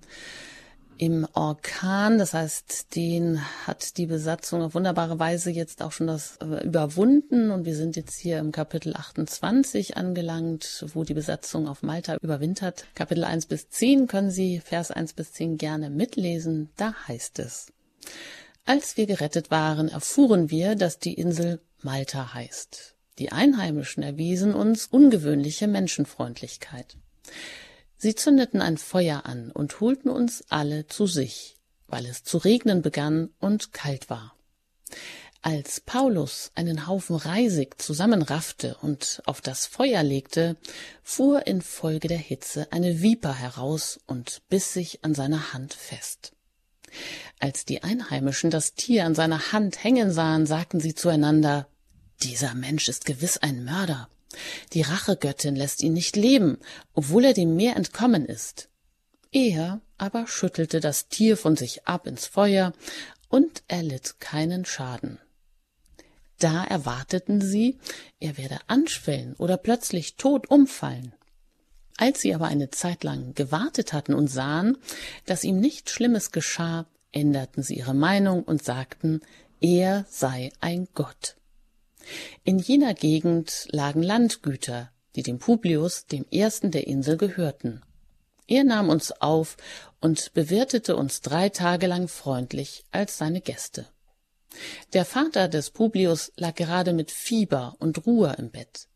im 0.99 1.27
Orkan. 1.33 2.19
Das 2.19 2.35
heißt, 2.35 2.95
den 2.95 3.41
hat 3.67 3.97
die 3.97 4.07
Besatzung 4.07 4.63
auf 4.63 4.75
wunderbare 4.75 5.19
Weise 5.19 5.51
jetzt 5.51 5.83
auch 5.83 5.93
schon 5.93 6.07
das 6.07 6.39
äh, 6.39 6.65
überwunden 6.65 7.51
und 7.51 7.65
wir 7.65 7.77
sind 7.77 7.97
jetzt 7.97 8.19
hier 8.19 8.39
im 8.39 8.53
Kapitel 8.53 8.95
28 8.95 9.97
angelangt, 9.97 10.85
wo 10.95 11.05
die 11.05 11.15
Besatzung 11.15 11.69
auf 11.69 11.83
Malta 11.83 12.17
überwintert. 12.17 12.87
Kapitel 12.95 13.25
1 13.25 13.47
bis 13.47 13.69
10 13.69 14.07
können 14.07 14.31
Sie 14.31 14.61
Vers 14.61 14.91
1 14.91 15.15
bis 15.15 15.33
10 15.33 15.59
gerne 15.59 15.91
mitlesen. 15.91 16.71
Da 16.77 16.95
heißt 17.09 17.39
es. 17.39 17.67
Als 18.65 18.97
wir 18.97 19.07
gerettet 19.07 19.51
waren, 19.51 19.89
erfuhren 19.89 20.51
wir, 20.51 20.75
dass 20.75 20.99
die 20.99 21.15
Insel 21.15 21.61
Malta 21.83 22.33
heißt. 22.33 22.95
Die 23.19 23.31
Einheimischen 23.31 24.03
erwiesen 24.03 24.55
uns 24.55 24.87
ungewöhnliche 24.87 25.69
Menschenfreundlichkeit. 25.69 26.97
Sie 27.97 28.15
zündeten 28.15 28.61
ein 28.61 28.79
Feuer 28.79 29.25
an 29.25 29.51
und 29.51 29.81
holten 29.81 30.11
uns 30.11 30.45
alle 30.49 30.87
zu 30.87 31.07
sich, 31.07 31.57
weil 31.87 32.07
es 32.07 32.25
zu 32.25 32.39
regnen 32.39 32.83
begann 32.83 33.31
und 33.41 33.73
kalt 33.73 34.11
war. 34.11 34.35
Als 35.43 35.81
Paulus 35.81 36.53
einen 36.55 36.87
Haufen 36.87 37.17
Reisig 37.17 37.81
zusammenraffte 37.81 38.79
und 38.81 39.23
auf 39.27 39.43
das 39.43 39.67
Feuer 39.67 40.03
legte, 40.03 40.57
fuhr 41.03 41.47
infolge 41.47 42.09
der 42.09 42.19
Hitze 42.19 42.73
eine 42.73 43.03
Viper 43.03 43.35
heraus 43.35 44.01
und 44.07 44.41
biss 44.49 44.73
sich 44.73 45.05
an 45.05 45.15
seiner 45.15 45.53
Hand 45.53 45.75
fest. 45.75 46.33
Als 47.41 47.67
die 47.67 47.83
Einheimischen 47.83 48.51
das 48.51 48.73
Tier 48.73 49.05
an 49.05 49.15
seiner 49.15 49.53
Hand 49.53 49.85
hängen 49.85 50.13
sahen, 50.13 50.47
sagten 50.47 50.81
sie 50.81 50.95
zueinander 50.95 51.69
Dieser 52.23 52.55
Mensch 52.55 52.89
ist 52.89 53.05
gewiss 53.05 53.37
ein 53.37 53.65
Mörder. 53.65 54.09
Die 54.73 54.83
Rachegöttin 54.83 55.57
lässt 55.57 55.83
ihn 55.83 55.93
nicht 55.93 56.17
leben, 56.17 56.59
obwohl 56.93 57.25
er 57.25 57.35
dem 57.35 57.57
Meer 57.57 57.77
entkommen 57.77 58.27
ist. 58.27 58.69
Er 59.33 59.81
aber 59.99 60.27
schüttelte 60.27 60.81
das 60.81 61.09
Tier 61.09 61.37
von 61.37 61.57
sich 61.57 61.87
ab 61.87 62.07
ins 62.07 62.27
Feuer 62.27 62.73
und 63.29 63.63
erlitt 63.69 64.21
keinen 64.21 64.65
Schaden. 64.65 65.19
Da 66.39 66.65
erwarteten 66.65 67.41
sie, 67.41 67.79
er 68.21 68.37
werde 68.37 68.59
anschwellen 68.67 69.35
oder 69.35 69.57
plötzlich 69.57 70.17
tot 70.17 70.51
umfallen. 70.51 71.15
Als 71.97 72.21
sie 72.21 72.35
aber 72.35 72.47
eine 72.47 72.71
Zeit 72.71 73.05
lang 73.05 73.35
gewartet 73.35 73.93
hatten 73.93 74.15
und 74.15 74.29
sahen, 74.29 74.77
dass 75.27 75.45
ihm 75.45 75.61
nichts 75.61 75.93
Schlimmes 75.93 76.33
geschah, 76.33 76.87
änderten 77.13 77.63
sie 77.63 77.77
ihre 77.77 77.95
Meinung 77.95 78.43
und 78.43 78.65
sagten, 78.65 79.21
er 79.61 80.05
sei 80.11 80.51
ein 80.61 80.89
Gott. 80.95 81.37
In 82.45 82.59
jener 82.59 82.95
Gegend 82.95 83.67
lagen 83.71 84.03
Landgüter, 84.03 84.91
die 85.17 85.23
dem 85.23 85.39
Publius, 85.39 86.07
dem 86.07 86.27
ersten 86.31 86.71
der 86.71 86.87
Insel, 86.87 87.17
gehörten. 87.17 87.83
Er 88.47 88.65
nahm 88.65 88.89
uns 88.91 89.13
auf 89.13 89.57
und 90.01 90.35
bewirtete 90.35 90.97
uns 90.97 91.21
drei 91.23 91.49
Tage 91.49 91.87
lang 91.87 92.09
freundlich 92.09 92.85
als 92.91 93.17
seine 93.17 93.41
Gäste. 93.41 93.87
Der 94.93 95.05
Vater 95.05 95.49
des 95.49 95.71
Publius 95.71 96.33
lag 96.37 96.55
gerade 96.55 96.93
mit 96.93 97.11
Fieber 97.11 97.75
und 97.79 98.07
Ruhe 98.07 98.35
im 98.39 98.51
Bett. 98.51 98.89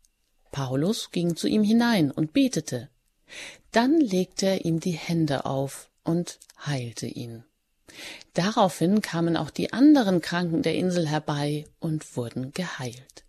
Paulus 0.51 1.11
ging 1.11 1.35
zu 1.35 1.47
ihm 1.47 1.63
hinein 1.63 2.11
und 2.11 2.33
betete. 2.33 2.89
Dann 3.71 3.99
legte 3.99 4.47
er 4.47 4.65
ihm 4.65 4.79
die 4.79 4.91
Hände 4.91 5.45
auf 5.45 5.89
und 6.03 6.39
heilte 6.65 7.07
ihn. 7.07 7.43
Daraufhin 8.33 9.01
kamen 9.01 9.37
auch 9.37 9.49
die 9.49 9.73
anderen 9.73 10.21
Kranken 10.21 10.61
der 10.61 10.75
Insel 10.75 11.07
herbei 11.07 11.65
und 11.79 12.15
wurden 12.15 12.53
geheilt. 12.53 13.23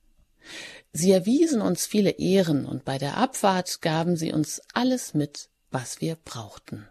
Sie 0.93 1.13
erwiesen 1.13 1.61
uns 1.61 1.87
viele 1.87 2.11
Ehren 2.11 2.67
und 2.67 2.85
bei 2.85 2.99
der 2.99 3.17
Abfahrt 3.17 3.81
gaben 3.81 4.17
sie 4.17 4.33
uns 4.33 4.61
alles 4.75 5.15
mit, 5.15 5.49
was 5.71 6.01
wir 6.01 6.17
brauchten. 6.17 6.89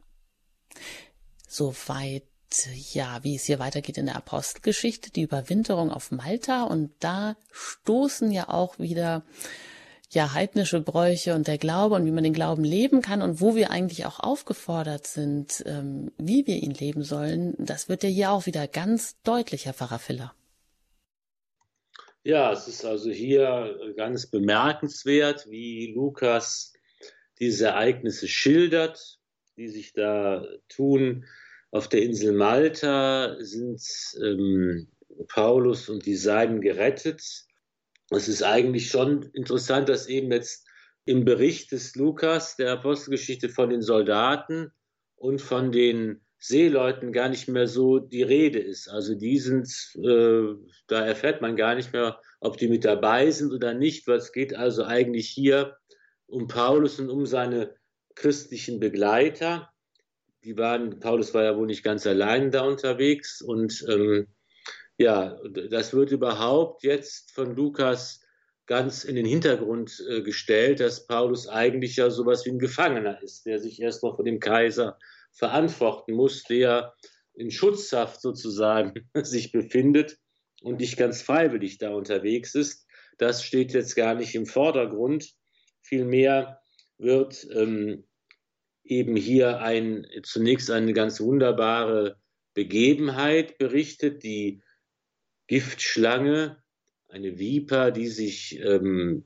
soweit 1.47 2.23
ja, 2.93 3.23
wie 3.23 3.35
es 3.35 3.43
hier 3.43 3.59
weitergeht 3.59 3.97
in 3.97 4.07
der 4.07 4.15
Apostelgeschichte, 4.15 5.11
die 5.11 5.21
Überwinterung 5.21 5.91
auf 5.91 6.11
Malta 6.11 6.63
und 6.63 6.91
da 6.99 7.35
stoßen 7.51 8.31
ja 8.31 8.49
auch 8.49 8.79
wieder 8.79 9.23
ja 10.09 10.33
heidnische 10.33 10.81
Bräuche 10.81 11.35
und 11.35 11.47
der 11.47 11.57
Glaube 11.57 11.95
und 11.95 12.05
wie 12.05 12.11
man 12.11 12.23
den 12.23 12.33
Glauben 12.33 12.63
leben 12.63 13.01
kann 13.01 13.21
und 13.21 13.41
wo 13.41 13.55
wir 13.55 13.69
eigentlich 13.71 14.05
auch 14.05 14.19
aufgefordert 14.19 15.05
sind, 15.07 15.63
ähm, 15.65 16.11
wie 16.17 16.47
wir 16.47 16.55
ihn 16.55 16.73
leben 16.73 17.03
sollen, 17.03 17.53
das 17.57 17.89
wird 17.89 18.03
ja 18.03 18.09
hier 18.09 18.31
auch 18.31 18.45
wieder 18.45 18.67
ganz 18.67 19.21
deutlich, 19.23 19.65
Herr 19.65 19.73
Pfarrer 19.73 19.99
Filler. 19.99 20.33
Ja, 22.23 22.51
es 22.51 22.67
ist 22.67 22.83
also 22.85 23.11
hier 23.11 23.93
ganz 23.95 24.27
bemerkenswert, 24.27 25.49
wie 25.49 25.93
Lukas 25.93 26.73
diese 27.39 27.67
Ereignisse 27.67 28.27
schildert, 28.27 29.19
die 29.57 29.69
sich 29.69 29.93
da 29.93 30.45
tun. 30.67 31.25
Auf 31.71 31.87
der 31.87 32.01
Insel 32.01 32.33
Malta 32.33 33.37
sind 33.39 33.81
ähm, 34.21 34.87
Paulus 35.27 35.87
und 35.87 36.05
die 36.05 36.15
Seinen 36.15 36.61
gerettet. 36.61 37.45
Es 38.11 38.27
ist 38.27 38.43
eigentlich 38.43 38.89
schon 38.89 39.23
interessant, 39.33 39.89
dass 39.89 40.07
eben 40.07 40.31
jetzt 40.31 40.67
im 41.05 41.25
Bericht 41.25 41.71
des 41.71 41.95
Lukas, 41.95 42.55
der 42.55 42.71
Apostelgeschichte 42.73 43.49
von 43.49 43.69
den 43.69 43.81
Soldaten 43.81 44.71
und 45.15 45.41
von 45.41 45.71
den 45.71 46.21
Seeleuten 46.39 47.11
gar 47.11 47.29
nicht 47.29 47.47
mehr 47.47 47.67
so 47.67 47.99
die 47.99 48.23
Rede 48.23 48.59
ist. 48.59 48.87
Also 48.89 49.13
die 49.13 49.37
sind, 49.37 49.67
äh, 49.95 50.55
da 50.87 51.05
erfährt 51.05 51.41
man 51.41 51.55
gar 51.55 51.75
nicht 51.75 51.91
mehr, 51.93 52.19
ob 52.39 52.57
die 52.57 52.69
mit 52.69 52.85
dabei 52.85 53.29
sind 53.31 53.51
oder 53.51 53.73
nicht, 53.73 54.07
weil 54.07 54.17
es 54.17 54.31
geht 54.31 54.55
also 54.55 54.85
eigentlich 54.85 55.27
hier 55.27 55.77
um 56.27 56.47
Paulus 56.47 56.99
und 56.99 57.09
um 57.09 57.25
seine 57.25 57.75
christlichen 58.15 58.79
Begleiter. 58.79 59.69
Die 60.43 60.57
waren, 60.57 60.99
Paulus 60.99 61.33
war 61.33 61.43
ja 61.43 61.57
wohl 61.57 61.67
nicht 61.67 61.83
ganz 61.83 62.07
allein 62.07 62.51
da 62.51 62.61
unterwegs 62.61 63.41
und 63.41 63.85
ähm, 63.89 64.27
ja, 64.99 65.39
das 65.69 65.93
wird 65.93 66.11
überhaupt 66.11 66.83
jetzt 66.83 67.31
von 67.31 67.55
Lukas 67.55 68.21
ganz 68.65 69.05
in 69.05 69.15
den 69.15 69.25
Hintergrund 69.25 70.03
äh, 70.09 70.21
gestellt, 70.21 70.81
dass 70.81 71.07
Paulus 71.07 71.47
eigentlich 71.47 71.95
ja 71.95 72.09
sowas 72.09 72.45
wie 72.45 72.51
ein 72.51 72.59
Gefangener 72.59 73.21
ist, 73.23 73.45
der 73.45 73.59
sich 73.59 73.81
erst 73.81 74.03
noch 74.03 74.17
vor 74.17 74.25
dem 74.25 74.39
Kaiser 74.39 74.99
verantworten 75.31 76.13
muss, 76.13 76.43
der 76.43 76.93
in 77.33 77.49
Schutzhaft 77.49 78.21
sozusagen 78.21 79.09
sich 79.23 79.53
befindet 79.53 80.17
und 80.61 80.81
nicht 80.81 80.97
ganz 80.97 81.21
freiwillig 81.21 81.77
da 81.77 81.91
unterwegs 81.91 82.53
ist. 82.53 82.85
Das 83.17 83.43
steht 83.43 83.73
jetzt 83.73 83.95
gar 83.95 84.15
nicht 84.15 84.35
im 84.35 84.45
Vordergrund. 84.45 85.31
Vielmehr 85.81 86.59
wird 86.97 87.47
ähm, 87.55 88.03
eben 88.83 89.15
hier 89.15 89.61
ein, 89.61 90.05
zunächst 90.23 90.69
eine 90.69 90.91
ganz 90.91 91.21
wunderbare 91.21 92.17
Begebenheit 92.53 93.57
berichtet, 93.57 94.23
die 94.23 94.61
Giftschlange, 95.49 96.61
eine 97.07 97.39
Viper, 97.39 97.89
die 97.89 98.07
sich 98.07 98.59
ähm, 98.59 99.25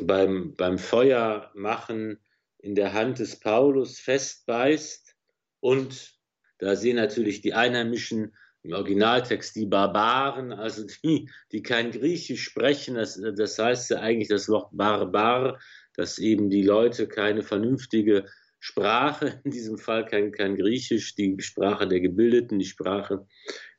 beim, 0.00 0.54
beim 0.54 0.78
Feuermachen 0.78 2.20
in 2.58 2.76
der 2.76 2.92
Hand 2.92 3.18
des 3.18 3.40
Paulus 3.40 3.98
festbeißt 3.98 5.16
und 5.58 6.14
da 6.58 6.76
sehen 6.76 6.94
natürlich 6.94 7.40
die 7.40 7.54
Einheimischen 7.54 8.36
im 8.62 8.72
Originaltext 8.72 9.56
die 9.56 9.66
Barbaren, 9.66 10.52
also 10.52 10.86
die, 11.02 11.28
die 11.50 11.62
kein 11.64 11.90
Griechisch 11.90 12.44
sprechen. 12.44 12.94
Das, 12.94 13.20
das 13.36 13.58
heißt 13.58 13.90
ja 13.90 13.98
eigentlich 13.98 14.28
das 14.28 14.48
Wort 14.48 14.68
Barbar, 14.70 15.60
dass 15.94 16.18
eben 16.18 16.50
die 16.50 16.62
Leute 16.62 17.08
keine 17.08 17.42
vernünftige 17.42 18.26
Sprache, 18.60 19.40
in 19.44 19.50
diesem 19.50 19.76
Fall 19.76 20.06
kein, 20.06 20.30
kein 20.30 20.56
Griechisch, 20.56 21.16
die 21.16 21.36
Sprache 21.40 21.88
der 21.88 22.00
Gebildeten, 22.00 22.60
die 22.60 22.64
Sprache, 22.64 23.26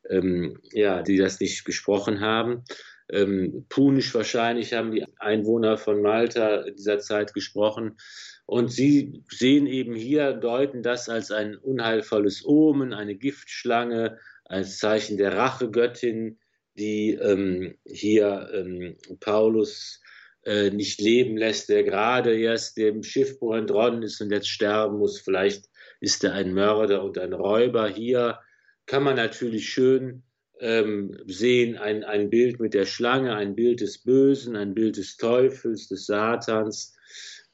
ähm, 0.09 0.59
ja, 0.71 1.01
die 1.01 1.17
das 1.17 1.39
nicht 1.39 1.65
gesprochen 1.65 2.21
haben. 2.21 2.63
Ähm, 3.09 3.65
Punisch 3.69 4.13
wahrscheinlich 4.15 4.73
haben 4.73 4.91
die 4.91 5.05
Einwohner 5.19 5.77
von 5.77 6.01
Malta 6.01 6.61
in 6.61 6.75
dieser 6.75 6.99
Zeit 6.99 7.33
gesprochen. 7.33 7.97
Und 8.45 8.71
sie 8.71 9.23
sehen 9.29 9.67
eben 9.67 9.95
hier, 9.95 10.33
deuten 10.33 10.83
das 10.83 11.09
als 11.09 11.31
ein 11.31 11.55
unheilvolles 11.55 12.45
Omen, 12.45 12.93
eine 12.93 13.15
Giftschlange, 13.15 14.19
als 14.43 14.77
Zeichen 14.77 15.17
der 15.17 15.35
Rachegöttin, 15.35 16.37
die 16.77 17.13
ähm, 17.13 17.77
hier 17.85 18.49
ähm, 18.53 18.97
Paulus 19.19 20.01
äh, 20.43 20.69
nicht 20.69 21.01
leben 21.01 21.37
lässt, 21.37 21.69
der 21.69 21.83
gerade 21.83 22.37
erst 22.37 22.77
dem 22.77 23.01
Schiffbruch 23.01 23.55
entronnen 23.55 24.03
ist 24.03 24.21
und 24.21 24.31
jetzt 24.31 24.49
sterben 24.49 24.99
muss. 24.99 25.19
Vielleicht 25.19 25.65
ist 25.99 26.23
er 26.23 26.33
ein 26.33 26.53
Mörder 26.53 27.03
und 27.03 27.17
ein 27.17 27.33
Räuber. 27.33 27.87
Hier 27.87 28.39
kann 28.85 29.03
man 29.03 29.15
natürlich 29.15 29.69
schön 29.69 30.23
ähm, 30.59 31.17
sehen, 31.25 31.77
ein, 31.77 32.03
ein 32.03 32.29
Bild 32.29 32.59
mit 32.59 32.73
der 32.73 32.85
Schlange, 32.85 33.35
ein 33.35 33.55
Bild 33.55 33.81
des 33.81 33.99
Bösen, 33.99 34.55
ein 34.55 34.73
Bild 34.73 34.97
des 34.97 35.17
Teufels, 35.17 35.87
des 35.87 36.05
Satans. 36.05 36.95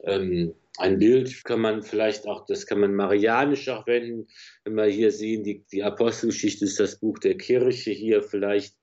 Ähm, 0.04 0.54
ein 0.78 1.00
Bild 1.00 1.44
kann 1.44 1.62
man 1.62 1.84
vielleicht 1.84 2.28
auch, 2.28 2.46
das 2.46 2.66
kann 2.66 2.80
man 2.80 2.96
marianisch 2.96 3.68
auch 3.70 3.86
wenden, 3.88 4.28
wenn 4.64 4.76
wir 4.76 4.86
hier 4.86 5.12
sehen, 5.12 5.44
die, 5.44 5.66
die 5.72 5.84
Apostelgeschichte 5.84 6.66
ist 6.66 6.80
das 6.80 7.00
Buch 7.00 7.20
der 7.20 7.38
Kirche, 7.38 7.92
hier 7.92 8.24
vielleicht 8.24 8.76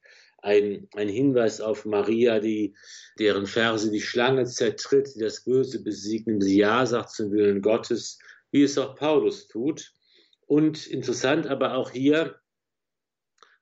ein, 0.42 0.88
ein 0.94 1.08
Hinweis 1.08 1.60
auf 1.60 1.84
Maria, 1.84 2.40
die, 2.40 2.74
deren 3.18 3.46
Verse 3.46 3.90
die 3.90 4.00
Schlange 4.00 4.44
zertritt, 4.44 5.14
die 5.14 5.20
das 5.20 5.44
Böse 5.44 5.82
besiegt, 5.82 6.28
sie 6.40 6.58
Ja 6.58 6.86
sagt 6.86 7.10
zum 7.10 7.32
Willen 7.32 7.62
Gottes, 7.62 8.18
wie 8.52 8.62
es 8.62 8.78
auch 8.78 8.94
Paulus 8.94 9.48
tut. 9.48 9.92
Und 10.48 10.86
interessant 10.86 11.46
aber 11.46 11.74
auch 11.74 11.90
hier 11.90 12.40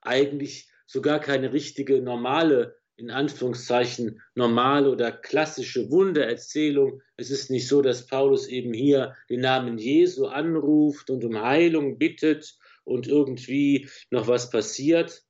eigentlich 0.00 0.70
sogar 0.86 1.18
keine 1.18 1.52
richtige 1.52 2.00
normale 2.00 2.76
in 2.96 3.10
Anführungszeichen 3.10 4.22
normale 4.34 4.90
oder 4.90 5.12
klassische 5.12 5.90
Wundererzählung. 5.90 7.02
Es 7.16 7.30
ist 7.30 7.50
nicht 7.50 7.68
so, 7.68 7.82
dass 7.82 8.06
Paulus 8.06 8.48
eben 8.48 8.72
hier 8.72 9.14
den 9.28 9.40
Namen 9.40 9.76
Jesu 9.76 10.26
anruft 10.26 11.10
und 11.10 11.22
um 11.24 11.40
Heilung 11.42 11.98
bittet 11.98 12.56
und 12.84 13.06
irgendwie 13.06 13.90
noch 14.10 14.28
was 14.28 14.48
passiert. 14.48 15.22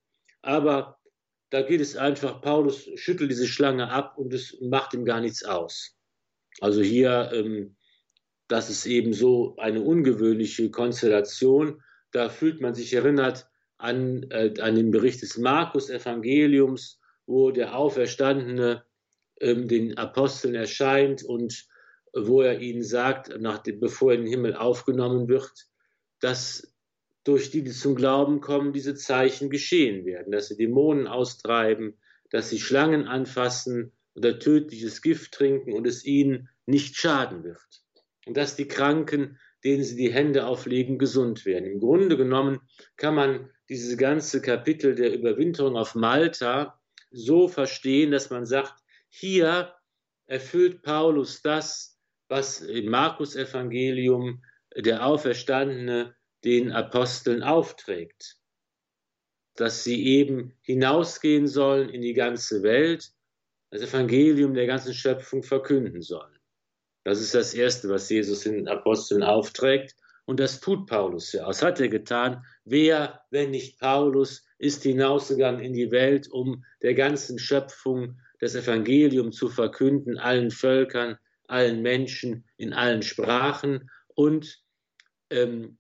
Aber 0.43 1.01
da 1.51 1.63
geht 1.63 1.81
es 1.81 1.97
einfach, 1.97 2.41
Paulus 2.41 2.89
schüttelt 2.95 3.31
diese 3.31 3.49
Schlange 3.49 3.91
ab 3.91 4.17
und 4.17 4.33
es 4.33 4.57
macht 4.61 4.95
ihm 4.95 5.05
gar 5.05 5.21
nichts 5.21 5.45
aus. 5.45 5.97
Also 6.61 6.83
hier, 6.83 7.31
ähm, 7.33 7.76
das 8.49 8.71
ist 8.71 8.87
eben 8.87 9.13
so 9.13 9.57
eine 9.57 9.83
ungewöhnliche 9.83 10.71
Konstellation. 10.71 11.83
Da 12.13 12.29
fühlt 12.29 12.61
man 12.61 12.75
sich 12.75 12.93
erinnert 12.95 13.49
an, 13.79 14.25
äh, 14.31 14.55
an 14.61 14.75
den 14.75 14.91
Bericht 14.91 15.23
des 15.23 15.37
Markus-Evangeliums, 15.37 17.01
wo 17.27 17.51
der 17.51 17.77
Auferstandene 17.77 18.85
ähm, 19.41 19.69
den 19.69 19.99
Aposteln 19.99 20.55
erscheint 20.55 21.25
und 21.25 21.67
wo 22.15 22.41
er 22.41 22.61
ihnen 22.61 22.83
sagt, 22.83 23.35
nachdem, 23.39 23.81
bevor 23.81 24.13
er 24.13 24.19
in 24.19 24.25
den 24.25 24.31
Himmel 24.31 24.55
aufgenommen 24.55 25.29
wird, 25.29 25.67
dass 26.21 26.73
durch 27.25 27.51
die, 27.51 27.63
die 27.63 27.73
zum 27.73 27.97
Glauben 27.97 28.41
kommen, 28.41 28.73
diese 28.73 28.95
Zeichen 28.95 29.51
geschehen 29.51 30.07
werden, 30.07 30.33
dass 30.33 30.49
sie 30.49 30.57
Dämonen 30.57 31.09
austreiben, 31.09 31.99
dass 32.31 32.49
sie 32.49 32.61
Schlangen 32.61 33.07
anfassen 33.07 33.93
oder 34.15 34.39
tödliches 34.39 35.03
Gift 35.03 35.33
trinken 35.33 35.73
und 35.73 35.87
es 35.87 36.05
ihnen 36.05 36.49
nicht 36.65 36.97
schaden 36.97 37.45
wird. 37.45 37.86
Und 38.27 38.37
dass 38.37 38.57
die 38.57 38.69
Kranken, 38.69 39.39
denen 39.65 39.85
sie 39.85 39.97
die 39.97 40.13
Hände 40.13 40.47
auflegen, 40.47 40.99
gesund 40.99 41.47
werden. 41.47 41.65
Im 41.65 41.81
Grunde 41.81 42.17
genommen 42.17 42.61
kann 42.97 43.15
man 43.15 43.51
diese 43.69 43.97
ganze 43.97 44.43
Kapitel 44.43 44.95
der 44.95 45.15
Überwinterung 45.15 45.77
auf 45.77 45.95
Malta 45.95 46.81
so 47.11 47.49
verstehen, 47.49 48.11
dass 48.11 48.31
man 48.31 48.45
sagt, 48.45 48.75
hier 49.09 49.73
erfüllt 50.27 50.83
Paulus 50.83 51.41
das, 51.41 51.99
was 52.29 52.61
im 52.61 52.91
Markus 52.91 53.37
Evangelium 53.37 54.43
der 54.75 55.07
Auferstandene 55.07 56.15
den 56.45 56.73
Aposteln 56.73 57.43
aufträgt, 57.43 58.37
dass 59.55 59.85
sie 59.85 60.05
eben 60.05 60.57
hinausgehen 60.63 61.47
sollen 61.47 61.89
in 61.89 62.03
die 62.03 62.13
ganze 62.13 62.63
Welt, 62.63 63.13
das 63.71 63.83
Evangelium 63.83 64.55
der 64.55 64.67
ganzen 64.67 64.95
Schöpfung 64.95 65.43
verkünden 65.43 66.03
sollen. 66.03 66.36
Das 67.07 67.21
ist 67.21 67.37
das 67.37 67.55
Erste, 67.55 67.89
was 67.89 68.11
Jesus 68.11 68.41
den 68.41 68.67
Aposteln 68.67 69.23
aufträgt. 69.23 69.95
Und 70.25 70.41
das 70.41 70.59
tut 70.59 70.89
Paulus 70.89 71.31
ja. 71.31 71.47
Was 71.47 71.63
hat 71.63 71.79
er 71.79 71.87
getan? 71.87 72.45
Wer, 72.65 73.21
wenn 73.31 73.53
nicht 73.53 73.79
Paulus, 73.79 74.45
ist 74.59 74.83
hinausgegangen 74.83 75.61
in 75.61 75.73
die 75.73 75.93
Welt, 75.93 76.29
um 76.29 76.65
der 76.83 76.95
ganzen 76.95 77.39
Schöpfung 77.39 78.19
das 78.41 78.57
Evangelium 78.57 79.31
zu 79.31 79.49
verkünden, 79.49 80.19
allen 80.19 80.51
Völkern, 80.51 81.17
allen 81.47 81.81
Menschen, 81.81 82.45
in 82.57 82.73
allen 82.73 83.03
Sprachen 83.03 83.89
und 84.17 84.61
ähm, 85.31 85.79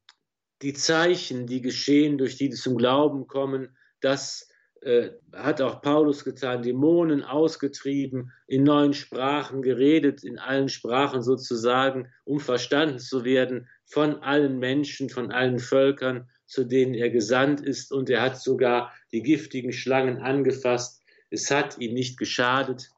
die 0.62 0.74
Zeichen, 0.74 1.48
die 1.48 1.60
geschehen, 1.60 2.18
durch 2.18 2.36
die, 2.36 2.50
die 2.50 2.54
zum 2.54 2.76
Glauben 2.76 3.26
kommen, 3.26 3.76
das 4.00 4.48
äh, 4.86 5.10
hat 5.32 5.60
auch 5.60 5.82
Paulus 5.82 6.24
getan, 6.24 6.62
Dämonen 6.62 7.24
ausgetrieben, 7.24 8.32
in 8.46 8.62
neuen 8.62 8.94
Sprachen 8.94 9.60
geredet, 9.60 10.22
in 10.22 10.38
allen 10.38 10.68
Sprachen 10.68 11.22
sozusagen, 11.22 12.08
um 12.24 12.38
verstanden 12.38 13.00
zu 13.00 13.24
werden 13.24 13.68
von 13.84 14.22
allen 14.22 14.58
Menschen, 14.58 15.10
von 15.10 15.32
allen 15.32 15.58
Völkern 15.58 16.28
zu 16.46 16.64
denen 16.64 16.94
er 16.94 17.10
gesandt 17.10 17.60
ist, 17.60 17.92
und 17.92 18.08
er 18.08 18.22
hat 18.22 18.40
sogar 18.40 18.94
die 19.12 19.22
giftigen 19.22 19.72
Schlangen 19.72 20.18
angefasst. 20.18 21.02
Es 21.30 21.50
hat 21.50 21.78
ihm 21.78 21.92
nicht 21.92 22.18
geschadet. 22.18 22.90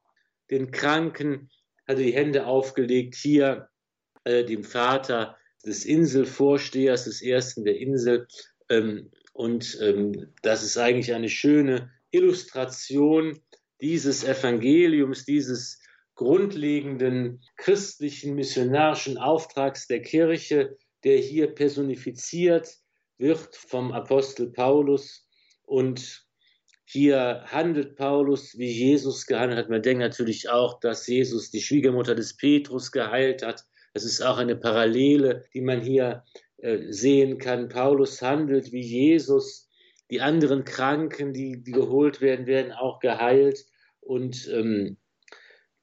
Den 0.50 0.70
Kranken 0.70 1.48
hat 1.86 1.96
er 1.96 2.04
die 2.04 2.12
Hände 2.12 2.46
aufgelegt, 2.46 3.14
hier 3.14 3.70
äh, 4.24 4.44
dem 4.44 4.64
Vater 4.64 5.38
des 5.64 5.86
Inselvorstehers, 5.86 7.04
des 7.04 7.22
ersten 7.22 7.64
der 7.64 7.78
Insel. 7.78 8.28
Ähm, 8.68 9.10
und 9.38 9.78
ähm, 9.80 10.34
das 10.42 10.64
ist 10.64 10.76
eigentlich 10.78 11.14
eine 11.14 11.28
schöne 11.28 11.92
Illustration 12.10 13.38
dieses 13.80 14.24
Evangeliums, 14.24 15.26
dieses 15.26 15.80
grundlegenden 16.16 17.40
christlichen 17.56 18.34
missionarischen 18.34 19.16
Auftrags 19.16 19.86
der 19.86 20.02
Kirche, 20.02 20.76
der 21.04 21.18
hier 21.18 21.54
personifiziert 21.54 22.78
wird 23.16 23.54
vom 23.54 23.92
Apostel 23.92 24.50
Paulus. 24.50 25.24
Und 25.62 26.26
hier 26.84 27.44
handelt 27.46 27.94
Paulus, 27.94 28.58
wie 28.58 28.72
Jesus 28.72 29.24
gehandelt 29.24 29.60
hat. 29.60 29.70
Man 29.70 29.82
denkt 29.82 30.00
natürlich 30.00 30.48
auch, 30.50 30.80
dass 30.80 31.06
Jesus 31.06 31.52
die 31.52 31.62
Schwiegermutter 31.62 32.16
des 32.16 32.36
Petrus 32.36 32.90
geheilt 32.90 33.44
hat. 33.44 33.64
Das 33.94 34.02
ist 34.02 34.20
auch 34.20 34.38
eine 34.38 34.56
Parallele, 34.56 35.44
die 35.54 35.60
man 35.60 35.80
hier 35.80 36.24
sehen 36.90 37.38
kann. 37.38 37.68
Paulus 37.68 38.20
handelt 38.22 38.72
wie 38.72 38.82
Jesus. 38.82 39.68
Die 40.10 40.20
anderen 40.20 40.64
Kranken, 40.64 41.32
die, 41.32 41.62
die 41.62 41.72
geholt 41.72 42.20
werden, 42.20 42.46
werden 42.46 42.72
auch 42.72 42.98
geheilt. 42.98 43.64
Und 44.00 44.48
ähm, 44.48 44.96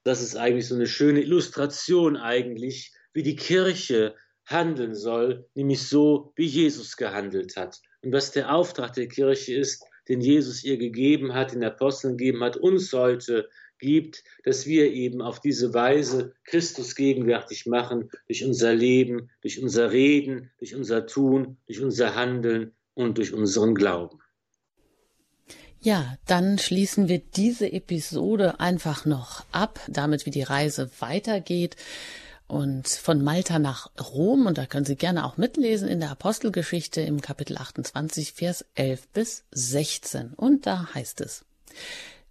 das 0.03 0.21
ist 0.21 0.35
eigentlich 0.35 0.67
so 0.67 0.75
eine 0.75 0.87
schöne 0.87 1.21
Illustration 1.21 2.17
eigentlich, 2.17 2.93
wie 3.13 3.23
die 3.23 3.35
Kirche 3.35 4.15
handeln 4.45 4.93
soll, 4.93 5.47
nämlich 5.55 5.87
so, 5.87 6.33
wie 6.35 6.45
Jesus 6.45 6.97
gehandelt 6.97 7.55
hat. 7.55 7.81
Und 8.01 8.11
was 8.11 8.31
der 8.31 8.53
Auftrag 8.53 8.93
der 8.93 9.07
Kirche 9.07 9.55
ist, 9.55 9.83
den 10.07 10.21
Jesus 10.21 10.63
ihr 10.63 10.77
gegeben 10.77 11.33
hat, 11.33 11.53
den 11.53 11.63
Aposteln 11.63 12.17
gegeben 12.17 12.43
hat, 12.43 12.57
uns 12.57 12.93
heute 12.93 13.49
gibt, 13.79 14.23
dass 14.43 14.65
wir 14.65 14.91
eben 14.91 15.21
auf 15.21 15.39
diese 15.39 15.73
Weise 15.73 16.33
Christus 16.45 16.95
gegenwärtig 16.95 17.65
machen, 17.65 18.09
durch 18.27 18.45
unser 18.45 18.73
Leben, 18.73 19.29
durch 19.41 19.61
unser 19.61 19.91
Reden, 19.91 20.51
durch 20.59 20.75
unser 20.75 21.05
Tun, 21.07 21.57
durch 21.67 21.81
unser 21.81 22.15
Handeln 22.15 22.73
und 22.93 23.17
durch 23.17 23.33
unseren 23.33 23.75
Glauben. 23.75 24.19
Ja, 25.85 26.17
dann 26.25 26.57
schließen 26.57 27.09
wir 27.09 27.19
diese 27.19 27.71
Episode 27.71 28.59
einfach 28.59 29.05
noch 29.05 29.45
ab, 29.51 29.79
damit 29.87 30.25
wie 30.25 30.31
die 30.31 30.41
Reise 30.41 30.89
weitergeht. 30.99 31.75
Und 32.47 32.87
von 32.87 33.23
Malta 33.23 33.59
nach 33.59 33.91
Rom, 33.99 34.47
und 34.47 34.57
da 34.57 34.65
können 34.65 34.85
Sie 34.85 34.95
gerne 34.95 35.25
auch 35.25 35.37
mitlesen 35.37 35.87
in 35.87 35.99
der 35.99 36.09
Apostelgeschichte 36.11 37.01
im 37.01 37.21
Kapitel 37.21 37.57
28, 37.57 38.33
Vers 38.33 38.65
11 38.73 39.07
bis 39.09 39.43
16. 39.51 40.33
Und 40.33 40.65
da 40.65 40.93
heißt 40.93 41.21
es, 41.21 41.45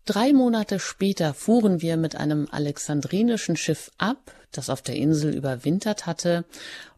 Drei 0.07 0.35
Monate 0.35 0.81
später 0.81 1.33
fuhren 1.33 1.81
wir 1.81 1.97
mit 1.97 2.15
einem 2.15 2.47
alexandrinischen 2.51 3.57
Schiff 3.57 3.91
ab, 3.97 4.33
das 4.51 4.69
auf 4.69 4.83
der 4.83 4.97
Insel 4.97 5.35
überwintert 5.35 6.05
hatte 6.05 6.45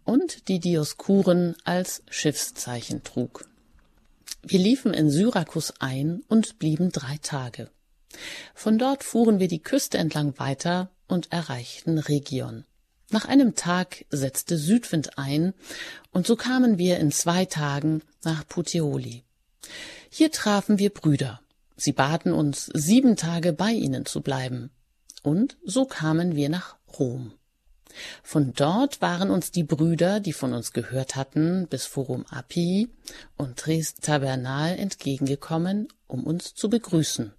und 0.05 0.49
die 0.49 0.59
Dioskuren 0.59 1.55
als 1.65 2.03
Schiffszeichen 2.11 3.05
trug. 3.05 3.49
Wir 4.43 4.59
liefen 4.59 4.93
in 4.93 5.09
Syrakus 5.09 5.75
ein 5.79 6.23
und 6.29 6.59
blieben 6.59 6.91
drei 6.91 7.19
Tage. 7.23 7.71
Von 8.55 8.77
dort 8.77 9.05
fuhren 9.05 9.39
wir 9.39 9.49
die 9.49 9.63
Küste 9.63 9.99
entlang 9.99 10.39
weiter 10.39 10.91
und 11.07 11.33
erreichten 11.33 11.99
Region. 11.99 12.65
Nach 13.11 13.27
einem 13.27 13.55
Tag 13.55 14.05
setzte 14.11 14.57
Südwind 14.59 15.17
ein, 15.17 15.55
und 16.11 16.27
so 16.27 16.35
kamen 16.35 16.77
wir 16.77 16.99
in 16.99 17.13
zwei 17.13 17.45
Tagen 17.45 18.03
nach 18.25 18.47
Puteoli. 18.49 19.23
Hier 20.11 20.33
trafen 20.33 20.81
wir 20.81 20.91
Brüder. 20.91 21.41
Sie 21.77 21.93
baten 21.93 22.33
uns, 22.33 22.71
sieben 22.73 23.17
Tage 23.17 23.53
bei 23.53 23.71
ihnen 23.71 24.07
zu 24.07 24.23
bleiben. 24.23 24.71
Und 25.23 25.57
so 25.65 25.85
kamen 25.85 26.37
wir 26.37 26.49
nach 26.49 26.77
Rom. 26.99 27.33
Von 28.23 28.53
dort 28.53 29.01
waren 29.01 29.31
uns 29.31 29.51
die 29.51 29.65
Brüder, 29.65 30.21
die 30.21 30.33
von 30.33 30.53
uns 30.53 30.73
gehört 30.73 31.17
hatten, 31.17 31.67
bis 31.69 31.87
Forum 31.87 32.25
Appii 32.31 32.89
und 33.37 33.59
Tres 33.59 33.95
Tabernal 33.95 34.79
entgegengekommen, 34.79 35.89
um 36.07 36.25
uns 36.25 36.55
zu 36.55 36.69
begrüßen. 36.69 37.33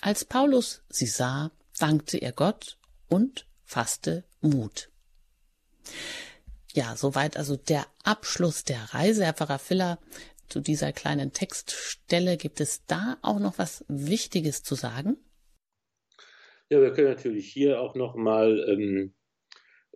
Als 0.00 0.24
Paulus 0.24 0.82
sie 0.88 1.06
sah, 1.06 1.50
dankte 1.78 2.18
er 2.18 2.32
Gott 2.32 2.78
und 3.08 3.46
fasste 3.64 4.24
Mut. 4.40 4.90
Ja, 6.72 6.96
soweit 6.96 7.36
also 7.36 7.56
der 7.56 7.86
Abschluss 8.04 8.64
der 8.64 8.94
Reise, 8.94 9.24
Herr 9.24 9.34
Pfarrer 9.34 9.58
Filler. 9.58 9.98
Zu 10.48 10.60
dieser 10.60 10.92
kleinen 10.92 11.32
Textstelle 11.32 12.36
gibt 12.36 12.60
es 12.60 12.84
da 12.86 13.18
auch 13.22 13.38
noch 13.38 13.58
was 13.58 13.84
Wichtiges 13.88 14.62
zu 14.62 14.74
sagen? 14.74 15.16
Ja, 16.70 16.80
wir 16.80 16.92
können 16.92 17.08
natürlich 17.08 17.52
hier 17.52 17.80
auch 17.80 17.94
noch 17.94 18.14
mal 18.14 18.58
ähm, 18.68 19.14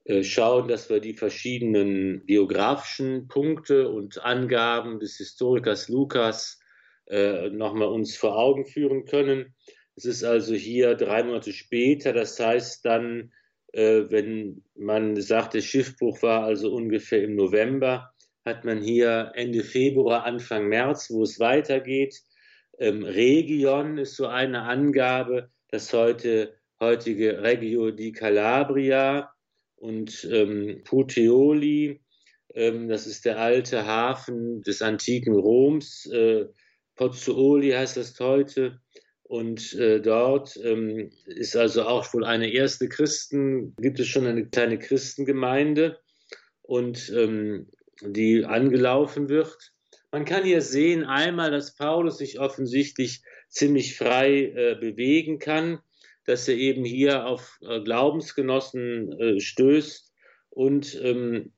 äh, 0.05 0.23
schauen, 0.23 0.69
dass 0.69 0.91
wir 0.91 1.01
die 1.01 1.15
verschiedenen 1.15 2.27
geografischen 2.27 3.29
Punkte 3.29 3.89
und 3.89 4.25
Angaben 4.25 4.99
des 4.99 5.17
Historikers 5.17 5.89
Lukas 5.89 6.59
äh, 7.07 7.51
nochmal 7.51 7.89
uns 7.89 8.17
vor 8.17 8.37
Augen 8.37 8.67
führen 8.67 9.05
können. 9.05 9.55
Es 9.97 10.05
ist 10.07 10.25
also 10.25 10.55
hier 10.55 10.95
drei 10.95 11.23
Monate 11.23 11.53
später, 11.53 12.13
das 12.13 12.41
heißt 12.41 12.85
dann, 12.85 13.33
äh, 13.73 14.05
wenn 14.09 14.65
man 14.75 15.21
sagt, 15.21 15.55
der 15.55 15.61
Schiffbruch 15.61 16.23
war 16.23 16.45
also 16.45 16.73
ungefähr 16.73 17.23
im 17.23 17.37
November, 17.37 18.12
hat 18.45 18.65
man 18.65 18.83
hier 18.83 19.33
Ende 19.35 19.63
Februar, 19.63 20.25
Anfang 20.25 20.69
März, 20.69 21.11
wo 21.11 21.23
es 21.23 21.39
weitergeht. 21.39 22.21
Ähm, 22.79 23.05
Region 23.05 23.99
ist 23.99 24.17
so 24.17 24.27
eine 24.27 24.63
Angabe, 24.63 25.51
das 25.69 25.93
heute 25.93 26.55
heutige 26.81 27.43
Regio 27.43 27.91
di 27.93 28.13
Calabria 28.13 29.33
und 29.77 30.27
ähm, 30.31 30.83
Puteoli, 30.85 32.01
ähm, 32.55 32.89
das 32.89 33.07
ist 33.07 33.25
der 33.25 33.39
alte 33.39 33.87
Hafen 33.87 34.63
des 34.63 34.83
antiken 34.83 35.35
Roms, 35.35 36.07
äh, 36.07 36.47
Pozzuoli 36.97 37.71
heißt 37.71 37.97
das 37.97 38.19
heute. 38.21 38.81
Und 39.23 39.73
äh, 39.75 40.01
dort 40.01 40.59
ähm, 40.63 41.11
ist 41.25 41.57
also 41.57 41.85
auch 41.85 42.13
wohl 42.13 42.25
eine 42.25 42.53
erste 42.53 42.89
Christen, 42.89 43.75
gibt 43.77 43.99
es 43.99 44.09
schon 44.09 44.27
eine 44.27 44.47
kleine 44.47 44.79
Christengemeinde 44.79 45.99
und 46.61 47.11
ähm, 47.17 47.71
die 48.07 48.45
angelaufen 48.45 49.29
wird. 49.29 49.73
Man 50.11 50.25
kann 50.25 50.45
hier 50.45 50.61
sehen 50.61 51.05
einmal, 51.05 51.51
dass 51.51 51.75
Paulus 51.75 52.19
sich 52.19 52.39
offensichtlich 52.39 53.23
ziemlich 53.49 53.97
frei 53.97 54.53
äh, 54.55 54.77
bewegen 54.79 55.39
kann 55.39 55.79
dass 56.25 56.49
er 56.49 56.57
eben 56.57 56.85
hier 56.85 57.27
auf 57.27 57.59
äh, 57.63 57.81
Glaubensgenossen 57.81 59.13
äh, 59.21 59.41
stößt 59.41 60.13
und 60.51 61.01
ähm, 61.03 61.53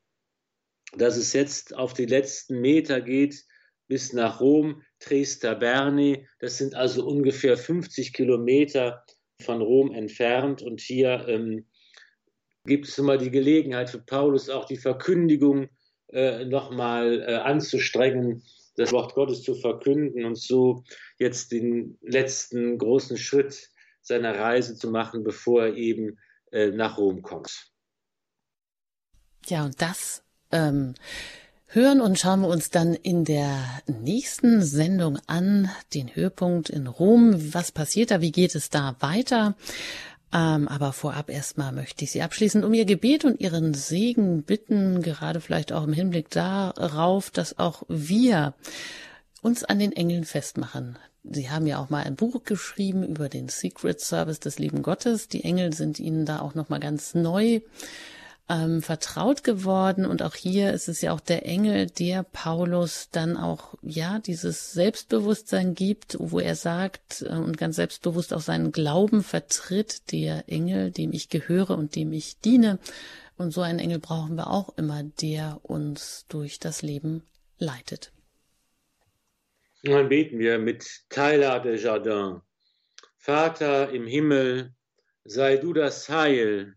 dass 0.97 1.17
es 1.17 1.33
jetzt 1.33 1.75
auf 1.75 1.93
die 1.93 2.05
letzten 2.05 2.61
Meter 2.61 3.01
geht 3.01 3.43
bis 3.87 4.13
nach 4.13 4.39
Rom, 4.39 4.81
Tresta 4.99 5.53
Berni. 5.53 6.27
Das 6.39 6.57
sind 6.57 6.73
also 6.73 7.05
ungefähr 7.05 7.57
50 7.57 8.13
Kilometer 8.13 9.03
von 9.41 9.61
Rom 9.61 9.91
entfernt. 9.91 10.61
Und 10.61 10.81
hier 10.81 11.27
ähm, 11.27 11.67
gibt 12.65 12.87
es 12.87 12.97
immer 12.97 13.17
die 13.17 13.29
Gelegenheit 13.29 13.89
für 13.89 13.99
Paulus 13.99 14.49
auch 14.49 14.65
die 14.65 14.77
Verkündigung 14.77 15.67
äh, 16.09 16.45
nochmal 16.45 17.21
äh, 17.21 17.35
anzustrengen, 17.35 18.43
das 18.75 18.91
Wort 18.91 19.15
Gottes 19.15 19.43
zu 19.43 19.55
verkünden 19.55 20.25
und 20.25 20.37
so 20.37 20.83
jetzt 21.17 21.51
den 21.51 21.97
letzten 22.01 22.77
großen 22.77 23.17
Schritt 23.17 23.69
seiner 24.01 24.37
Reise 24.37 24.75
zu 24.75 24.89
machen, 24.91 25.23
bevor 25.23 25.67
er 25.67 25.75
eben 25.75 26.19
äh, 26.51 26.67
nach 26.67 26.97
Rom 26.97 27.21
kommt. 27.21 27.71
Ja, 29.47 29.65
und 29.65 29.81
das 29.81 30.23
ähm, 30.51 30.95
hören 31.67 32.01
und 32.01 32.19
schauen 32.19 32.41
wir 32.41 32.47
uns 32.47 32.69
dann 32.69 32.93
in 32.93 33.25
der 33.25 33.63
nächsten 33.87 34.61
Sendung 34.61 35.19
an, 35.27 35.69
den 35.93 36.15
Höhepunkt 36.15 36.69
in 36.69 36.87
Rom. 36.87 37.53
Was 37.53 37.71
passiert 37.71 38.11
da? 38.11 38.21
Wie 38.21 38.31
geht 38.31 38.55
es 38.55 38.69
da 38.69 38.95
weiter? 38.99 39.55
Ähm, 40.33 40.67
aber 40.67 40.91
vorab 40.91 41.29
erstmal 41.29 41.71
möchte 41.71 42.03
ich 42.03 42.11
Sie 42.11 42.21
abschließend 42.21 42.65
um 42.65 42.73
Ihr 42.73 42.85
Gebet 42.85 43.25
und 43.25 43.39
Ihren 43.39 43.73
Segen 43.73 44.43
bitten, 44.43 45.01
gerade 45.01 45.39
vielleicht 45.41 45.71
auch 45.71 45.83
im 45.83 45.93
Hinblick 45.93 46.29
darauf, 46.29 47.29
dass 47.31 47.59
auch 47.59 47.83
wir 47.87 48.53
uns 49.41 49.63
an 49.63 49.79
den 49.79 49.91
Engeln 49.91 50.25
festmachen, 50.25 50.97
Sie 51.27 51.49
haben 51.49 51.65
ja 51.65 51.79
auch 51.79 51.89
mal 51.89 52.03
ein 52.03 52.15
Buch 52.15 52.43
geschrieben 52.43 53.03
über 53.03 53.29
den 53.29 53.49
Secret 53.49 53.99
Service 53.99 54.39
des 54.39 54.59
lieben 54.59 54.83
Gottes. 54.83 55.27
Die 55.27 55.43
Engel 55.43 55.73
sind 55.73 55.99
Ihnen 55.99 56.25
da 56.25 56.39
auch 56.39 56.53
noch 56.53 56.69
mal 56.69 56.79
ganz 56.79 57.15
neu 57.15 57.61
ähm, 58.47 58.81
vertraut 58.81 59.43
geworden 59.43 60.05
und 60.05 60.21
auch 60.21 60.35
hier 60.35 60.71
ist 60.71 60.87
es 60.87 61.01
ja 61.01 61.13
auch 61.13 61.19
der 61.19 61.45
Engel, 61.47 61.87
der 61.87 62.21
Paulus 62.21 63.09
dann 63.11 63.37
auch 63.37 63.73
ja 63.81 64.19
dieses 64.19 64.71
Selbstbewusstsein 64.73 65.73
gibt, 65.73 66.15
wo 66.19 66.39
er 66.39 66.55
sagt 66.55 67.23
äh, 67.23 67.33
und 67.33 67.57
ganz 67.57 67.77
selbstbewusst 67.77 68.33
auch 68.33 68.41
seinen 68.41 68.71
Glauben 68.71 69.23
vertritt, 69.23 70.11
der 70.11 70.43
Engel, 70.47 70.91
dem 70.91 71.11
ich 71.11 71.29
gehöre 71.29 71.71
und 71.71 71.95
dem 71.95 72.13
ich 72.13 72.39
diene. 72.39 72.77
Und 73.37 73.51
so 73.51 73.61
einen 73.61 73.79
Engel 73.79 73.99
brauchen 73.99 74.35
wir 74.35 74.51
auch 74.51 74.77
immer, 74.77 75.03
der 75.03 75.59
uns 75.63 76.25
durch 76.29 76.59
das 76.59 76.83
Leben 76.83 77.23
leitet. 77.57 78.11
Und 79.83 79.91
dann 79.91 80.09
beten 80.09 80.39
wir 80.39 80.59
mit 80.59 80.85
Tyler 81.09 81.59
de 81.59 81.81
Jardin. 81.81 82.41
Vater 83.17 83.89
im 83.89 84.05
Himmel, 84.05 84.73
sei 85.23 85.57
du 85.57 85.73
das 85.73 86.09
Heil, 86.09 86.75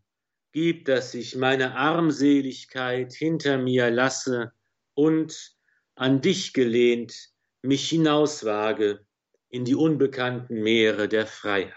gib, 0.52 0.84
dass 0.84 1.14
ich 1.14 1.36
meine 1.36 1.76
Armseligkeit 1.76 3.12
hinter 3.12 3.58
mir 3.58 3.90
lasse 3.90 4.52
und, 4.94 5.54
an 5.94 6.20
dich 6.20 6.52
gelehnt, 6.52 7.14
mich 7.62 7.88
hinauswage 7.88 9.04
in 9.48 9.64
die 9.64 9.74
unbekannten 9.74 10.62
Meere 10.62 11.08
der 11.08 11.26
Freiheit. 11.26 11.72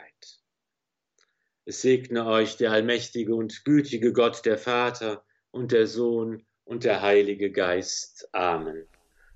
Es 1.66 1.82
segne 1.82 2.26
euch 2.26 2.58
der 2.58 2.72
allmächtige 2.72 3.36
und 3.36 3.64
gütige 3.66 4.14
Gott, 4.14 4.46
der 4.46 4.58
Vater 4.58 5.24
und 5.52 5.72
der 5.72 5.88
Sohn 5.88 6.46
und 6.64 6.84
der 6.84 7.02
Heilige 7.02 7.52
Geist. 7.52 8.28
Amen. 8.34 8.88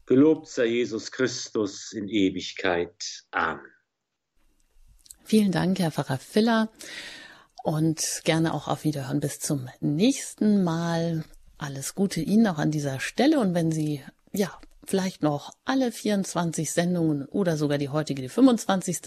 Gelobt 0.06 0.48
sei 0.48 0.66
Jesus 0.66 1.12
Christus 1.12 1.92
in 1.94 2.08
Ewigkeit. 2.08 3.26
Amen. 3.32 3.72
Vielen 5.24 5.52
Dank, 5.52 5.80
Herr 5.80 5.92
Pfarrer 5.92 6.20
Filler. 6.20 6.70
Und 7.66 8.22
gerne 8.26 8.54
auch 8.54 8.68
auf 8.68 8.84
Wiederhören 8.84 9.20
bis 9.20 9.40
zum 9.40 9.68
nächsten 9.80 10.64
Mal. 10.64 11.24
Alles 11.58 11.96
Gute 11.96 12.22
Ihnen 12.22 12.46
auch 12.46 12.60
an 12.60 12.70
dieser 12.70 13.00
Stelle. 13.00 13.40
Und 13.40 13.56
wenn 13.56 13.72
Sie, 13.72 14.04
ja, 14.34 14.52
vielleicht 14.84 15.24
noch 15.24 15.52
alle 15.66 15.92
24 15.92 16.72
Sendungen 16.72 17.26
oder 17.26 17.58
sogar 17.58 17.80
die 17.80 17.90
heutige, 17.90 18.22
die 18.22 18.30
25 18.30 19.00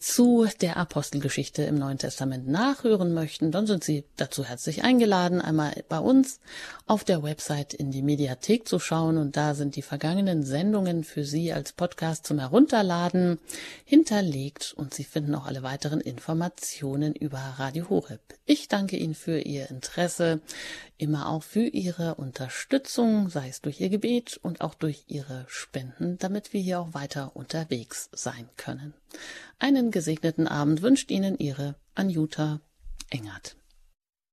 zu 0.00 0.46
der 0.60 0.76
Apostelgeschichte 0.76 1.62
im 1.62 1.76
Neuen 1.76 1.98
Testament 1.98 2.48
nachhören 2.48 3.14
möchten, 3.14 3.50
dann 3.50 3.66
sind 3.66 3.84
Sie 3.84 4.04
dazu 4.16 4.44
herzlich 4.44 4.84
eingeladen, 4.84 5.40
einmal 5.40 5.84
bei 5.88 5.98
uns 5.98 6.40
auf 6.86 7.04
der 7.04 7.22
Website 7.22 7.74
in 7.74 7.90
die 7.90 8.02
Mediathek 8.02 8.66
zu 8.68 8.78
schauen 8.78 9.18
und 9.18 9.36
da 9.36 9.54
sind 9.54 9.76
die 9.76 9.82
vergangenen 9.82 10.42
Sendungen 10.42 11.04
für 11.04 11.24
Sie 11.24 11.52
als 11.52 11.72
Podcast 11.72 12.26
zum 12.26 12.38
Herunterladen 12.38 13.38
hinterlegt 13.84 14.72
und 14.76 14.94
Sie 14.94 15.04
finden 15.04 15.34
auch 15.34 15.46
alle 15.46 15.62
weiteren 15.62 16.00
Informationen 16.00 17.14
über 17.14 17.38
Radio 17.58 17.88
Horeb. 17.90 18.20
Ich 18.46 18.68
danke 18.68 18.96
Ihnen 18.96 19.14
für 19.14 19.40
Ihr 19.40 19.70
Interesse, 19.70 20.40
immer 20.96 21.28
auch 21.28 21.42
für 21.42 21.66
Ihre 21.66 22.16
Unterstützung, 22.16 23.28
sei 23.28 23.48
es 23.48 23.60
durch 23.60 23.80
Ihr 23.80 23.88
Gebet 23.88 24.38
und 24.42 24.60
auch 24.60 24.74
durch 24.74 25.04
Ihre 25.08 25.44
Spenden, 25.48 26.18
damit 26.18 26.52
wir 26.52 26.60
hier 26.60 26.80
auch 26.80 26.94
weiter 26.94 27.34
unterwegs 27.34 28.08
sein 28.12 28.48
können. 28.56 28.94
Einen 29.58 29.90
gesegneten 29.90 30.46
Abend 30.46 30.82
wünscht 30.82 31.10
Ihnen 31.10 31.38
Ihre 31.38 31.76
Anjuta 31.94 32.60
Engert. 33.10 33.56